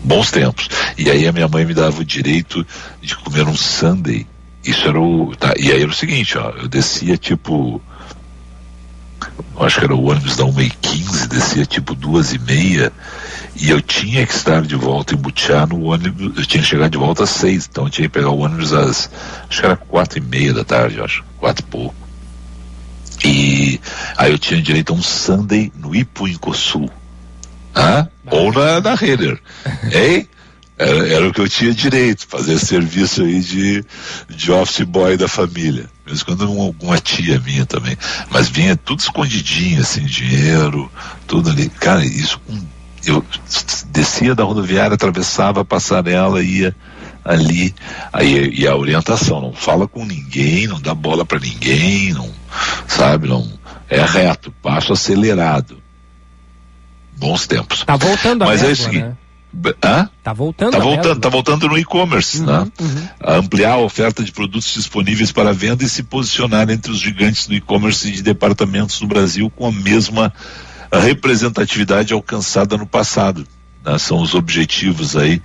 Bons 0.02 0.30
tempos. 0.30 0.68
E 0.98 1.10
aí 1.10 1.26
a 1.26 1.32
minha 1.32 1.48
mãe 1.48 1.64
me 1.64 1.72
dava 1.72 2.00
o 2.00 2.04
direito 2.04 2.66
de 3.00 3.16
comer 3.16 3.46
um 3.46 3.56
sundae. 3.56 4.26
Isso 4.64 4.88
era 4.88 5.00
o. 5.00 5.34
Tá, 5.36 5.52
e 5.58 5.70
aí 5.70 5.82
era 5.82 5.90
o 5.90 5.94
seguinte, 5.94 6.38
ó, 6.38 6.50
eu 6.50 6.68
descia 6.68 7.16
tipo. 7.16 7.80
Acho 9.58 9.78
que 9.78 9.84
era 9.84 9.94
o 9.94 10.10
ônibus 10.10 10.36
da 10.36 10.44
1h15, 10.44 11.28
descia 11.28 11.64
tipo 11.64 11.94
duas 11.94 12.32
e 12.32 12.38
meia, 12.38 12.92
e 13.56 13.70
eu 13.70 13.80
tinha 13.80 14.26
que 14.26 14.32
estar 14.32 14.62
de 14.62 14.74
volta 14.74 15.14
em 15.14 15.16
Butiá 15.16 15.66
no 15.66 15.84
ônibus, 15.84 16.36
eu 16.36 16.44
tinha 16.44 16.62
que 16.62 16.68
chegar 16.68 16.88
de 16.88 16.98
volta 16.98 17.22
às 17.22 17.30
seis, 17.30 17.68
então 17.70 17.84
eu 17.84 17.90
tinha 17.90 18.08
que 18.08 18.12
pegar 18.12 18.30
o 18.30 18.38
ônibus 18.40 18.72
às, 18.72 19.10
acho 19.48 19.60
que 19.60 19.66
era 19.66 19.76
quatro 19.76 20.18
e 20.18 20.20
meia 20.20 20.52
da 20.52 20.64
tarde, 20.64 21.00
acho, 21.00 21.24
quatro 21.38 21.64
e 21.64 21.70
pouco. 21.70 21.94
E 23.24 23.80
aí 24.16 24.32
eu 24.32 24.38
tinha 24.38 24.60
direito 24.60 24.92
a 24.92 24.96
um 24.96 25.02
Sunday 25.02 25.72
no 25.76 25.94
Ipuincosul. 25.94 26.90
Ah? 27.74 28.06
Ou 28.26 28.52
na, 28.52 28.80
na 28.80 28.94
Renner. 28.94 29.40
Hein? 29.90 30.28
Era, 30.76 31.08
era 31.08 31.28
o 31.28 31.32
que 31.32 31.40
eu 31.40 31.48
tinha 31.48 31.72
direito, 31.72 32.26
fazer 32.26 32.58
serviço 32.58 33.22
aí 33.22 33.40
de, 33.40 33.84
de 34.28 34.52
office 34.52 34.82
boy 34.82 35.16
da 35.16 35.28
família. 35.28 35.88
Mesmo 36.06 36.26
quando 36.26 36.50
uma, 36.50 36.64
alguma 36.64 36.98
tia 36.98 37.38
minha 37.40 37.64
também. 37.64 37.96
Mas 38.30 38.48
vinha 38.48 38.76
tudo 38.76 39.00
escondidinho, 39.00 39.80
assim, 39.80 40.04
dinheiro, 40.04 40.90
tudo 41.26 41.50
ali. 41.50 41.68
Cara, 41.68 42.04
isso 42.04 42.40
eu 43.06 43.24
descia 43.90 44.34
da 44.34 44.44
rodoviária, 44.44 44.94
atravessava 44.94 45.60
a 45.60 45.64
passarela, 45.64 46.42
ia 46.42 46.74
ali. 47.24 47.74
Aí 48.12 48.50
e 48.54 48.66
a 48.66 48.74
orientação, 48.74 49.40
não 49.40 49.52
fala 49.52 49.86
com 49.86 50.04
ninguém, 50.04 50.66
não 50.66 50.80
dá 50.80 50.94
bola 50.94 51.24
para 51.24 51.38
ninguém, 51.38 52.12
não, 52.12 52.30
sabe, 52.88 53.28
não 53.28 53.64
é 53.88 54.02
reto, 54.02 54.52
passo 54.62 54.92
acelerado. 54.92 55.82
Bons 57.16 57.46
tempos. 57.46 57.84
Tá 57.84 57.96
voltando 57.96 58.42
a 58.42 58.46
Mas 58.46 58.62
é 58.62 58.68
o 58.68 58.76
seguinte, 58.76 59.04
né? 59.04 59.16
Hã? 59.82 60.08
Tá 60.22 60.32
voltando 60.32 60.72
Tá 60.72 60.78
voltando, 60.78 61.20
tá 61.20 61.28
voltando 61.28 61.68
no 61.68 61.78
e-commerce, 61.78 62.42
né? 62.42 62.66
A 63.20 63.34
ampliar 63.36 63.72
a 63.72 63.78
oferta 63.78 64.22
de 64.22 64.32
produtos 64.32 64.72
disponíveis 64.74 65.30
para 65.32 65.52
venda 65.52 65.84
e 65.84 65.88
se 65.88 66.02
posicionar 66.02 66.68
entre 66.70 66.90
os 66.90 66.98
gigantes 66.98 67.46
do 67.46 67.54
e-commerce 67.54 68.10
de 68.10 68.22
departamentos 68.22 68.98
do 69.00 69.06
Brasil 69.06 69.50
com 69.50 69.66
a 69.66 69.72
mesma 69.72 70.32
representatividade 70.92 72.12
alcançada 72.12 72.76
no 72.76 72.86
passado. 72.86 73.46
né? 73.84 73.98
São 73.98 74.20
os 74.20 74.34
objetivos 74.34 75.16
aí 75.16 75.40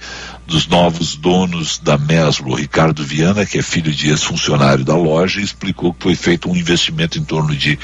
dos 0.47 0.67
novos 0.67 1.15
donos 1.15 1.77
da 1.79 1.97
Meslo. 1.97 2.51
O 2.51 2.55
Ricardo 2.55 3.03
Viana, 3.03 3.45
que 3.45 3.57
é 3.57 3.61
filho 3.61 3.91
de 3.91 4.09
ex-funcionário 4.09 4.83
da 4.83 4.95
loja, 4.95 5.41
explicou 5.41 5.93
que 5.93 6.03
foi 6.03 6.15
feito 6.15 6.49
um 6.49 6.55
investimento 6.55 7.17
em 7.19 7.23
torno 7.23 7.55
de 7.55 7.77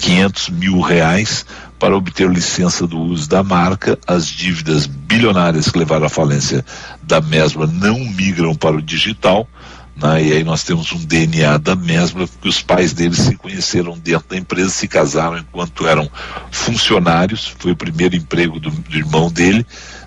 500 0.00 0.48
mil 0.50 0.80
reais 0.80 1.44
para 1.82 1.96
obter 1.96 2.30
licença 2.30 2.86
do 2.86 2.96
uso 2.96 3.28
da 3.28 3.42
marca. 3.42 3.98
As 4.06 4.28
dívidas 4.28 4.86
bilionárias 4.86 5.68
que 5.68 5.76
levaram 5.76 6.06
à 6.06 6.08
falência 6.08 6.64
da 7.02 7.20
Mesbla 7.20 7.66
não 7.66 7.98
migram 7.98 8.54
para 8.54 8.76
o 8.76 8.80
digital. 8.80 9.48
né? 9.96 10.22
E 10.22 10.32
aí 10.32 10.44
nós 10.44 10.62
temos 10.62 10.92
um 10.92 11.04
DNA 11.04 11.58
da 11.58 11.74
Mesbla, 11.74 12.28
porque 12.28 12.48
os 12.48 12.62
pais 12.62 12.92
deles 12.92 13.18
se 13.18 13.34
conheceram 13.34 13.98
dentro 13.98 14.28
da 14.28 14.36
empresa, 14.36 14.70
se 14.70 14.86
casaram 14.86 15.38
enquanto 15.38 15.88
eram 15.88 16.08
funcionários. 16.52 17.52
Foi 17.58 17.72
o 17.72 17.76
primeiro 17.76 18.14
emprego 18.14 18.60
do, 18.60 18.70
do 18.70 18.96
irmão 18.96 19.28
dele, 19.28 19.66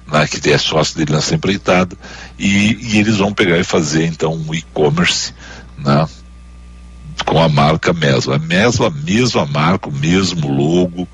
né? 0.10 0.26
que 0.28 0.50
é 0.50 0.58
sócio 0.58 0.96
dele 0.96 1.12
nessa 1.12 1.36
empreitada. 1.36 1.98
E, 2.40 2.94
e 2.94 3.00
eles 3.00 3.18
vão 3.18 3.34
pegar 3.34 3.60
e 3.60 3.66
fazer 3.66 4.06
então 4.06 4.34
um 4.34 4.56
e-commerce, 4.56 5.34
né? 5.78 6.08
com 7.26 7.42
a 7.42 7.50
marca 7.50 7.92
Mesla. 7.92 8.38
A 8.38 8.40
Mesla, 8.40 8.88
a 8.88 8.92
mesma 8.92 9.46
marca, 9.46 9.90
o 9.90 9.94
mesmo 9.94 10.48
logo, 10.48 11.06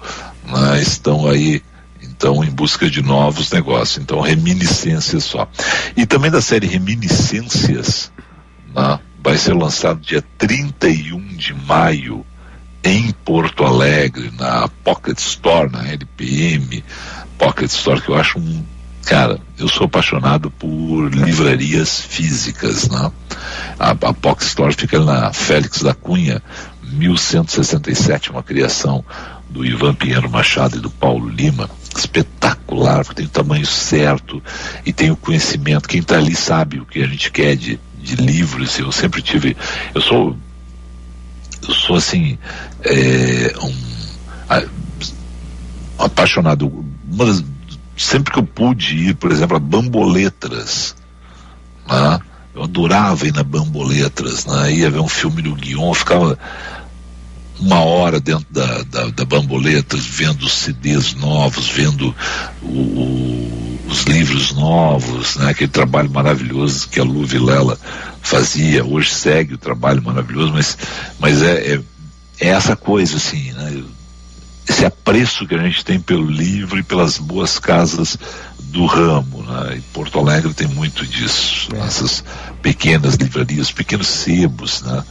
né, 0.51 0.81
estão 0.81 1.27
aí 1.27 1.61
então 2.01 2.43
em 2.43 2.49
busca 2.49 2.89
de 2.89 3.01
novos 3.01 3.51
negócios. 3.51 3.97
Então, 3.97 4.21
reminiscências 4.21 5.23
só. 5.23 5.47
E 5.95 6.05
também 6.05 6.29
da 6.29 6.41
série 6.41 6.67
Reminiscências, 6.67 8.11
né, 8.75 8.99
vai 9.23 9.37
ser 9.37 9.53
lançado 9.53 9.99
dia 9.99 10.23
31 10.37 11.19
de 11.35 11.53
maio 11.53 12.25
em 12.83 13.11
Porto 13.11 13.63
Alegre, 13.63 14.31
na 14.37 14.67
Pocket 14.83 15.17
Store, 15.19 15.71
na 15.71 15.87
LPM, 15.87 16.83
Pocket 17.37 17.69
Store, 17.69 18.01
que 18.01 18.09
eu 18.09 18.15
acho 18.15 18.39
um. 18.39 18.63
Cara, 19.05 19.39
eu 19.57 19.67
sou 19.67 19.85
apaixonado 19.85 20.51
por 20.51 21.09
livrarias 21.09 22.01
físicas, 22.01 22.87
né? 22.87 23.11
A, 23.79 23.91
a 23.91 24.13
Pocket 24.13 24.47
Store 24.47 24.73
fica 24.73 24.99
na 24.99 25.33
Félix 25.33 25.81
da 25.81 25.93
Cunha, 25.93 26.41
1167, 26.83 28.29
uma 28.29 28.43
criação 28.43 29.03
do 29.51 29.65
Ivan 29.65 29.93
Pinheiro 29.93 30.29
Machado 30.29 30.77
e 30.77 30.79
do 30.79 30.89
Paulo 30.89 31.27
Lima. 31.29 31.69
Espetacular, 31.95 33.03
porque 33.03 33.15
tem 33.15 33.25
o 33.25 33.29
tamanho 33.29 33.65
certo 33.65 34.41
e 34.85 34.93
tem 34.93 35.11
o 35.11 35.15
conhecimento. 35.15 35.89
Quem 35.89 35.99
está 35.99 36.17
ali 36.17 36.35
sabe 36.35 36.79
o 36.79 36.85
que 36.85 37.03
a 37.03 37.07
gente 37.07 37.31
quer 37.31 37.55
de, 37.55 37.79
de 37.99 38.15
livros. 38.15 38.79
Eu 38.79 38.91
sempre 38.91 39.21
tive. 39.21 39.55
Eu 39.93 40.01
sou. 40.01 40.37
Eu 41.67 41.73
sou 41.73 41.97
assim. 41.97 42.37
É, 42.83 43.53
um, 43.61 43.91
apaixonado. 45.97 46.85
Das- 47.03 47.43
sempre 47.97 48.33
que 48.33 48.39
eu 48.39 48.43
pude 48.43 48.95
ir, 49.09 49.15
por 49.15 49.31
exemplo, 49.31 49.57
a 49.57 49.59
Bamboletras, 49.59 50.95
né? 51.87 52.19
eu 52.55 52.63
adorava 52.63 53.27
ir 53.27 53.33
na 53.33 53.43
Bamboletras, 53.43 54.45
né? 54.45 54.73
ia 54.73 54.89
ver 54.89 54.99
um 54.99 55.07
filme 55.07 55.41
do 55.41 55.53
Guion, 55.53 55.93
ficava 55.93 56.37
uma 57.61 57.79
hora 57.81 58.19
dentro 58.19 58.45
da, 58.49 58.83
da, 58.83 59.07
da 59.09 59.25
Bamboletras, 59.25 60.03
vendo 60.05 60.43
os 60.43 60.51
CDs 60.53 61.13
novos, 61.13 61.69
vendo 61.69 62.13
o- 62.63 63.79
os 63.87 64.03
livros 64.03 64.51
novos, 64.53 65.35
né? 65.35 65.51
aquele 65.51 65.69
trabalho 65.69 66.09
maravilhoso 66.09 66.87
que 66.89 66.99
a 66.99 67.03
Lu 67.03 67.25
Vilela 67.25 67.77
fazia, 68.21 68.83
hoje 68.83 69.11
segue 69.11 69.53
o 69.53 69.57
trabalho 69.57 70.01
maravilhoso, 70.01 70.51
mas, 70.53 70.77
mas 71.19 71.41
é, 71.41 71.75
é, 71.75 71.81
é 72.39 72.47
essa 72.49 72.75
coisa 72.75 73.17
assim, 73.17 73.51
né? 73.51 73.83
Esse 74.67 74.85
apreço 74.85 75.45
que 75.47 75.55
a 75.55 75.57
gente 75.57 75.83
tem 75.83 75.99
pelo 75.99 76.25
livro 76.25 76.79
e 76.79 76.83
pelas 76.83 77.17
boas 77.17 77.59
casas 77.59 78.15
do 78.59 78.85
ramo. 78.85 79.43
Né? 79.43 79.77
E 79.77 79.81
Porto 79.93 80.19
Alegre 80.19 80.53
tem 80.53 80.67
muito 80.67 81.05
disso. 81.05 81.67
Essas 81.75 82.23
pequenas 82.61 83.15
livrarias, 83.15 83.71
pequenos 83.71 84.07
sebos 84.07 84.81
né? 84.83 85.03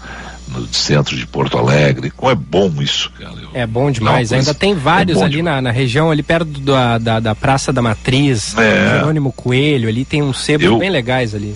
No 0.51 0.67
centro 0.75 1.17
de 1.17 1.27
Porto 1.27 1.57
Alegre. 1.59 2.11
Como 2.11 2.31
é 2.31 2.35
bom 2.35 2.71
isso, 2.81 3.11
cara. 3.19 3.35
Eu- 3.41 3.51
É 3.55 3.67
bom 3.67 3.91
demais. 3.91 4.33
Ainda 4.33 4.53
tem 4.55 4.75
vários 4.75 5.19
é 5.21 5.25
ali 5.25 5.43
na, 5.43 5.61
na 5.63 5.71
região, 5.71 6.11
ali 6.11 6.23
perto 6.23 6.47
da, 6.61 6.99
da, 6.99 7.21
da 7.21 7.35
Praça 7.35 7.73
da 7.73 7.81
Matriz, 7.83 8.57
É. 8.57 8.91
Jerônimo 8.99 9.33
Coelho, 9.33 9.89
ali 9.89 10.05
tem 10.05 10.23
uns 10.23 10.41
sebos 10.45 10.79
bem 10.79 10.91
legais 10.91 11.35
ali. 11.35 11.55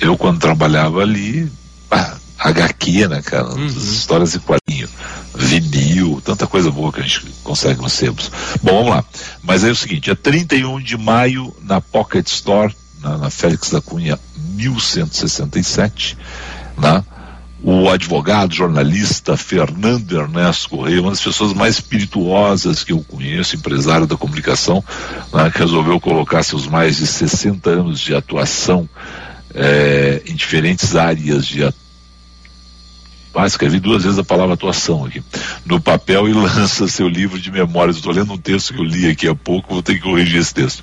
eu 0.00 0.16
quando 0.16 0.38
trabalhava 0.40 1.00
ali, 1.00 1.50
ah, 1.90 2.16
HQ, 2.38 3.08
né, 3.08 3.22
cara? 3.22 3.48
As 3.48 3.74
histórias 3.76 4.32
de 4.32 4.40
quadrinho, 4.40 4.88
vinil, 5.34 6.20
tanta 6.24 6.46
coisa 6.46 6.70
boa 6.70 6.92
que 6.92 7.00
a 7.00 7.02
gente 7.02 7.22
consegue 7.42 7.80
nos 7.80 7.92
sebos. 7.92 8.30
Bom, 8.62 8.78
vamos 8.84 8.90
lá. 8.90 9.04
Mas 9.42 9.64
é 9.64 9.70
o 9.70 9.76
seguinte, 9.76 10.02
dia 10.04 10.16
31 10.16 10.80
de 10.80 10.96
maio, 10.96 11.54
na 11.62 11.80
Pocket 11.80 12.26
Store, 12.26 12.74
na, 13.02 13.16
na 13.18 13.30
Félix 13.30 13.70
da 13.70 13.80
Cunha 13.80 14.18
1167, 14.54 16.16
né? 16.78 17.02
O 17.68 17.90
advogado, 17.90 18.54
jornalista 18.54 19.36
Fernando 19.36 20.16
Ernesto 20.16 20.70
Correia, 20.70 21.00
uma 21.02 21.10
das 21.10 21.20
pessoas 21.20 21.52
mais 21.52 21.74
espirituosas 21.74 22.84
que 22.84 22.92
eu 22.92 23.00
conheço, 23.00 23.56
empresário 23.56 24.06
da 24.06 24.16
comunicação, 24.16 24.84
né, 25.34 25.50
que 25.50 25.58
resolveu 25.58 25.98
colocar 25.98 26.44
seus 26.44 26.68
mais 26.68 26.98
de 26.98 27.08
60 27.08 27.68
anos 27.68 27.98
de 27.98 28.14
atuação 28.14 28.88
é, 29.52 30.22
em 30.26 30.36
diferentes 30.36 30.94
áreas 30.94 31.44
de 31.44 31.64
atuação 31.64 31.85
ah, 33.36 33.46
escrevi 33.46 33.78
duas 33.78 34.02
vezes 34.02 34.18
a 34.18 34.24
palavra 34.24 34.54
atuação 34.54 35.04
aqui, 35.04 35.22
no 35.64 35.80
papel 35.80 36.28
e 36.28 36.32
lança 36.32 36.88
seu 36.88 37.08
livro 37.08 37.38
de 37.38 37.50
memórias. 37.50 37.96
Estou 37.96 38.12
lendo 38.12 38.32
um 38.32 38.38
texto 38.38 38.72
que 38.72 38.80
eu 38.80 38.84
li 38.84 39.08
aqui 39.08 39.28
há 39.28 39.34
pouco, 39.34 39.74
vou 39.74 39.82
ter 39.82 39.94
que 39.94 40.00
corrigir 40.00 40.40
esse 40.40 40.54
texto. 40.54 40.82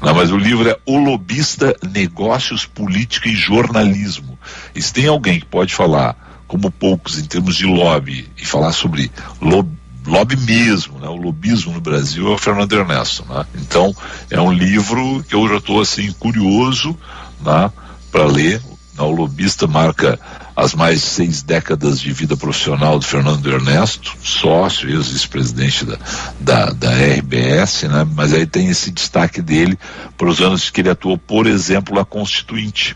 Não, 0.00 0.14
mas 0.14 0.30
o 0.32 0.36
livro 0.36 0.68
é 0.68 0.76
O 0.86 0.98
Lobista, 0.98 1.76
Negócios, 1.92 2.64
Política 2.64 3.28
e 3.28 3.36
Jornalismo. 3.36 4.38
E 4.74 4.80
se 4.80 4.92
tem 4.92 5.06
alguém 5.06 5.40
que 5.40 5.46
pode 5.46 5.74
falar, 5.74 6.42
como 6.48 6.70
poucos, 6.70 7.18
em 7.18 7.24
termos 7.24 7.56
de 7.56 7.66
lobby, 7.66 8.28
e 8.36 8.44
falar 8.44 8.72
sobre 8.72 9.10
lobby, 9.40 9.78
lobby 10.06 10.36
mesmo, 10.36 10.98
né? 10.98 11.08
o 11.08 11.16
lobismo 11.16 11.72
no 11.72 11.80
Brasil 11.80 12.28
é 12.28 12.34
o 12.34 12.38
Fernando 12.38 12.72
Ernesto. 12.72 13.24
Né? 13.28 13.44
Então, 13.56 13.94
é 14.30 14.40
um 14.40 14.52
livro 14.52 15.22
que 15.28 15.34
eu 15.34 15.46
já 15.48 15.58
estou 15.58 15.80
assim, 15.80 16.10
curioso 16.12 16.96
né? 17.40 17.70
para 18.10 18.24
ler. 18.24 18.60
Né? 18.94 19.04
O 19.04 19.10
lobista 19.10 19.66
marca 19.66 20.18
as 20.60 20.74
mais 20.74 21.02
seis 21.02 21.42
décadas 21.42 21.98
de 21.98 22.12
vida 22.12 22.36
profissional 22.36 22.98
do 22.98 23.04
Fernando 23.04 23.50
Ernesto, 23.50 24.14
sócio, 24.22 24.90
ex-vice-presidente 24.90 25.86
da, 25.86 25.98
da, 26.38 26.66
da, 26.72 26.90
RBS, 26.90 27.84
né? 27.84 28.06
mas 28.14 28.34
aí 28.34 28.46
tem 28.46 28.68
esse 28.68 28.90
destaque 28.90 29.40
dele 29.40 29.78
para 30.18 30.28
os 30.28 30.40
anos 30.40 30.68
que 30.68 30.82
ele 30.82 30.90
atuou, 30.90 31.16
por 31.16 31.46
exemplo, 31.46 31.94
na 31.94 32.04
Constituinte. 32.04 32.94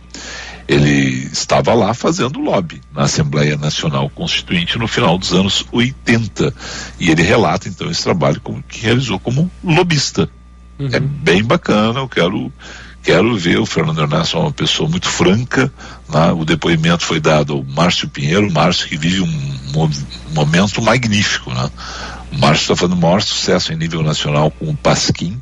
Ele 0.68 1.28
estava 1.32 1.72
lá 1.74 1.94
fazendo 1.94 2.38
lobby 2.38 2.82
na 2.94 3.04
Assembleia 3.04 3.56
Nacional 3.56 4.10
Constituinte 4.10 4.78
no 4.78 4.86
final 4.86 5.16
dos 5.16 5.32
anos 5.32 5.64
80. 5.72 6.54
E 6.98 7.10
ele 7.10 7.22
relata 7.22 7.68
então 7.68 7.90
esse 7.90 8.02
trabalho 8.02 8.40
como, 8.40 8.62
que 8.62 8.80
realizou 8.80 9.18
como 9.18 9.50
lobista. 9.62 10.28
Uhum. 10.78 10.88
É 10.92 11.00
bem 11.00 11.42
bacana, 11.42 12.00
eu 12.00 12.08
quero 12.08 12.52
quero 13.04 13.36
ver 13.36 13.58
o 13.58 13.66
Fernando 13.66 14.00
Ernesto 14.00 14.38
é 14.38 14.40
uma 14.40 14.50
pessoa 14.50 14.88
muito 14.88 15.08
franca. 15.08 15.70
Né? 16.08 16.32
O 16.32 16.44
depoimento 16.44 17.04
foi 17.04 17.20
dado 17.20 17.52
ao 17.52 17.62
Márcio 17.62 18.08
Pinheiro, 18.08 18.50
Márcio 18.50 18.88
que 18.88 18.96
vive 18.96 19.20
um, 19.20 19.54
momento 20.32 20.80
magnífico. 20.80 21.50
Né? 21.52 21.70
O 22.32 22.38
Márcio 22.38 22.62
está 22.62 22.76
fazendo 22.76 22.96
o 22.96 23.00
maior 23.00 23.20
sucesso 23.20 23.72
em 23.72 23.76
nível 23.76 24.02
nacional 24.02 24.50
com 24.50 24.70
o 24.70 24.76
Pasquim, 24.76 25.40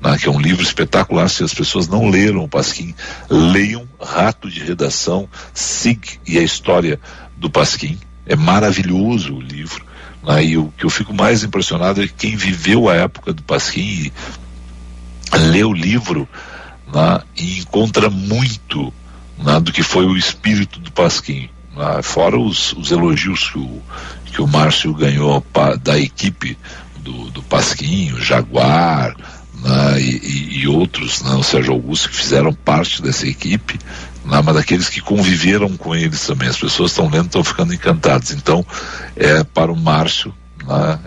né? 0.00 0.18
que 0.18 0.26
é 0.26 0.30
um 0.30 0.40
livro 0.40 0.62
espetacular. 0.62 1.30
Se 1.30 1.44
as 1.44 1.54
pessoas 1.54 1.86
não 1.86 2.10
leram 2.10 2.42
o 2.42 2.48
Pasquim, 2.48 2.92
leiam 3.30 3.88
Rato 4.00 4.50
de 4.50 4.60
Redação, 4.60 5.28
SIG 5.54 6.18
e 6.26 6.36
a 6.36 6.42
História 6.42 7.00
do 7.36 7.48
Pasquim. 7.48 7.96
É 8.26 8.34
maravilhoso 8.34 9.36
o 9.36 9.40
livro. 9.40 9.86
Né? 10.24 10.46
E 10.46 10.58
o 10.58 10.72
que 10.76 10.84
eu 10.84 10.90
fico 10.90 11.14
mais 11.14 11.44
impressionado 11.44 12.02
é 12.02 12.08
que 12.08 12.14
quem 12.14 12.36
viveu 12.36 12.88
a 12.88 12.94
época 12.94 13.32
do 13.32 13.42
Pasquim 13.44 13.80
e 13.82 14.12
lê 15.36 15.62
o 15.62 15.72
livro 15.72 16.28
né, 16.92 17.20
e 17.36 17.58
encontra 17.60 18.10
muito 18.10 18.92
né, 19.38 19.60
do 19.60 19.72
que 19.72 19.82
foi 19.82 20.06
o 20.06 20.16
espírito 20.16 20.80
do 20.80 20.90
Pasquim. 20.92 21.48
Né, 21.76 22.02
fora 22.02 22.38
os, 22.38 22.72
os, 22.72 22.90
elogios 22.90 23.50
que 23.50 23.58
o, 23.58 23.82
que 24.26 24.42
o 24.42 24.46
Márcio 24.46 24.92
ganhou 24.94 25.40
pa, 25.40 25.76
da 25.76 25.98
equipe 25.98 26.56
do, 26.98 27.30
do 27.30 27.42
Pasquim, 27.42 28.12
o 28.12 28.20
Jaguar 28.20 29.16
né, 29.62 30.00
e, 30.00 30.60
e, 30.60 30.68
outros, 30.68 31.22
né, 31.22 31.32
o 31.34 31.42
Sérgio 31.42 31.72
Augusto, 31.72 32.08
que 32.08 32.16
fizeram 32.16 32.52
parte 32.52 33.02
dessa 33.02 33.26
equipe, 33.26 33.78
né, 34.24 34.40
mas 34.44 34.54
daqueles 34.54 34.88
que 34.88 35.00
conviveram 35.00 35.76
com 35.76 35.94
eles 35.94 36.26
também. 36.26 36.48
As 36.48 36.58
pessoas 36.58 36.90
estão 36.90 37.08
lendo, 37.08 37.26
estão 37.26 37.44
ficando 37.44 37.74
encantadas. 37.74 38.30
Então, 38.30 38.64
é 39.16 39.42
para 39.44 39.72
o 39.72 39.76
Márcio, 39.76 40.34
né, 40.66 40.98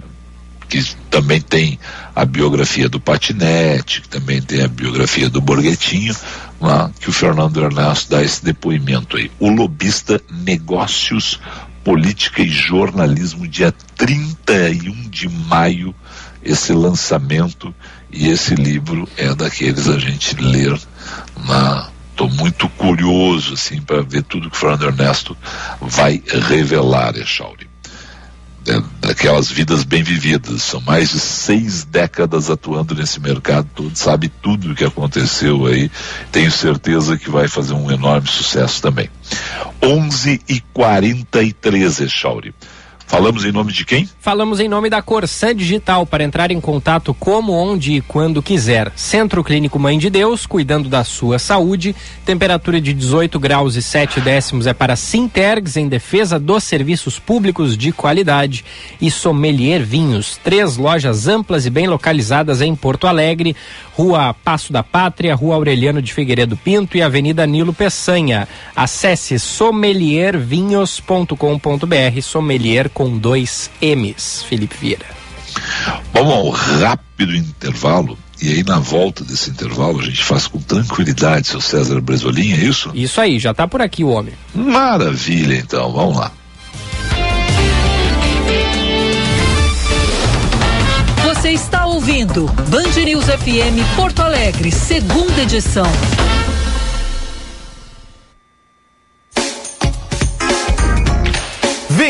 que 0.72 0.96
também 1.10 1.42
tem 1.42 1.78
a 2.16 2.24
biografia 2.24 2.88
do 2.88 2.98
Patinete, 2.98 4.00
que 4.04 4.08
também 4.08 4.42
tem 4.42 4.64
a 4.64 4.70
biografia 4.70 5.30
do 5.30 5.42
Borghetinho, 5.42 6.16
lá, 6.62 6.90
que 6.98 7.10
o 7.10 7.14
Fernando 7.14 7.62
Ernesto 7.62 8.10
dá 8.10 8.24
esse 8.24 8.42
depoimento 8.42 9.18
aí. 9.18 9.30
O 9.38 9.50
lobista 9.50 10.22
Negócios, 10.32 11.42
Política 11.84 12.42
e 12.42 12.48
Jornalismo, 12.48 13.46
dia 13.50 13.74
31 13.98 15.10
de 15.10 15.28
maio, 15.28 15.94
esse 16.42 16.72
lançamento 16.72 17.76
e 18.10 18.30
esse 18.30 18.56
livro 18.56 19.10
é 19.18 19.36
daqueles 19.36 19.90
a 19.90 20.00
gente 20.00 20.36
ler 20.38 20.80
na 21.46 21.90
Estou 22.12 22.30
muito 22.30 22.70
curioso 22.70 23.54
assim 23.54 23.82
para 23.82 24.04
ver 24.04 24.22
tudo 24.24 24.50
que 24.50 24.56
o 24.56 24.60
Fernando 24.60 24.86
Ernesto 24.86 25.36
vai 25.82 26.22
revelar, 26.28 27.18
Echauri 27.18 27.71
daquelas 29.00 29.50
vidas 29.50 29.84
bem 29.84 30.04
vividas. 30.04 30.64
São 30.64 30.82
mais 30.82 31.12
de 31.12 31.20
seis 31.20 31.84
décadas 31.84 32.50
atuando 32.50 32.96
nesse 32.96 33.20
mercado 33.20 33.68
todo, 33.74 33.96
sabe 33.96 34.30
tudo 34.30 34.72
o 34.72 34.76
que 34.76 34.84
aconteceu 34.84 35.66
aí. 35.66 35.92
Tenho 36.32 36.52
certeza 36.52 37.18
que 37.18 37.30
vai 37.30 37.48
fazer 37.48 37.74
um 37.74 37.92
enorme 37.92 38.28
sucesso 38.28 38.82
também. 38.82 39.10
11 39.82 40.42
e 40.48 40.62
43 40.74 42.02
Echauri. 42.02 42.54
Falamos 43.12 43.44
em 43.44 43.52
nome 43.52 43.74
de 43.74 43.84
quem? 43.84 44.10
Falamos 44.22 44.62
em 44.62 44.70
nome 44.70 44.90
da 44.90 45.02
Corsã 45.02 45.54
Digital 45.54 46.06
para 46.06 46.24
entrar 46.24 46.50
em 46.50 46.62
contato 46.62 47.14
como, 47.14 47.52
onde 47.52 47.98
e 47.98 48.02
quando 48.02 48.42
quiser. 48.42 48.90
Centro 48.96 49.44
Clínico 49.44 49.78
Mãe 49.78 50.00
de 50.00 50.10
Deus, 50.10 50.46
cuidando 50.46 50.88
da 50.88 51.04
sua 51.04 51.38
saúde. 51.38 51.94
Temperatura 52.26 52.80
de 52.80 52.94
18 52.94 53.38
graus 53.38 53.76
e 53.76 53.82
7 53.82 54.22
décimos 54.22 54.66
é 54.66 54.74
para 54.74 54.96
Sintergs, 54.96 55.76
em 55.76 55.90
defesa 55.90 56.40
dos 56.40 56.64
serviços 56.64 57.20
públicos 57.20 57.78
de 57.78 57.92
qualidade. 57.92 58.64
E 59.02 59.12
Sommelier 59.12 59.84
Vinhos, 59.84 60.40
três 60.42 60.78
lojas 60.78 61.28
amplas 61.28 61.66
e 61.66 61.70
bem 61.70 61.88
localizadas 61.88 62.62
em 62.62 62.74
Porto 62.74 63.08
Alegre. 63.08 63.58
Rua 63.94 64.34
Passo 64.34 64.72
da 64.72 64.84
Pátria, 64.84 65.36
Rua 65.36 65.56
Aureliano 65.56 66.02
de 66.02 66.14
Figueiredo 66.14 66.56
Pinto 66.56 66.96
e 66.96 67.02
Avenida 67.02 67.46
Nilo 67.46 67.74
Peçanha. 67.74 68.48
Acesse 68.74 69.38
sommeliervinhos.com.br, 69.38 72.22
sommelier 72.22 72.90
com 72.90 73.01
dois 73.10 73.70
M's. 73.82 74.44
Felipe 74.48 74.76
Vieira. 74.80 75.06
Vamos 76.14 76.34
ao 76.34 76.50
rápido 76.50 77.36
intervalo. 77.36 78.18
E 78.42 78.50
aí, 78.50 78.64
na 78.64 78.80
volta 78.80 79.24
desse 79.24 79.52
intervalo, 79.52 80.00
a 80.00 80.04
gente 80.04 80.24
faz 80.24 80.48
com 80.48 80.60
tranquilidade, 80.60 81.48
seu 81.48 81.62
César 81.62 82.02
Bresolim, 82.02 82.54
é 82.54 82.64
isso? 82.64 82.90
Isso 82.96 83.22
aí, 83.22 83.38
já 83.38 83.52
está 83.52 83.68
por 83.68 83.84
aqui 83.84 84.04
o 84.04 84.10
homem. 84.10 84.34
Maravilha, 84.56 85.56
então, 85.56 85.92
vamos 85.92 86.18
lá. 86.18 86.32
Você 91.24 91.52
está 91.52 91.86
ouvindo 91.86 92.46
Band 92.70 93.00
News 93.04 93.26
FM 93.26 93.96
Porto 93.96 94.22
Alegre, 94.22 94.72
segunda 94.72 95.42
edição. 95.44 95.86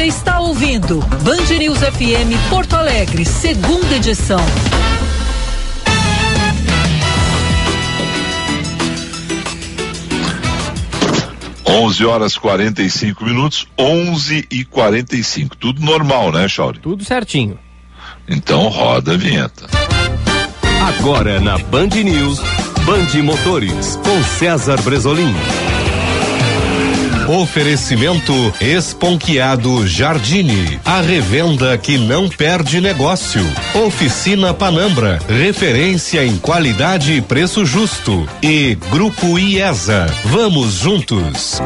Você 0.00 0.06
está 0.06 0.40
ouvindo 0.40 0.98
Band 1.22 1.58
News 1.58 1.78
FM 1.80 2.48
Porto 2.48 2.72
Alegre, 2.74 3.22
segunda 3.22 3.96
edição. 3.96 4.40
Onze 11.66 12.06
horas 12.06 12.38
45 12.38 13.22
minutos, 13.26 13.68
11 13.78 14.46
e 14.50 14.64
45 14.64 15.54
Tudo 15.58 15.82
normal, 15.82 16.32
né, 16.32 16.48
Chauri? 16.48 16.78
Tudo 16.78 17.04
certinho. 17.04 17.58
Então 18.26 18.68
roda 18.68 19.12
a 19.12 19.16
vinheta. 19.18 19.66
Agora 20.98 21.38
na 21.40 21.58
Band 21.58 21.88
News, 21.88 22.40
Band 22.86 23.22
Motores, 23.22 23.96
com 23.96 24.24
César 24.24 24.80
Bresolim. 24.80 25.34
Oferecimento 27.30 28.32
Esponquiado 28.60 29.86
Jardine, 29.86 30.80
a 30.84 31.00
revenda 31.00 31.78
que 31.78 31.96
não 31.96 32.28
perde 32.28 32.80
negócio. 32.80 33.40
Oficina 33.72 34.52
Panambra, 34.52 35.20
referência 35.28 36.26
em 36.26 36.36
qualidade 36.38 37.12
e 37.12 37.20
preço 37.20 37.64
justo. 37.64 38.28
E 38.42 38.74
Grupo 38.90 39.38
IESA, 39.38 40.06
vamos 40.24 40.72
juntos. 40.80 41.62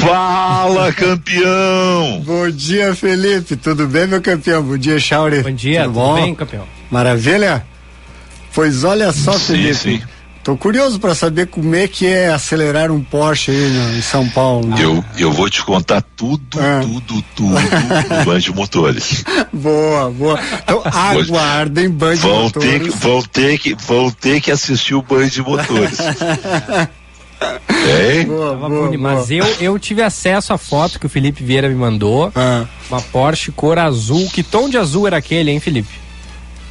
Fala, 0.00 0.92
campeão! 0.92 2.20
Bom 2.26 2.50
dia, 2.50 2.96
Felipe. 2.96 3.54
Tudo 3.54 3.86
bem, 3.86 4.08
meu 4.08 4.20
campeão? 4.20 4.60
Bom 4.60 4.76
dia, 4.76 4.98
Chauri. 4.98 5.40
Bom 5.44 5.52
dia, 5.52 5.84
tudo, 5.84 5.92
tudo 5.94 6.04
bom? 6.04 6.14
bem, 6.16 6.34
campeão? 6.34 6.64
Maravilha? 6.90 7.64
Pois 8.52 8.82
olha 8.82 9.12
só, 9.12 9.34
Sim, 9.38 9.54
Felipe. 9.54 9.74
sim. 9.76 10.02
Tô 10.44 10.56
curioso 10.56 10.98
para 10.98 11.14
saber 11.14 11.46
como 11.46 11.72
é 11.76 11.86
que 11.86 12.04
é 12.04 12.28
acelerar 12.28 12.90
um 12.90 13.00
Porsche 13.00 13.52
aí 13.52 13.70
no- 13.70 13.96
em 13.96 14.02
São 14.02 14.28
Paulo. 14.28 14.66
né? 14.66 14.76
Eu, 14.80 15.04
eu 15.16 15.30
vou 15.32 15.48
te 15.48 15.62
contar 15.64 16.02
tudo, 16.16 16.58
Ah. 16.60 16.80
tudo, 16.82 17.22
tudo 17.36 17.54
do 17.54 18.24
Band 18.24 18.52
Motores. 18.54 19.22
Boa, 19.52 20.10
boa. 20.10 20.40
Então 20.64 20.82
aguardem 20.84 21.88
Band 21.88 22.16
Vão 22.16 22.42
Motores. 22.44 22.68
ter, 22.70 22.80
que, 22.80 22.90
vão, 22.90 23.22
ter 23.22 23.58
que, 23.58 23.74
vão 23.86 24.10
ter 24.10 24.40
que 24.40 24.50
assistir 24.50 24.94
o 24.94 25.02
Band 25.02 25.28
Motores. 25.46 25.98
Hein? 27.42 28.26
Boa, 28.26 28.54
boa, 28.54 28.68
boa. 28.68 28.98
Mas 28.98 29.30
eu, 29.30 29.44
eu 29.60 29.76
tive 29.78 30.00
acesso 30.02 30.52
à 30.52 30.58
foto 30.58 30.98
que 31.00 31.06
o 31.06 31.08
Felipe 31.08 31.42
Vieira 31.42 31.68
me 31.68 31.74
mandou. 31.74 32.30
Ah. 32.36 32.64
Uma 32.88 33.00
Porsche 33.00 33.50
cor 33.50 33.78
azul. 33.78 34.28
Que 34.32 34.42
tom 34.44 34.68
de 34.68 34.76
azul 34.78 35.06
era 35.08 35.16
aquele, 35.16 35.50
hein, 35.50 35.58
Felipe? 35.58 35.88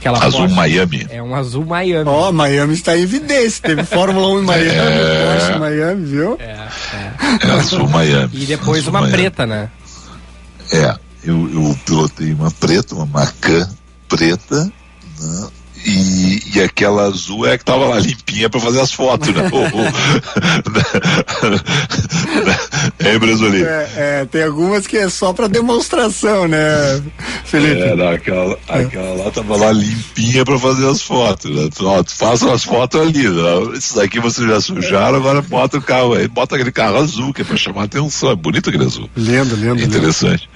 Aquela 0.02 0.18
Azul 0.26 0.39
Porsche. 0.41 0.56
Miami. 0.56 1.08
É 1.12 1.22
um 1.22 1.36
azul 1.36 1.64
Miami. 1.64 2.10
Ó, 2.10 2.32
Miami 2.32 2.74
está 2.74 2.97
em 2.97 3.02
evidência. 3.04 3.62
Teve 3.62 3.84
Fórmula 3.84 4.28
1 4.30 4.39
em 4.39 4.43
Miami, 4.45 4.70
É. 4.70 5.38
Porsche 5.38 5.60
Miami, 5.60 6.06
viu? 6.06 6.38
É 6.39 7.52
azul 7.52 7.88
Miami. 7.88 8.30
E 8.34 8.45
depois 8.47 8.80
Azul 8.80 8.89
uma 8.91 9.02
Miami. 9.02 9.16
preta, 9.18 9.45
né? 9.45 9.70
É, 10.74 10.95
eu, 11.24 11.49
eu 11.54 11.78
pilotei 11.86 12.34
uma 12.34 12.49
preta, 12.49 12.95
uma 12.95 13.06
Macan 13.06 13.70
preta, 14.10 14.64
né? 15.20 15.47
E, 15.86 16.41
e 16.53 16.61
aquela 16.61 17.03
azul 17.03 17.47
é 17.47 17.57
que 17.57 17.65
tava 17.65 17.88
lá 17.88 17.99
limpinha 17.99 18.49
pra 18.49 18.59
fazer 18.59 18.82
as 18.82 18.91
fotos, 18.91 19.29
né? 19.29 19.49
é, 22.99 23.17
Brasolim? 23.19 23.63
É, 23.63 23.89
é, 23.95 24.25
tem 24.25 24.43
algumas 24.43 24.86
que 24.86 24.97
é 24.97 25.09
só 25.09 25.34
para 25.34 25.47
demonstração, 25.47 26.47
né, 26.47 27.01
Felipe? 27.45 27.82
É, 27.82 27.95
não, 27.95 28.09
aquela, 28.09 28.57
aquela 28.67 29.13
lá 29.15 29.32
tava 29.32 29.57
lá 29.57 29.71
limpinha 29.71 30.45
pra 30.45 30.59
fazer 30.59 30.88
as 30.88 31.01
fotos. 31.01 31.51
Né? 31.51 31.69
Façam 32.07 32.51
as 32.53 32.63
fotos 32.63 33.01
ali. 33.01 33.27
Né? 33.27 33.77
Esses 33.77 33.97
aqui 33.97 34.19
vocês 34.19 34.47
já 34.47 34.61
sujaram, 34.61 35.17
agora 35.17 35.41
bota 35.41 35.77
o 35.77 35.82
carro 35.82 36.13
aí, 36.13 36.27
bota 36.27 36.55
aquele 36.55 36.71
carro 36.71 36.97
azul, 36.97 37.34
que 37.34 37.41
é 37.41 37.45
pra 37.45 37.57
chamar 37.57 37.84
atenção. 37.84 38.32
É 38.32 38.36
bonito 38.36 38.69
aquele 38.69 38.86
azul. 38.86 39.09
Lindo, 39.15 39.55
lindo. 39.55 39.71
É 39.71 39.73
lindo. 39.73 39.84
interessante. 39.84 40.49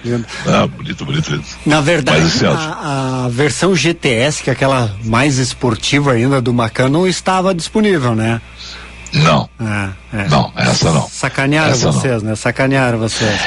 Ah, 0.46 0.66
bonito, 0.66 1.04
bonito. 1.04 1.30
bonito. 1.30 1.46
Na 1.64 1.80
verdade, 1.80 2.20
Mas, 2.20 2.36
assim, 2.36 2.46
a, 2.46 3.24
a 3.24 3.28
versão 3.28 3.74
GTS, 3.74 4.42
que 4.42 4.50
é 4.50 4.52
aquela 4.52 4.94
mais 5.16 5.38
esportiva 5.38 6.12
ainda 6.12 6.42
do 6.42 6.52
Macan, 6.52 6.90
não 6.90 7.06
estava 7.06 7.54
disponível, 7.54 8.14
né? 8.14 8.38
Não. 9.14 9.48
É, 9.58 10.18
é. 10.24 10.28
Não, 10.28 10.52
essa 10.54 10.92
não. 10.92 11.08
Sacanearam 11.08 11.70
Essa 11.72 11.86
não. 11.86 11.92
vocês, 11.94 12.22
né? 12.22 12.36
Sacanearam 12.36 12.98
vocês. 12.98 13.40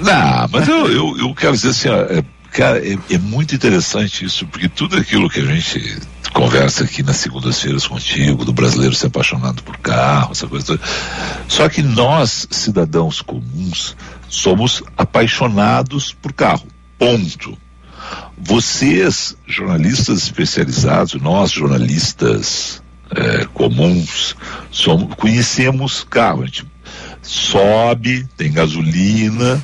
Não, 0.00 0.48
mas 0.50 0.66
eu, 0.66 0.90
eu, 0.90 1.18
eu 1.18 1.34
quero 1.34 1.52
dizer 1.52 1.68
assim, 1.68 1.90
ó, 1.90 2.00
é, 2.04 2.24
cara, 2.50 2.78
é, 2.78 2.96
é 3.10 3.18
muito 3.18 3.54
interessante 3.54 4.24
isso, 4.24 4.46
porque 4.46 4.70
tudo 4.70 4.96
aquilo 4.96 5.28
que 5.28 5.40
a 5.40 5.44
gente 5.44 6.00
conversa 6.32 6.84
aqui 6.84 7.02
nas 7.02 7.18
segundas-feiras 7.18 7.86
contigo, 7.86 8.46
do 8.46 8.52
brasileiro 8.54 8.94
se 8.94 9.04
apaixonado 9.04 9.62
por 9.62 9.76
carro, 9.76 10.32
essa 10.32 10.46
coisa 10.46 10.64
toda. 10.64 10.80
Só 11.46 11.68
que 11.68 11.82
nós, 11.82 12.48
cidadãos 12.50 13.20
comuns, 13.20 13.94
somos 14.30 14.82
apaixonados 14.96 16.10
por 16.10 16.32
carro. 16.32 16.66
Ponto. 16.98 17.58
Vocês, 18.38 19.36
jornalistas 19.46 20.22
especializados, 20.24 21.20
nós, 21.20 21.50
jornalistas 21.52 22.82
eh, 23.14 23.46
comuns, 23.54 24.34
somos, 24.70 25.14
conhecemos 25.14 26.04
carro. 26.08 26.42
A 26.42 26.46
gente 26.46 26.66
sobe, 27.22 28.26
tem 28.36 28.50
gasolina, 28.52 29.62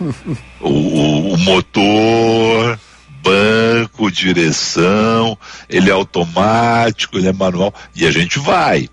o- 0.60 1.32
o 1.34 1.38
motor, 1.38 2.78
banco, 3.22 4.10
direção, 4.10 5.36
ele 5.68 5.90
é 5.90 5.92
automático, 5.92 7.18
ele 7.18 7.28
é 7.28 7.32
manual, 7.32 7.74
e 7.96 8.06
a 8.06 8.10
gente 8.10 8.38
vai. 8.38 8.88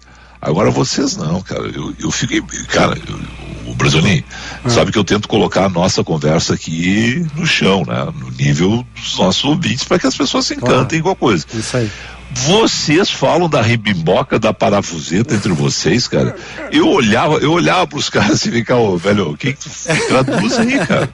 Agora 0.50 0.70
vocês 0.72 1.18
não, 1.18 1.42
cara. 1.42 1.64
Eu, 1.74 1.94
eu 2.00 2.12
fiquei. 2.12 2.42
Cara, 2.70 2.98
eu- 3.08 3.46
o 3.72 3.74
Brasolim, 3.74 4.24
sabe 4.68 4.92
que 4.92 4.98
eu 4.98 5.04
tento 5.04 5.28
colocar 5.28 5.66
a 5.66 5.70
nossa 5.70 6.04
conversa 6.04 6.54
aqui 6.54 7.26
no 7.36 7.46
chão, 7.48 7.84
né? 7.86 8.06
No 8.20 8.30
nível 8.30 8.86
dos 8.96 9.18
nossos 9.18 9.44
ouvintes, 9.44 9.84
para 9.84 9.98
que 9.98 10.06
as 10.08 10.16
pessoas 10.16 10.46
se 10.46 10.54
encantem 10.54 11.02
com 11.02 11.10
a 11.10 11.16
coisa. 11.16 11.46
Isso 11.54 11.76
aí. 11.76 11.90
Vocês 12.32 13.10
falam 13.10 13.48
da 13.50 13.62
ribimboca, 13.62 14.38
da 14.38 14.54
parafuseta 14.54 15.34
entre 15.34 15.52
vocês, 15.52 16.08
cara. 16.08 16.36
Eu 16.72 16.88
olhava, 16.90 17.36
eu 17.38 17.52
olhava 17.52 17.88
pros 17.88 18.10
caras 18.10 18.46
e 18.46 18.52
ficava, 18.52 18.82
ô, 18.82 18.98
velho, 18.98 19.32
o 19.32 19.38
que 19.38 19.54
que 19.54 19.60
tu 19.60 19.70
traduz 20.08 20.58
aí, 20.60 20.86
cara? 20.86 21.10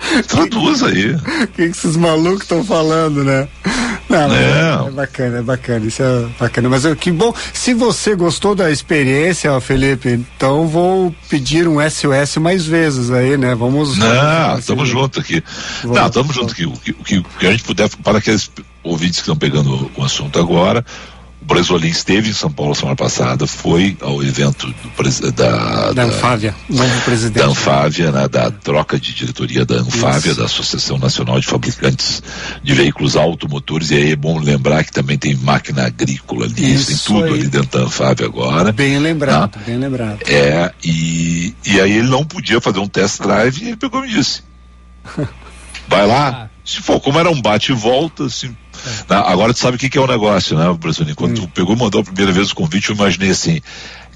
Traduz 0.28 0.82
aí. 0.82 1.12
O 1.14 1.18
que, 1.20 1.46
que 1.48 1.62
esses 1.62 1.96
malucos 1.96 2.42
estão 2.42 2.64
falando, 2.64 3.24
né? 3.24 3.48
Não, 4.08 4.28
Não. 4.28 4.34
É, 4.36 4.88
é 4.88 4.90
bacana, 4.92 5.38
é 5.38 5.42
bacana, 5.42 5.86
isso 5.86 6.02
é 6.02 6.26
bacana. 6.38 6.68
Mas 6.68 6.84
que 7.00 7.10
bom, 7.10 7.34
se 7.52 7.74
você 7.74 8.14
gostou 8.14 8.54
da 8.54 8.70
experiência, 8.70 9.60
Felipe, 9.60 10.08
então 10.36 10.68
vou 10.68 11.12
pedir 11.28 11.66
um 11.66 11.78
SOS 11.90 12.36
mais 12.36 12.64
vezes 12.64 13.10
aí, 13.10 13.36
né? 13.36 13.54
Vamos. 13.56 13.96
Não, 13.98 14.58
estamos 14.58 14.88
juntos 14.88 15.18
aqui. 15.22 15.42
Vamos. 15.82 15.98
Não, 15.98 16.06
estamos 16.06 16.34
juntos 16.36 16.52
aqui. 16.52 16.66
O 16.66 16.72
que, 16.72 16.90
o 16.92 16.94
que- 17.04 17.18
o 17.18 17.24
que 17.40 17.46
a 17.46 17.50
gente 17.50 17.64
puder, 17.64 17.88
para 18.04 18.18
aqueles 18.18 18.48
ouvintes 18.84 19.16
que 19.16 19.22
estão 19.22 19.36
pegando 19.36 19.90
o 19.96 20.04
assunto 20.04 20.38
agora, 20.38 20.84
o 21.46 21.54
Brasolim 21.54 21.86
esteve 21.86 22.28
em 22.28 22.32
São 22.32 22.50
Paulo 22.50 22.74
semana 22.74 22.96
passada, 22.96 23.46
foi 23.46 23.96
ao 24.00 24.20
evento 24.20 24.66
do, 24.66 25.30
da, 25.32 25.92
Da 25.92 26.02
Anfávia, 26.02 26.52
novo 26.68 27.00
presidente. 27.02 27.38
da 27.38 27.46
Anfávia, 27.48 28.10
né, 28.10 28.26
da 28.28 28.50
troca 28.50 28.98
de 28.98 29.14
diretoria 29.14 29.64
da 29.64 29.76
Anfávia, 29.76 30.30
Isso. 30.30 30.40
da 30.40 30.46
Associação 30.46 30.98
Nacional 30.98 31.38
de 31.38 31.46
Fabricantes 31.46 32.20
de 32.64 32.74
Veículos 32.74 33.14
Automotores, 33.14 33.92
e 33.92 33.94
aí 33.94 34.10
é 34.10 34.16
bom 34.16 34.40
lembrar 34.40 34.82
que 34.82 34.90
também 34.90 35.16
tem 35.16 35.36
máquina 35.36 35.86
agrícola 35.86 36.46
ali, 36.46 36.74
Isso 36.74 36.86
tem 36.88 36.96
tudo 36.96 37.32
aí. 37.32 37.34
ali 37.34 37.46
dentro 37.48 37.78
da 37.78 37.84
Anfávia 37.86 38.26
agora. 38.26 38.72
Bem 38.72 38.98
lembrado, 38.98 39.56
bem 39.64 39.78
lembrado. 39.78 40.18
É, 40.26 40.72
e, 40.82 41.54
e 41.64 41.80
aí 41.80 41.92
ele 41.92 42.08
não 42.08 42.24
podia 42.24 42.60
fazer 42.60 42.80
um 42.80 42.88
test 42.88 43.22
drive 43.22 43.62
e 43.62 43.68
ele 43.68 43.76
pegou 43.76 44.04
e 44.04 44.08
me 44.08 44.12
disse. 44.12 44.42
Vai 45.86 46.04
lá. 46.08 46.50
Se 46.66 46.82
for, 46.82 47.00
como 47.00 47.18
era 47.20 47.30
um 47.30 47.40
bate 47.40 47.70
e 47.70 47.74
volta, 47.74 48.24
assim. 48.24 48.54
tá, 49.06 49.20
agora 49.20 49.54
tu 49.54 49.60
sabe 49.60 49.76
o 49.76 49.78
que, 49.78 49.88
que 49.88 49.96
é 49.96 50.00
o 50.00 50.06
negócio, 50.06 50.58
né, 50.58 50.64
Brasil? 50.74 51.06
Quando 51.14 51.40
tu 51.40 51.48
pegou 51.48 51.76
e 51.76 51.78
mandou 51.78 52.00
a 52.00 52.04
primeira 52.04 52.32
vez 52.32 52.50
o 52.50 52.56
convite, 52.56 52.90
eu 52.90 52.96
imaginei 52.96 53.30
assim. 53.30 53.60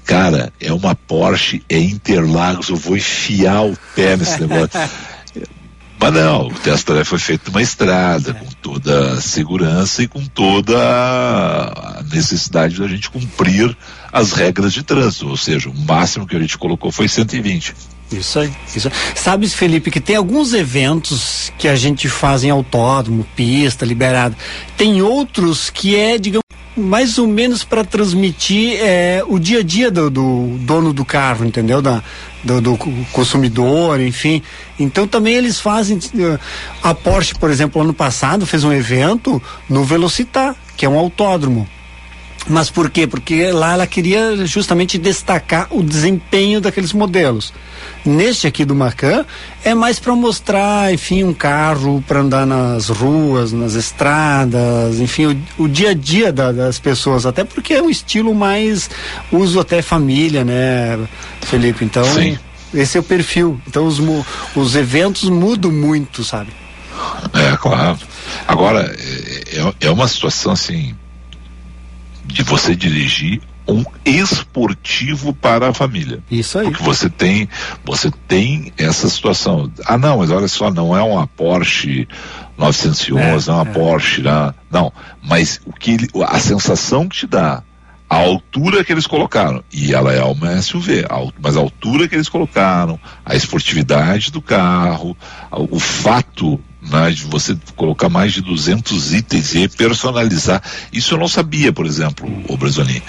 Cara, 0.03 0.51
é 0.59 0.73
uma 0.73 0.93
Porsche, 0.93 1.63
é 1.69 1.79
Interlagos, 1.79 2.67
eu 2.67 2.75
vou 2.75 2.97
enfiar 2.97 3.61
o 3.61 3.77
pé 3.95 4.17
nesse 4.17 4.41
negócio. 4.41 4.71
Mas 5.97 6.13
não, 6.13 6.47
o 6.47 6.53
teste 6.55 7.05
foi 7.05 7.19
feito 7.19 7.51
numa 7.51 7.61
estrada, 7.61 8.33
com 8.33 8.47
toda 8.59 9.13
a 9.13 9.21
segurança 9.21 10.01
e 10.01 10.07
com 10.07 10.25
toda 10.25 10.75
a 10.75 12.03
necessidade 12.11 12.79
da 12.79 12.87
gente 12.87 13.07
cumprir 13.07 13.77
as 14.11 14.33
regras 14.33 14.73
de 14.73 14.81
trânsito, 14.81 15.29
ou 15.29 15.37
seja, 15.37 15.69
o 15.69 15.79
máximo 15.85 16.25
que 16.25 16.35
a 16.35 16.39
gente 16.39 16.57
colocou 16.57 16.91
foi 16.91 17.07
120. 17.07 17.75
Isso 18.11 18.39
aí, 18.39 18.51
isso 18.75 18.87
aí. 18.87 18.93
Sabe, 19.15 19.47
Felipe, 19.47 19.89
que 19.89 20.01
tem 20.01 20.15
alguns 20.15 20.53
eventos 20.53 21.51
que 21.57 21.67
a 21.67 21.75
gente 21.75 22.09
faz 22.09 22.43
em 22.43 22.49
autódromo, 22.49 23.25
pista, 23.35 23.85
liberado. 23.85 24.35
Tem 24.75 25.01
outros 25.01 25.69
que 25.69 25.95
é, 25.95 26.17
digamos, 26.17 26.43
mais 26.75 27.17
ou 27.17 27.27
menos 27.27 27.63
para 27.63 27.83
transmitir 27.83 28.79
é, 28.81 29.23
o 29.27 29.37
dia 29.37 29.59
a 29.59 29.63
dia 29.63 29.91
do, 29.91 30.09
do, 30.09 30.57
dono 30.59 30.93
do 30.93 31.03
carro, 31.03 31.45
entendeu? 31.45 31.81
Da, 31.81 32.01
do, 32.43 32.61
do, 32.61 32.77
consumidor, 33.11 33.99
enfim. 33.99 34.41
Então 34.79 35.07
também 35.07 35.35
eles 35.35 35.59
fazem. 35.59 35.99
Eh, 36.17 36.39
a 36.81 36.93
Porsche, 36.93 37.35
por 37.35 37.49
exemplo, 37.49 37.81
ano 37.81 37.93
passado 37.93 38.45
fez 38.45 38.63
um 38.63 38.73
evento 38.73 39.41
no 39.69 39.83
Velocitar, 39.83 40.55
que 40.75 40.85
é 40.85 40.89
um 40.89 40.97
autódromo. 40.97 41.67
Mas 42.47 42.69
por 42.69 42.89
quê? 42.89 43.05
Porque 43.05 43.51
lá 43.51 43.73
ela 43.73 43.87
queria 43.87 44.45
justamente 44.45 44.97
destacar 44.97 45.67
o 45.69 45.83
desempenho 45.83 46.59
daqueles 46.59 46.91
modelos. 46.91 47.53
Neste 48.03 48.47
aqui 48.47 48.65
do 48.65 48.73
Macan 48.73 49.25
é 49.63 49.75
mais 49.75 49.99
para 49.99 50.15
mostrar, 50.15 50.91
enfim, 50.91 51.23
um 51.23 51.33
carro 51.33 52.03
para 52.07 52.21
andar 52.21 52.47
nas 52.47 52.89
ruas, 52.89 53.51
nas 53.51 53.75
estradas, 53.75 54.99
enfim, 54.99 55.27
o, 55.27 55.63
o 55.63 55.67
dia 55.67 55.91
a 55.91 55.93
dia 55.93 56.33
da, 56.33 56.51
das 56.51 56.79
pessoas, 56.79 57.27
até 57.27 57.43
porque 57.43 57.75
é 57.75 57.81
um 57.81 57.89
estilo 57.89 58.33
mais 58.33 58.89
uso 59.31 59.59
até 59.59 59.83
família, 59.83 60.43
né, 60.43 60.99
Felipe? 61.41 61.85
Então, 61.85 62.03
Sim. 62.03 62.39
esse 62.73 62.97
é 62.97 62.99
o 62.99 63.03
perfil. 63.03 63.61
Então 63.67 63.85
os, 63.85 63.99
os 64.55 64.75
eventos 64.75 65.29
mudam 65.29 65.71
muito, 65.71 66.23
sabe? 66.23 66.49
É, 67.33 67.55
claro. 67.55 67.99
Agora, 68.47 68.95
é, 68.97 69.59
é, 69.59 69.87
é 69.87 69.91
uma 69.91 70.07
situação 70.07 70.51
assim 70.53 70.95
de 72.31 72.43
você 72.43 72.75
dirigir 72.75 73.41
um 73.67 73.83
esportivo 74.03 75.33
para 75.33 75.69
a 75.69 75.73
família. 75.73 76.19
Isso 76.29 76.57
aí. 76.57 76.69
Porque 76.69 76.83
você 76.83 77.09
tem, 77.09 77.47
você 77.85 78.11
tem 78.27 78.73
essa 78.77 79.07
situação. 79.09 79.71
Ah, 79.85 79.97
não, 79.97 80.17
mas 80.17 80.31
olha 80.31 80.47
só, 80.47 80.71
não 80.71 80.95
é 80.95 81.01
uma 81.01 81.27
Porsche 81.27 82.07
911, 82.57 83.49
é, 83.49 83.51
não 83.51 83.59
é 83.59 83.61
uma 83.61 83.69
é. 83.69 83.73
Porsche, 83.73 84.21
não, 84.21 84.53
não. 84.69 84.93
Mas 85.21 85.61
o 85.65 85.73
que 85.73 85.97
a 86.27 86.39
sensação 86.39 87.07
que 87.07 87.17
te 87.17 87.27
dá, 87.27 87.63
a 88.09 88.15
altura 88.17 88.83
que 88.83 88.91
eles 88.91 89.07
colocaram, 89.07 89.63
e 89.71 89.93
ela 89.93 90.11
é 90.11 90.23
uma 90.23 90.61
SUV, 90.61 91.05
mas 91.41 91.55
a 91.55 91.59
altura 91.59 92.07
que 92.07 92.15
eles 92.15 92.27
colocaram, 92.27 92.99
a 93.25 93.35
esportividade 93.35 94.31
do 94.31 94.41
carro, 94.41 95.15
o 95.49 95.79
fato 95.79 96.59
né, 96.81 97.11
de 97.11 97.25
você 97.25 97.57
colocar 97.75 98.09
mais 98.09 98.33
de 98.33 98.41
200 98.41 99.13
itens 99.13 99.53
e 99.53 99.67
personalizar. 99.67 100.61
Isso 100.91 101.13
eu 101.13 101.19
não 101.19 101.27
sabia, 101.27 101.71
por 101.71 101.85
exemplo, 101.85 102.27
o 102.47 102.57
Bresolim. 102.57 103.01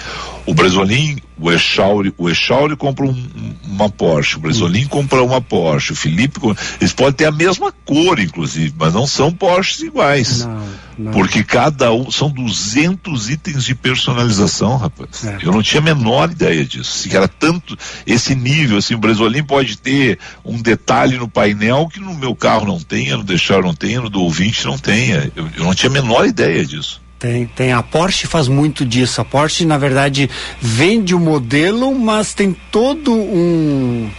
O 0.45 0.53
Bresolim, 0.53 1.17
o 1.39 1.51
Echauri, 1.51 2.13
o 2.17 2.29
Echauri 2.29 2.75
compra 2.75 3.05
um, 3.05 3.55
uma 3.63 3.89
Porsche, 3.89 4.37
o 4.37 4.39
Bresolim 4.39 4.85
compra 4.85 5.23
uma 5.23 5.41
Porsche, 5.41 5.93
o 5.93 5.95
Felipe, 5.95 6.39
eles 6.79 6.93
podem 6.93 7.13
ter 7.13 7.25
a 7.25 7.31
mesma 7.31 7.73
cor, 7.85 8.19
inclusive, 8.19 8.73
mas 8.77 8.93
não 8.93 9.07
são 9.07 9.31
Porsches 9.31 9.81
iguais. 9.81 10.45
Não, 10.45 10.63
Porque 11.11 11.43
cada 11.43 11.91
um, 11.91 12.11
são 12.11 12.29
200 12.29 13.29
itens 13.29 13.63
de 13.63 13.75
personalização, 13.75 14.77
rapaz. 14.77 15.25
É. 15.25 15.37
Eu 15.41 15.51
não 15.51 15.63
tinha 15.63 15.81
a 15.81 15.83
menor 15.83 16.31
ideia 16.31 16.63
disso. 16.65 16.99
Se 16.99 17.15
era 17.15 17.27
tanto, 17.27 17.77
esse 18.05 18.35
nível, 18.35 18.77
assim, 18.77 18.95
o 18.95 18.99
Bresolim 18.99 19.43
pode 19.43 19.77
ter 19.77 20.19
um 20.43 20.61
detalhe 20.61 21.17
no 21.17 21.27
painel 21.27 21.87
que 21.87 21.99
no 21.99 22.13
meu 22.13 22.35
carro 22.35 22.65
não 22.65 22.79
tenha, 22.79 23.17
no 23.17 23.23
deixar 23.23 23.61
não 23.61 23.73
tenha, 23.73 24.01
no 24.01 24.09
do 24.09 24.21
ouvinte 24.21 24.65
não 24.65 24.77
tenha. 24.77 25.31
Eu, 25.35 25.49
eu 25.57 25.63
não 25.63 25.73
tinha 25.73 25.89
a 25.89 25.93
menor 25.93 26.25
ideia 26.25 26.65
disso. 26.65 27.01
Tem, 27.17 27.45
tem. 27.47 27.71
A 27.71 27.81
Porsche 27.81 28.27
faz 28.27 28.49
muito 28.49 28.85
disso. 28.85 29.21
A 29.21 29.25
Porsche, 29.25 29.63
na 29.63 29.77
verdade, 29.77 30.29
vende 30.59 31.15
o 31.15 31.19
modelo, 31.19 31.97
mas 31.97 32.33
tem 32.33 32.53
todo 32.69 33.13
um 33.13 34.09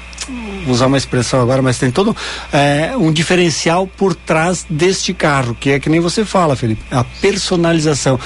usar 0.66 0.86
uma 0.86 0.96
expressão 0.96 1.40
agora, 1.40 1.62
mas 1.62 1.78
tem 1.78 1.90
todo 1.90 2.16
é, 2.52 2.92
um 2.96 3.12
diferencial 3.12 3.86
por 3.86 4.14
trás 4.14 4.66
deste 4.68 5.12
carro, 5.12 5.56
que 5.58 5.70
é 5.70 5.80
que 5.80 5.88
nem 5.88 6.00
você 6.00 6.24
fala, 6.24 6.56
Felipe, 6.56 6.82
a 6.90 7.04
personalização. 7.04 8.18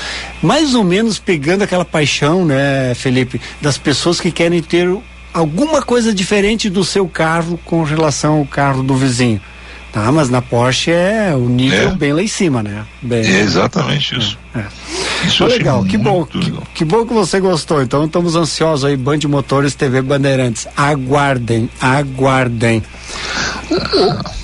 Mais 0.42 0.74
ou 0.74 0.84
menos 0.84 1.18
pegando 1.18 1.62
aquela 1.62 1.84
paixão, 1.84 2.44
né, 2.44 2.94
Felipe, 2.94 3.40
das 3.60 3.78
pessoas 3.78 4.20
que 4.20 4.30
querem 4.30 4.62
ter 4.62 4.88
alguma 5.32 5.82
coisa 5.82 6.12
diferente 6.12 6.68
do 6.68 6.84
seu 6.84 7.08
carro 7.08 7.58
com 7.64 7.82
relação 7.82 8.38
ao 8.38 8.46
carro 8.46 8.82
do 8.82 8.96
vizinho. 8.96 9.40
Tá, 9.92 10.12
mas 10.12 10.28
na 10.28 10.42
Porsche 10.42 10.90
é 10.90 11.32
o 11.34 11.48
nível 11.48 11.88
é. 11.88 11.94
bem 11.94 12.12
lá 12.12 12.22
em 12.22 12.28
cima, 12.28 12.62
né? 12.62 12.84
Bem, 13.00 13.24
é 13.24 13.40
exatamente 13.40 14.18
isso. 14.18 14.38
É. 14.54 14.62
Isso 15.26 15.44
ah, 15.44 15.48
legal, 15.48 15.84
que 15.84 15.96
bom, 15.96 16.24
que, 16.24 16.52
que, 16.74 16.84
bom 16.84 17.06
que 17.06 17.12
você 17.12 17.40
gostou. 17.40 17.82
Então 17.82 18.04
estamos 18.04 18.36
ansiosos 18.36 18.84
aí, 18.84 18.96
Band 18.96 19.20
Motores 19.28 19.74
TV 19.74 20.02
Bandeirantes. 20.02 20.66
Aguardem, 20.76 21.68
aguardem. 21.80 22.82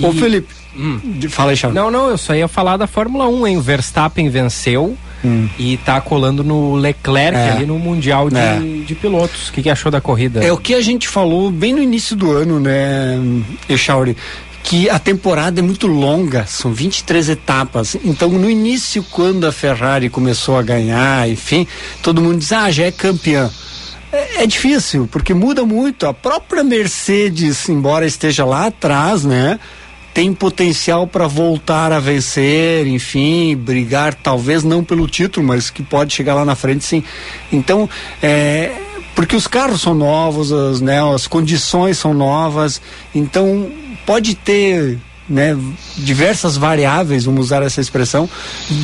Ô, 0.00 0.10
e... 0.10 0.18
Felipe, 0.18 0.54
hum. 0.76 1.00
fala 1.28 1.52
aí, 1.52 1.56
Charles. 1.56 1.80
Não, 1.80 1.90
não, 1.90 2.10
eu 2.10 2.18
só 2.18 2.34
ia 2.34 2.48
falar 2.48 2.76
da 2.76 2.86
Fórmula 2.86 3.28
1, 3.28 3.46
hein? 3.46 3.56
O 3.56 3.62
Verstappen 3.62 4.28
venceu. 4.28 4.96
Hum. 5.24 5.48
E 5.58 5.78
tá 5.78 6.00
colando 6.02 6.44
no 6.44 6.74
Leclerc 6.74 7.38
é. 7.38 7.52
ali 7.52 7.64
no 7.64 7.78
Mundial 7.78 8.28
de, 8.28 8.36
é. 8.36 8.58
de 8.86 8.94
Pilotos. 8.94 9.48
O 9.48 9.52
que, 9.52 9.62
que, 9.62 9.70
achou 9.70 9.90
da 9.90 9.98
corrida? 9.98 10.44
É 10.44 10.52
o 10.52 10.58
que 10.58 10.74
a 10.74 10.82
gente 10.82 11.08
falou 11.08 11.50
bem 11.50 11.72
no 11.72 11.82
início 11.82 12.14
do 12.14 12.30
ano, 12.30 12.60
né, 12.60 13.18
Echauri? 13.66 14.14
Que 14.64 14.88
a 14.88 14.98
temporada 14.98 15.60
é 15.60 15.62
muito 15.62 15.86
longa, 15.86 16.46
são 16.46 16.72
23 16.72 17.28
etapas. 17.28 17.96
Então, 18.02 18.30
no 18.30 18.50
início, 18.50 19.04
quando 19.10 19.46
a 19.46 19.52
Ferrari 19.52 20.08
começou 20.08 20.58
a 20.58 20.62
ganhar, 20.62 21.28
enfim, 21.28 21.66
todo 22.02 22.20
mundo 22.22 22.38
diz: 22.38 22.50
ah, 22.50 22.70
já 22.70 22.84
é 22.84 22.90
campeã. 22.90 23.50
É, 24.10 24.42
é 24.42 24.46
difícil, 24.46 25.06
porque 25.12 25.34
muda 25.34 25.66
muito. 25.66 26.06
A 26.06 26.14
própria 26.14 26.64
Mercedes, 26.64 27.68
embora 27.68 28.06
esteja 28.06 28.46
lá 28.46 28.66
atrás, 28.66 29.22
né? 29.22 29.60
Tem 30.14 30.32
potencial 30.32 31.06
para 31.06 31.26
voltar 31.26 31.92
a 31.92 32.00
vencer, 32.00 32.86
enfim, 32.86 33.56
brigar, 33.56 34.14
talvez 34.14 34.64
não 34.64 34.82
pelo 34.82 35.06
título, 35.08 35.46
mas 35.46 35.68
que 35.70 35.82
pode 35.82 36.14
chegar 36.14 36.34
lá 36.34 36.44
na 36.44 36.54
frente, 36.54 36.84
sim. 36.84 37.02
Então, 37.52 37.90
é, 38.22 38.72
porque 39.14 39.36
os 39.36 39.46
carros 39.46 39.80
são 39.80 39.94
novos, 39.94 40.52
as, 40.52 40.80
né, 40.80 41.00
as 41.14 41.26
condições 41.26 41.98
são 41.98 42.14
novas, 42.14 42.80
então 43.14 43.70
pode 44.04 44.34
ter 44.34 44.98
né, 45.28 45.56
diversas 45.96 46.56
variáveis, 46.56 47.24
vamos 47.24 47.46
usar 47.46 47.62
essa 47.62 47.80
expressão, 47.80 48.28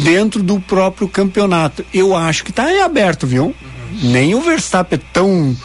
dentro 0.03 0.43
do 0.43 0.59
próprio 0.61 1.09
campeonato. 1.09 1.85
Eu 1.93 2.17
acho 2.17 2.45
que 2.45 2.51
está 2.51 2.73
em 2.73 2.81
aberto, 2.81 3.27
viu? 3.27 3.47
Uhum. 3.47 4.11
Nem 4.11 4.35
o 4.35 4.41
Verstappen 4.41 4.99
é 4.99 5.03
tão, 5.13 5.57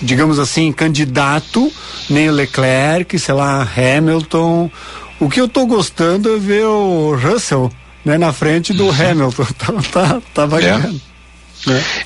digamos 0.00 0.38
assim, 0.38 0.72
candidato, 0.72 1.72
nem 2.08 2.28
o 2.28 2.32
Leclerc, 2.32 3.18
sei 3.18 3.34
lá, 3.34 3.66
Hamilton. 3.76 4.70
O 5.18 5.28
que 5.28 5.40
eu 5.40 5.46
estou 5.46 5.66
gostando 5.66 6.34
é 6.34 6.38
ver 6.38 6.64
o 6.64 7.16
Russell 7.16 7.70
né, 8.04 8.18
na 8.18 8.32
frente 8.32 8.72
do 8.72 8.86
uhum. 8.86 9.10
Hamilton. 9.10 9.44
tá, 9.58 9.72
tá, 9.90 10.22
tá 10.32 10.46
bacana. 10.46 10.94
É. 10.94 11.12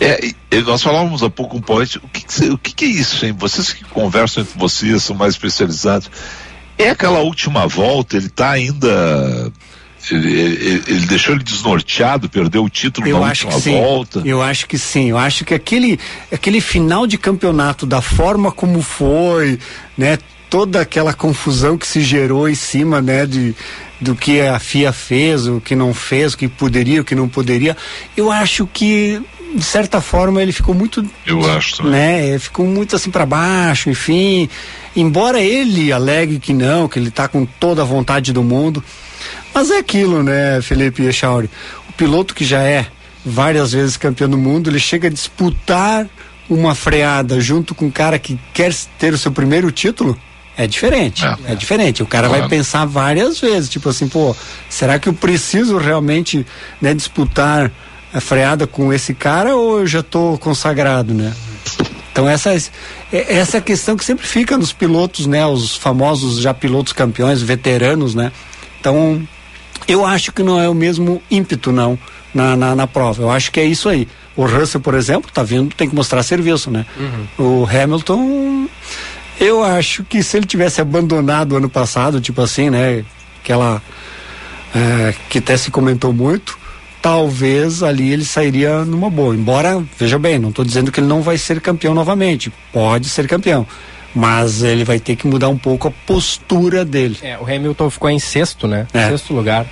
É. 0.00 0.30
É, 0.50 0.60
nós 0.60 0.82
falávamos 0.82 1.22
há 1.22 1.30
pouco 1.30 1.56
um 1.56 1.60
point, 1.60 1.98
o 1.98 2.08
que, 2.08 2.24
que, 2.24 2.50
o 2.50 2.58
que, 2.58 2.74
que 2.74 2.84
é 2.84 2.88
isso, 2.88 3.24
hein? 3.24 3.34
Vocês 3.38 3.72
que 3.72 3.84
conversam 3.84 4.42
entre 4.42 4.58
vocês, 4.58 5.02
são 5.02 5.16
mais 5.16 5.34
especializados. 5.34 6.10
É 6.78 6.90
aquela 6.90 7.20
última 7.20 7.66
volta, 7.66 8.16
ele 8.16 8.26
está 8.26 8.50
ainda. 8.50 9.52
Ele, 10.10 10.40
ele, 10.40 10.82
ele, 10.86 11.06
deixou 11.06 11.34
ele 11.34 11.42
desnorteado, 11.42 12.28
perdeu 12.28 12.62
o 12.62 12.70
título 12.70 13.08
eu 13.08 13.18
na 13.18 13.28
última 13.28 13.58
volta. 13.58 14.22
Eu 14.24 14.40
acho 14.40 14.68
que 14.68 14.78
sim. 14.78 15.10
Eu 15.10 15.18
acho 15.18 15.44
que 15.44 15.52
aquele, 15.52 15.98
aquele 16.30 16.60
final 16.60 17.06
de 17.06 17.18
campeonato, 17.18 17.84
da 17.84 18.00
forma 18.00 18.52
como 18.52 18.82
foi, 18.82 19.58
né? 19.98 20.18
Toda 20.48 20.80
aquela 20.80 21.12
confusão 21.12 21.76
que 21.76 21.86
se 21.86 22.02
gerou 22.02 22.48
em 22.48 22.54
cima, 22.54 23.02
né? 23.02 23.26
De, 23.26 23.52
do 24.00 24.14
que 24.14 24.40
a 24.40 24.58
FIA 24.60 24.92
fez, 24.92 25.48
o 25.48 25.60
que 25.60 25.74
não 25.74 25.92
fez, 25.92 26.34
o 26.34 26.38
que 26.38 26.46
poderia, 26.46 27.00
o 27.00 27.04
que 27.04 27.14
não 27.14 27.28
poderia. 27.28 27.76
Eu 28.16 28.30
acho 28.30 28.66
que 28.66 29.20
de 29.54 29.64
certa 29.64 30.00
forma 30.00 30.42
ele 30.42 30.52
ficou 30.52 30.74
muito 30.74 31.04
eu 31.24 31.50
acho 31.52 31.82
né 31.84 32.38
ficou 32.38 32.66
muito 32.66 32.96
assim 32.96 33.10
para 33.10 33.26
baixo 33.26 33.90
enfim. 33.90 34.48
Embora 34.94 35.40
ele 35.40 35.92
alegue 35.92 36.38
que 36.38 36.52
não 36.52 36.88
que 36.88 36.98
ele 36.98 37.08
está 37.08 37.28
com 37.28 37.44
toda 37.44 37.82
a 37.82 37.84
vontade 37.84 38.32
do 38.32 38.42
mundo. 38.42 38.82
Mas 39.54 39.70
é 39.70 39.78
aquilo 39.78 40.22
né 40.22 40.60
Felipe 40.62 41.02
Echauri? 41.02 41.50
O 41.88 41.92
piloto 41.92 42.34
que 42.34 42.44
já 42.44 42.62
é 42.62 42.86
várias 43.24 43.72
vezes 43.72 43.96
campeão 43.96 44.28
do 44.28 44.38
mundo 44.38 44.70
ele 44.70 44.80
chega 44.80 45.08
a 45.08 45.10
disputar 45.10 46.06
uma 46.48 46.74
freada 46.74 47.40
junto 47.40 47.74
com 47.74 47.86
um 47.86 47.90
cara 47.90 48.18
que 48.18 48.38
quer 48.54 48.72
ter 48.98 49.12
o 49.12 49.18
seu 49.18 49.32
primeiro 49.32 49.70
título? 49.70 50.18
É 50.56 50.66
diferente, 50.66 51.22
é, 51.22 51.52
é 51.52 51.54
diferente. 51.54 52.02
O 52.02 52.06
cara 52.06 52.30
vai 52.30 52.48
pensar 52.48 52.86
várias 52.86 53.38
vezes, 53.38 53.68
tipo 53.68 53.90
assim, 53.90 54.08
pô, 54.08 54.34
será 54.70 54.98
que 54.98 55.06
eu 55.06 55.12
preciso 55.12 55.76
realmente 55.76 56.46
né, 56.80 56.94
disputar 56.94 57.70
freada 58.20 58.66
com 58.66 58.92
esse 58.92 59.14
cara 59.14 59.54
ou 59.54 59.80
eu 59.80 59.86
já 59.86 60.00
estou 60.00 60.38
consagrado, 60.38 61.12
né? 61.12 61.32
Então 62.12 62.28
essa, 62.28 62.54
é, 62.54 62.60
essa 63.12 63.56
é 63.56 63.58
a 63.58 63.62
questão 63.62 63.96
que 63.96 64.04
sempre 64.04 64.26
fica 64.26 64.56
nos 64.56 64.72
pilotos, 64.72 65.26
né? 65.26 65.46
Os 65.46 65.76
famosos 65.76 66.40
já 66.40 66.54
pilotos 66.54 66.92
campeões, 66.92 67.42
veteranos, 67.42 68.14
né? 68.14 68.32
Então, 68.80 69.26
eu 69.86 70.06
acho 70.06 70.32
que 70.32 70.42
não 70.42 70.60
é 70.60 70.68
o 70.68 70.74
mesmo 70.74 71.22
ímpeto, 71.30 71.72
não, 71.72 71.98
na, 72.32 72.56
na, 72.56 72.74
na 72.74 72.86
prova. 72.86 73.22
Eu 73.22 73.30
acho 73.30 73.52
que 73.52 73.60
é 73.60 73.64
isso 73.64 73.88
aí. 73.88 74.08
O 74.34 74.46
Russell, 74.46 74.80
por 74.80 74.94
exemplo, 74.94 75.30
tá 75.32 75.42
vindo, 75.42 75.74
tem 75.74 75.88
que 75.88 75.94
mostrar 75.94 76.22
serviço, 76.22 76.70
né? 76.70 76.86
Uhum. 76.96 77.62
O 77.62 77.68
Hamilton, 77.68 78.68
eu 79.38 79.62
acho 79.62 80.04
que 80.04 80.22
se 80.22 80.36
ele 80.36 80.46
tivesse 80.46 80.80
abandonado 80.80 81.56
ano 81.56 81.68
passado, 81.68 82.20
tipo 82.20 82.40
assim, 82.40 82.70
né? 82.70 83.04
Aquela 83.42 83.82
é, 84.74 85.14
que 85.28 85.38
até 85.38 85.56
se 85.56 85.70
comentou 85.70 86.12
muito, 86.12 86.58
talvez 87.00 87.82
ali 87.82 88.12
ele 88.12 88.24
sairia 88.24 88.84
numa 88.84 89.10
boa. 89.10 89.34
Embora, 89.34 89.82
veja 89.98 90.18
bem, 90.18 90.38
não 90.38 90.50
estou 90.50 90.64
dizendo 90.64 90.90
que 90.90 91.00
ele 91.00 91.06
não 91.06 91.22
vai 91.22 91.38
ser 91.38 91.60
campeão 91.60 91.94
novamente. 91.94 92.52
Pode 92.72 93.08
ser 93.08 93.26
campeão. 93.26 93.66
Mas 94.14 94.62
ele 94.62 94.84
vai 94.84 94.98
ter 94.98 95.14
que 95.14 95.26
mudar 95.26 95.48
um 95.48 95.58
pouco 95.58 95.88
a 95.88 95.90
postura 95.90 96.84
dele. 96.84 97.18
É, 97.22 97.36
o 97.38 97.44
Hamilton 97.44 97.90
ficou 97.90 98.08
em 98.08 98.18
sexto, 98.18 98.66
né? 98.66 98.86
É. 98.94 99.08
Sexto 99.08 99.34
lugar. 99.34 99.66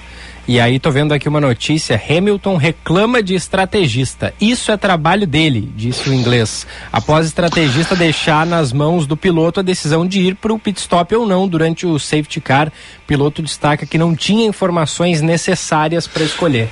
E 0.47 0.61
aí 0.61 0.79
tô 0.79 0.91
vendo 0.91 1.15
aqui 1.15 1.27
uma 1.27 1.41
notícia, 1.41 1.99
Hamilton 2.09 2.57
reclama 2.57 3.23
de 3.23 3.35
estrategista. 3.35 4.35
Isso 4.39 4.71
é 4.71 4.77
trabalho 4.77 5.27
dele, 5.27 5.73
disse 5.75 6.11
o 6.11 6.13
inglês. 6.13 6.67
Após 6.93 7.27
estrategista 7.27 7.97
deixar 7.97 8.45
nas 8.45 8.71
mãos 8.71 9.07
do 9.07 9.17
piloto 9.17 9.61
a 9.61 9.63
decisão 9.63 10.07
de 10.07 10.21
ir 10.21 10.35
para 10.35 10.53
o 10.53 10.59
pit 10.59 10.79
stop 10.79 11.15
ou 11.15 11.27
não 11.27 11.49
durante 11.49 11.87
o 11.87 11.99
safety 11.99 12.43
car, 12.43 12.69
o 12.69 13.07
piloto 13.07 13.41
destaca 13.41 13.87
que 13.87 13.97
não 13.97 14.15
tinha 14.15 14.47
informações 14.47 15.23
necessárias 15.23 16.07
para 16.07 16.25
escolher. 16.25 16.69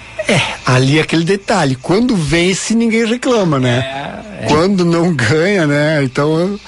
Ali 0.67 0.99
é 0.99 1.03
aquele 1.03 1.25
detalhe, 1.25 1.75
quando 1.75 2.15
vence 2.15 2.75
ninguém 2.75 3.07
reclama, 3.07 3.59
né? 3.59 3.79
É, 4.43 4.47
Quando 4.49 4.85
não 4.85 5.15
ganha, 5.15 5.67
né? 5.67 6.05
Então 6.05 6.59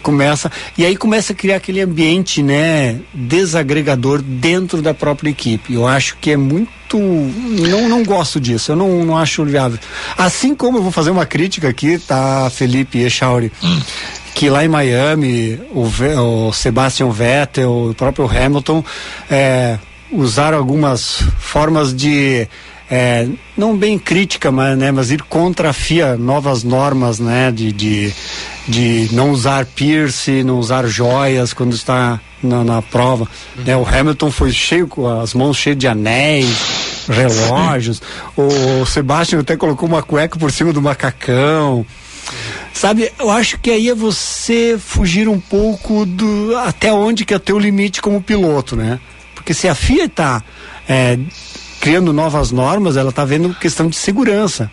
começa 0.00 0.50
e 0.76 0.84
aí 0.84 0.96
começa 0.96 1.32
a 1.32 1.36
criar 1.36 1.56
aquele 1.56 1.80
ambiente, 1.80 2.42
né, 2.42 3.00
desagregador 3.14 4.20
dentro 4.22 4.82
da 4.82 4.92
própria 4.92 5.30
equipe. 5.30 5.74
Eu 5.74 5.86
acho 5.86 6.16
que 6.20 6.32
é 6.32 6.36
muito 6.36 6.68
não 6.96 7.88
não 7.88 8.02
gosto 8.02 8.40
disso. 8.40 8.72
Eu 8.72 8.76
não, 8.76 9.04
não 9.04 9.16
acho 9.16 9.44
viável. 9.44 9.78
Assim 10.16 10.54
como 10.54 10.78
eu 10.78 10.82
vou 10.82 10.92
fazer 10.92 11.10
uma 11.10 11.26
crítica 11.26 11.68
aqui, 11.68 11.98
tá, 11.98 12.50
Felipe 12.50 12.98
Echauri, 12.98 13.52
que 14.34 14.48
lá 14.48 14.64
em 14.64 14.68
Miami 14.68 15.60
o, 15.70 15.86
o 16.48 16.52
Sebastian 16.52 17.10
Vettel, 17.10 17.90
o 17.90 17.94
próprio 17.94 18.26
Hamilton 18.26 18.84
é, 19.30 19.78
usaram 20.10 20.56
algumas 20.56 21.22
formas 21.38 21.94
de 21.94 22.48
é, 22.90 23.28
não 23.56 23.76
bem 23.76 23.98
crítica, 23.98 24.50
mas, 24.50 24.76
né, 24.78 24.90
mas 24.90 25.10
ir 25.10 25.22
contra 25.22 25.70
a 25.70 25.72
FIA, 25.72 26.16
novas 26.16 26.64
normas, 26.64 27.18
né, 27.18 27.52
de, 27.52 27.70
de, 27.72 28.12
de 28.66 29.08
não 29.12 29.30
usar 29.30 29.66
piercing, 29.66 30.42
não 30.42 30.58
usar 30.58 30.86
joias 30.86 31.52
quando 31.52 31.74
está 31.74 32.18
na, 32.42 32.64
na 32.64 32.80
prova. 32.80 33.28
Né, 33.56 33.76
o 33.76 33.86
Hamilton 33.86 34.30
foi 34.30 34.52
cheio, 34.52 34.88
com 34.88 35.06
as 35.06 35.34
mãos 35.34 35.56
cheias 35.56 35.78
de 35.78 35.86
anéis, 35.86 37.04
relógios. 37.08 38.00
O 38.36 38.86
Sebastian 38.86 39.40
até 39.40 39.56
colocou 39.56 39.88
uma 39.88 40.02
cueca 40.02 40.38
por 40.38 40.50
cima 40.50 40.72
do 40.72 40.80
macacão. 40.80 41.84
Sabe, 42.72 43.10
eu 43.18 43.30
acho 43.30 43.58
que 43.58 43.70
aí 43.70 43.88
é 43.88 43.94
você 43.94 44.78
fugir 44.78 45.28
um 45.28 45.40
pouco 45.40 46.06
do 46.06 46.56
até 46.58 46.92
onde 46.92 47.24
que 47.24 47.34
é 47.34 47.36
o 47.36 47.40
teu 47.40 47.58
limite 47.58 48.00
como 48.00 48.22
piloto, 48.22 48.76
né? 48.76 49.00
Porque 49.34 49.52
se 49.52 49.66
a 49.66 49.74
FIA 49.74 50.04
está 50.04 50.42
criando 51.80 52.12
novas 52.12 52.50
normas, 52.50 52.96
ela 52.96 53.10
está 53.10 53.24
vendo 53.24 53.54
questão 53.54 53.88
de 53.88 53.96
segurança. 53.96 54.70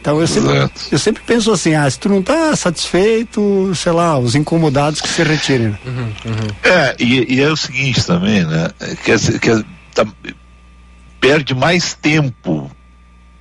Então 0.00 0.20
eu 0.20 0.26
sempre, 0.28 0.54
Exato. 0.56 0.80
eu 0.92 0.98
sempre 0.98 1.22
penso 1.26 1.50
assim, 1.52 1.74
ah, 1.74 1.90
se 1.90 1.98
tu 1.98 2.08
não 2.08 2.20
está 2.20 2.54
satisfeito, 2.54 3.72
sei 3.74 3.90
lá, 3.92 4.16
os 4.18 4.34
incomodados 4.36 5.00
que 5.00 5.08
se 5.08 5.22
retirem. 5.24 5.70
né? 5.70 6.12
É, 6.62 6.96
e, 7.00 7.34
e 7.34 7.40
é 7.40 7.48
o 7.50 7.56
seguinte 7.56 8.06
também, 8.06 8.44
né? 8.44 8.70
Quer 9.04 9.16
dizer, 9.16 9.40
quer, 9.40 9.62
tá- 9.94 10.06
perde 11.20 11.52
mais 11.54 11.94
tempo 11.94 12.70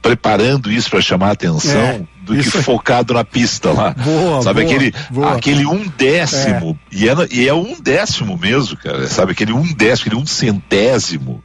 preparando 0.02 0.72
isso 0.72 0.90
para 0.90 1.02
chamar 1.02 1.30
a 1.30 1.32
atenção 1.34 1.80
É, 1.80 2.02
do 2.22 2.34
que 2.34 2.40
aí. 2.58 2.64
focado 2.64 3.14
na 3.14 3.24
pista 3.24 3.72
lá. 3.72 3.92
Boa, 3.92 4.42
sabe 4.42 4.64
boa, 4.64 4.74
aquele, 4.76 4.94
boa. 5.12 5.34
aquele 5.34 5.66
um 5.66 5.86
décimo, 5.98 6.78
e, 6.92 7.08
é, 7.08 7.14
e 7.32 7.48
é 7.48 7.54
um 7.54 7.80
décimo 7.80 8.38
mesmo, 8.38 8.78
cara. 8.78 9.08
Sabe 9.08 9.34
aquele 9.34 9.54
um 9.54 9.64
décimo, 9.74 10.08
aquele 10.08 10.22
um 10.22 10.26
centésimo 10.26 11.44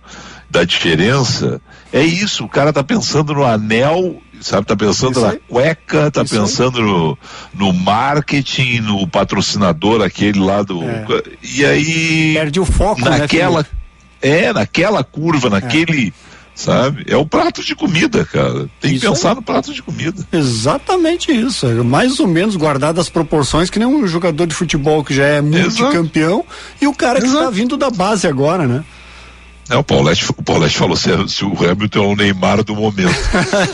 da 0.53 0.65
diferença. 0.65 1.61
É 1.91 2.03
isso, 2.03 2.45
o 2.45 2.49
cara 2.49 2.73
tá 2.73 2.85
pensando 2.85 3.33
no 3.35 3.45
anel, 3.45 4.21
sabe? 4.41 4.67
Tá 4.67 4.77
pensando 4.77 5.13
Isso 5.13 5.21
na 5.23 5.31
aí. 5.31 5.41
cueca, 5.49 6.11
tá 6.11 6.23
Isso 6.23 6.35
aí. 6.35 6.41
pensando 6.41 6.83
no, 6.83 7.19
no 7.55 7.73
marketing, 7.73 8.81
no 8.81 9.09
patrocinador 9.09 10.03
aquele 10.03 10.39
lá 10.39 10.63
do. 10.63 10.83
É. 10.83 11.07
E 11.43 11.65
aí. 11.65 12.35
Perde 12.35 12.61
o 12.61 12.67
foco, 12.67 13.01
né, 13.01 13.19
naquela. 13.19 13.65
Felipe? 13.65 13.83
é, 14.21 14.53
naquela 14.53 15.03
curva, 15.03 15.49
naquele. 15.49 16.13
Sabe? 16.55 17.07
É 17.09 17.17
o 17.17 17.25
prato 17.25 17.65
de 17.65 17.75
comida, 17.75 18.27
cara. 18.27 18.69
Tem 18.79 18.91
que 18.91 18.97
Isso 18.99 19.09
pensar 19.09 19.31
aí. 19.31 19.35
no 19.37 19.43
prato 19.43 19.73
de 19.73 19.83
comida. 19.83 20.23
Exatamente 20.31 21.33
isso. 21.33 21.67
é 21.67 21.73
Mais 21.83 22.21
ou 22.21 22.27
menos 22.29 22.57
guardadas 22.57 23.07
as 23.07 23.09
proporções 23.09 23.71
que 23.71 23.79
nem 23.79 23.89
um 23.89 24.07
jogador 24.07 24.47
de 24.47 24.55
futebol 24.55 25.03
que 25.03 25.15
já 25.15 25.25
é 25.25 25.41
multicampeão 25.41 26.45
e 26.79 26.87
o 26.87 26.95
cara 26.95 27.23
que 27.23 27.27
está 27.27 27.49
vindo 27.49 27.75
da 27.79 27.89
base 27.89 28.27
agora, 28.27 28.67
né? 28.67 28.85
É, 29.71 29.77
o 29.77 29.85
Paulette, 29.85 30.25
o 30.37 30.43
Paulette 30.43 30.77
falou 30.77 30.97
se, 30.97 31.09
se 31.29 31.45
o 31.45 31.53
Hamilton 31.53 32.03
é 32.03 32.07
o 32.07 32.17
Neymar 32.17 32.63
do 32.65 32.75
momento. 32.75 33.15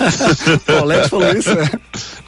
Paulette 0.67 1.09
falou 1.09 1.33
isso, 1.33 1.51
é. 1.51 1.71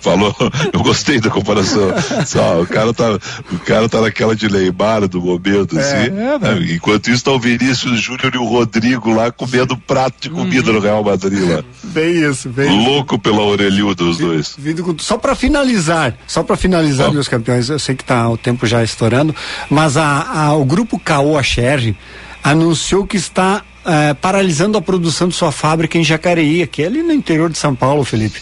Falou, 0.00 0.34
eu 0.72 0.82
gostei 0.82 1.20
da 1.20 1.28
comparação. 1.28 1.90
Só, 2.26 2.62
o, 2.62 2.66
cara 2.66 2.92
tá, 2.94 3.18
o 3.52 3.58
cara 3.58 3.86
tá 3.88 4.00
naquela 4.00 4.34
de 4.34 4.50
Neymar 4.50 5.06
do 5.06 5.20
momento, 5.20 5.78
É, 5.78 5.82
assim. 5.82 6.06
é, 6.06 6.38
né? 6.38 6.66
Enquanto 6.74 7.10
isso 7.10 7.22
tá 7.22 7.32
o 7.32 7.38
Vinícius 7.38 8.00
Júnior 8.00 8.32
e 8.34 8.38
o 8.38 8.44
Rodrigo 8.46 9.12
lá 9.12 9.30
comendo 9.30 9.76
prato 9.76 10.14
de 10.20 10.30
comida 10.30 10.72
no 10.72 10.80
Real 10.80 11.04
Madrid 11.04 11.48
lá. 11.48 11.62
Bem 11.84 12.14
isso, 12.30 12.48
bem 12.48 12.66
isso. 12.80 12.90
Louco 12.90 13.18
pela 13.18 13.42
orelhuda 13.42 14.02
dos 14.02 14.16
dois. 14.18 14.54
Vindo 14.58 14.82
com- 14.82 14.98
Só 14.98 15.18
para 15.18 15.34
finalizar, 15.34 16.16
só 16.26 16.42
para 16.42 16.56
finalizar, 16.56 17.12
meus 17.12 17.28
campeões, 17.28 17.68
eu 17.68 17.78
sei 17.78 17.94
que 17.94 18.04
tá 18.04 18.26
o 18.28 18.38
tempo 18.38 18.66
já 18.66 18.82
estourando, 18.82 19.36
mas 19.68 19.98
a, 19.98 20.22
a- 20.46 20.54
o 20.54 20.64
grupo 20.64 20.98
Caoa 20.98 21.42
Sherry 21.42 21.94
anunciou 22.42 23.06
que 23.06 23.16
está 23.16 23.62
eh, 23.84 24.14
paralisando 24.14 24.76
a 24.76 24.82
produção 24.82 25.28
de 25.28 25.34
sua 25.34 25.50
fábrica 25.50 25.96
em 25.96 26.04
Jacareí, 26.04 26.66
que 26.66 26.82
é 26.82 26.86
ali 26.86 27.02
no 27.02 27.12
interior 27.12 27.50
de 27.50 27.58
São 27.58 27.74
Paulo, 27.74 28.04
Felipe. 28.04 28.40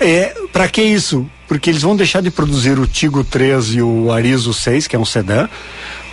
É, 0.00 0.34
para 0.52 0.68
que 0.68 0.82
isso? 0.82 1.28
Porque 1.46 1.70
eles 1.70 1.82
vão 1.82 1.96
deixar 1.96 2.20
de 2.20 2.30
produzir 2.30 2.78
o 2.78 2.86
Tigo 2.86 3.22
3 3.22 3.74
e 3.74 3.82
o 3.82 4.12
Arizo 4.12 4.52
6, 4.52 4.86
que 4.86 4.96
é 4.96 4.98
um 4.98 5.04
sedã, 5.04 5.48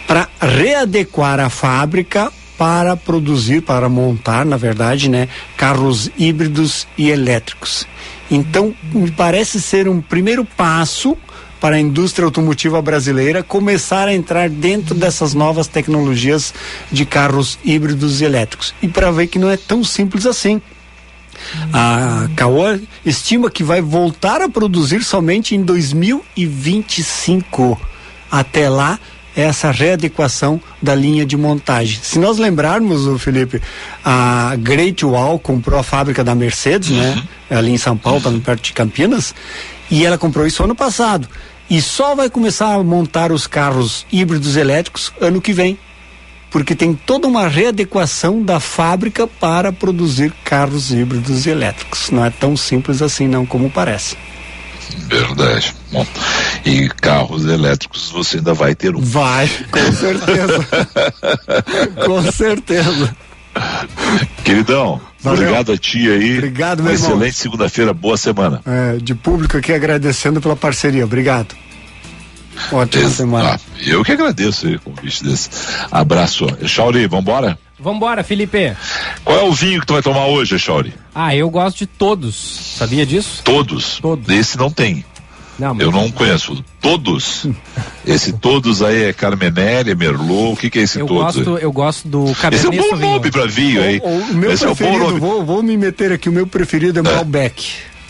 para 0.06 0.28
readequar 0.40 1.40
a 1.40 1.50
fábrica 1.50 2.32
para 2.58 2.98
produzir, 2.98 3.62
para 3.62 3.88
montar, 3.88 4.46
na 4.46 4.58
verdade, 4.58 5.10
né, 5.10 5.28
carros 5.56 6.10
híbridos 6.18 6.88
e 6.98 7.10
elétricos. 7.10 7.88
Então, 8.30 8.74
me 8.92 9.12
parece 9.12 9.62
ser 9.62 9.88
um 9.88 10.02
primeiro 10.02 10.44
passo 10.44 11.18
para 11.60 11.76
a 11.76 11.80
indústria 11.80 12.26
automotiva 12.26 12.82
brasileira 12.82 13.44
começar 13.44 14.08
a 14.08 14.14
entrar 14.14 14.50
dentro 14.50 14.96
dessas 14.96 15.34
novas 15.34 15.68
tecnologias 15.68 16.54
de 16.92 17.06
carros 17.06 17.60
híbridos 17.64 18.22
e 18.22 18.26
elétricos. 18.26 18.74
E 18.82 18.88
para 18.88 19.12
ver 19.12 19.28
que 19.28 19.40
não 19.40 19.50
é 19.50 19.58
tão 19.58 19.84
simples 19.84 20.26
assim. 20.26 20.62
A 21.72 22.28
Caoa 22.36 22.80
estima 23.06 23.52
que 23.52 23.64
vai 23.64 23.82
voltar 23.82 24.42
a 24.42 24.50
produzir 24.50 25.04
somente 25.04 25.56
em 25.56 25.64
2025. 25.64 27.80
Até 28.30 28.68
lá, 28.70 29.00
essa 29.36 29.72
readequação 29.72 30.60
da 30.82 30.96
linha 30.96 31.26
de 31.26 31.38
montagem. 31.38 32.00
Se 32.02 32.18
nós 32.18 32.40
lembrarmos, 32.40 33.06
o 33.06 33.20
Felipe, 33.20 33.62
a 34.04 34.56
Great 34.58 35.06
Wall 35.06 35.38
comprou 35.38 35.80
a 35.80 35.84
fábrica 35.84 36.24
da 36.24 36.34
Mercedes, 36.34 36.90
né? 36.90 37.24
Ali 37.50 37.72
em 37.72 37.78
São 37.78 37.96
Paulo, 37.96 38.20
tá 38.20 38.30
perto 38.44 38.64
de 38.64 38.74
Campinas, 38.74 39.34
e 39.90 40.06
ela 40.06 40.18
comprou 40.18 40.46
isso 40.46 40.64
ano 40.64 40.76
passado. 40.76 41.28
E 41.70 41.82
só 41.82 42.16
vai 42.16 42.30
começar 42.30 42.74
a 42.74 42.84
montar 42.84 43.32
os 43.32 43.46
carros 43.46 44.06
híbridos 44.12 44.56
elétricos 44.56 45.12
ano 45.20 45.42
que 45.42 45.52
vem 45.52 45.78
porque 46.50 46.76
tem 46.76 46.94
toda 46.94 47.28
uma 47.28 47.48
readequação 47.48 48.42
da 48.42 48.60
fábrica 48.60 49.28
para 49.28 49.72
produzir 49.72 50.34
carros 50.44 50.92
híbridos 50.92 51.46
elétricos. 51.46 52.10
Não 52.10 52.26
é 52.26 52.30
tão 52.30 52.56
simples 52.56 53.02
assim 53.02 53.28
não 53.28 53.46
como 53.46 53.70
parece. 53.70 54.18
Verdade. 55.08 55.76
Bom, 55.92 56.06
e 56.66 56.88
carros 56.90 57.46
elétricos 57.46 58.10
você 58.10 58.38
ainda 58.38 58.54
vai 58.54 58.74
ter 58.74 58.96
um. 58.96 59.02
Vai, 59.02 59.50
com 59.70 59.92
certeza. 59.92 60.68
com 62.06 62.32
certeza. 62.32 63.16
Queridão, 64.44 65.02
Valeu. 65.30 65.42
obrigado 65.44 65.72
a 65.72 65.78
ti 65.78 66.10
aí. 66.10 66.38
Obrigado, 66.38 66.80
Uma 66.80 66.90
meu 66.90 66.94
irmão. 66.94 67.10
excelente 67.12 67.36
segunda-feira, 67.38 67.94
boa 67.94 68.18
semana. 68.18 68.62
É, 68.66 68.98
de 68.98 69.14
público 69.16 69.58
aqui 69.58 69.74
agradecendo 69.74 70.40
pela 70.42 70.56
parceria. 70.56 71.04
Obrigado. 71.06 71.56
Ótima 72.72 73.04
Ex- 73.04 73.14
semana. 73.14 73.56
Ah, 73.56 73.60
eu 73.86 74.04
que 74.04 74.12
agradeço 74.12 74.66
aí 74.68 74.76
o 74.76 74.80
convite 74.80 75.24
desse. 75.24 75.50
Abraço. 75.92 76.48
Chauri, 76.66 77.06
vambora? 77.08 77.58
Vambora, 77.80 78.24
Felipe. 78.24 78.76
Qual 79.24 79.38
é 79.38 79.44
o 79.44 79.54
vinho 79.54 79.80
que 79.80 79.86
tu 79.86 79.94
vai 79.94 80.02
tomar 80.02 80.26
hoje, 80.26 80.58
Chauri? 80.58 80.94
Ah, 81.14 81.36
eu 81.36 81.48
gosto 81.50 81.78
de 81.78 81.86
todos. 81.86 82.36
Sabia 82.78 83.06
disso? 83.06 83.42
Todos? 83.44 84.00
Todos. 84.02 84.28
Esse 84.34 84.58
não 84.58 84.72
tem. 84.72 85.06
Não, 85.60 85.76
Eu 85.80 85.92
não 85.92 86.12
conheço. 86.12 86.64
Todos? 86.80 87.48
esse 88.06 88.34
todos 88.34 88.82
aí 88.82 89.04
é 89.06 89.14
Carmenere, 89.14 89.92
é 89.92 89.96
Merlot, 89.96 90.54
o 90.54 90.56
que, 90.56 90.70
que 90.70 90.80
é 90.80 90.82
esse 90.84 91.00
Eu 91.00 91.08
todos? 91.08 91.38
aí? 91.38 91.44
gosto, 91.44 91.58
eu 91.64 91.72
gosto 91.72 92.08
do 92.08 92.24
Esse 92.26 92.32
é 92.32 92.42
Cabernet 92.42 92.68
um 92.68 92.82
bom 92.82 92.90
Sauvignon. 92.90 93.12
nome 93.14 93.32
pra 93.32 93.46
vinho 93.48 93.82
aí. 93.82 94.00
O, 94.04 94.08
o 94.08 94.34
meu 94.36 94.52
Esse 94.52 94.64
é 94.66 94.68
um 94.68 94.72
bom 94.72 94.76
preferido, 94.76 95.06
nome. 95.08 95.20
vou, 95.20 95.46
vou 95.46 95.64
me 95.64 95.76
meter 95.78 96.12
aqui, 96.12 96.30
o 96.30 96.32
meu 96.32 96.46
preferido 96.46 97.00
é 97.00 97.02
Malbec. 97.02 97.66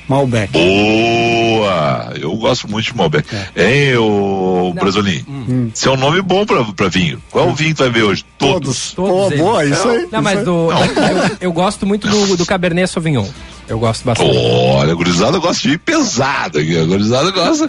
Malbec. 0.09 0.53
Boa! 0.53 2.13
Eu 2.19 2.33
gosto 2.37 2.69
muito 2.69 2.85
de 2.85 2.95
Malbec. 2.95 3.27
Hein, 3.55 3.97
ô 3.97 4.73
Brasolim? 4.73 5.23
Hum. 5.27 5.69
Esse 5.73 5.87
é 5.87 5.91
um 5.91 5.97
nome 5.97 6.21
bom 6.21 6.45
pra, 6.45 6.63
pra 6.63 6.87
vinho. 6.87 7.21
Qual 7.29 7.49
o 7.49 7.53
vinho 7.55 7.73
que 7.75 7.81
vai 7.81 7.89
ver 7.89 8.03
hoje? 8.03 8.23
Todos. 8.37 8.93
Todos 8.93 9.31
eles. 9.31 9.43
boa, 9.43 9.65
isso 9.65 9.87
aí, 9.89 9.97
Não, 9.97 10.03
isso 10.05 10.21
mas 10.21 10.37
aí. 10.39 10.45
do, 10.45 10.51
eu, 10.71 11.37
eu 11.41 11.51
gosto 11.53 11.85
muito 11.85 12.07
do, 12.07 12.37
do 12.37 12.45
Cabernet 12.45 12.89
Sauvignon. 12.89 13.25
Eu 13.67 13.79
gosto 13.79 14.05
bastante. 14.05 14.31
Olha, 14.35 14.93
a 14.93 14.95
gurizada 14.95 15.37
gosta 15.39 15.61
de 15.61 15.67
vinho 15.67 15.79
pesado 15.79 16.59
aqui. 16.59 16.79
A 16.79 16.85
gurizada 16.85 17.31
gosta. 17.31 17.65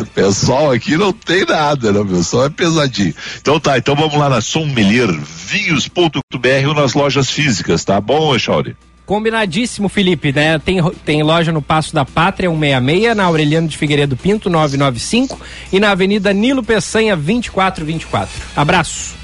o 0.00 0.06
pessoal 0.06 0.70
aqui 0.70 0.96
não 0.96 1.12
tem 1.12 1.44
nada, 1.44 1.92
né? 1.92 2.00
O 2.00 2.06
pessoal 2.06 2.46
é 2.46 2.50
pesadinho. 2.50 3.14
Então 3.40 3.60
tá, 3.60 3.76
então 3.76 3.94
vamos 3.94 4.16
lá 4.16 4.28
na 4.28 4.40
Sommelier 4.40 5.08
vinhos.br 5.10 6.68
ou 6.68 6.74
nas 6.74 6.94
lojas 6.94 7.30
físicas, 7.30 7.84
tá 7.84 8.00
bom, 8.00 8.34
Echauri? 8.34 8.76
Combinadíssimo, 9.04 9.90
Felipe, 9.90 10.32
né? 10.32 10.58
Tem, 10.58 10.82
tem 11.04 11.22
loja 11.22 11.52
no 11.52 11.60
Passo 11.60 11.94
da 11.94 12.06
Pátria 12.06 12.48
166, 12.48 13.14
na 13.14 13.24
Aureliano 13.24 13.68
de 13.68 13.76
Figueiredo 13.76 14.16
Pinto 14.16 14.48
995 14.48 15.38
e 15.70 15.78
na 15.78 15.90
Avenida 15.90 16.32
Nilo 16.32 16.62
Peçanha 16.62 17.14
2424. 17.14 18.30
Abraço. 18.56 19.23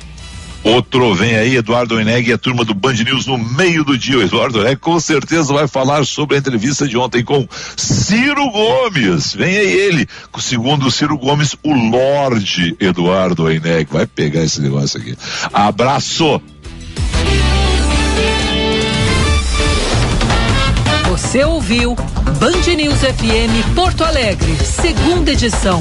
Outro 0.62 1.14
vem 1.14 1.36
aí, 1.36 1.56
Eduardo 1.56 1.98
Eneg 1.98 2.28
e 2.28 2.32
a 2.32 2.38
turma 2.38 2.64
do 2.64 2.74
Band 2.74 2.94
News 2.94 3.26
no 3.26 3.38
meio 3.38 3.82
do 3.82 3.96
dia. 3.96 4.18
O 4.18 4.22
Eduardo 4.22 4.60
Eneg 4.60 4.76
com 4.76 5.00
certeza 5.00 5.54
vai 5.54 5.66
falar 5.66 6.04
sobre 6.04 6.36
a 6.36 6.38
entrevista 6.38 6.86
de 6.86 6.98
ontem 6.98 7.24
com 7.24 7.48
Ciro 7.76 8.50
Gomes. 8.50 9.34
Vem 9.34 9.56
aí 9.56 9.72
ele, 9.72 10.06
segundo 10.38 10.86
o 10.86 10.90
Ciro 10.90 11.16
Gomes, 11.16 11.56
o 11.62 11.72
Lorde 11.72 12.76
Eduardo 12.78 13.50
Eneg. 13.50 13.88
Vai 13.90 14.06
pegar 14.06 14.42
esse 14.42 14.60
negócio 14.60 15.00
aqui. 15.00 15.16
Abraço! 15.52 16.40
Você 21.08 21.44
ouviu 21.44 21.94
Band 22.38 22.74
News 22.76 22.98
FM 23.00 23.74
Porto 23.74 24.04
Alegre, 24.04 24.56
segunda 24.64 25.32
edição. 25.32 25.80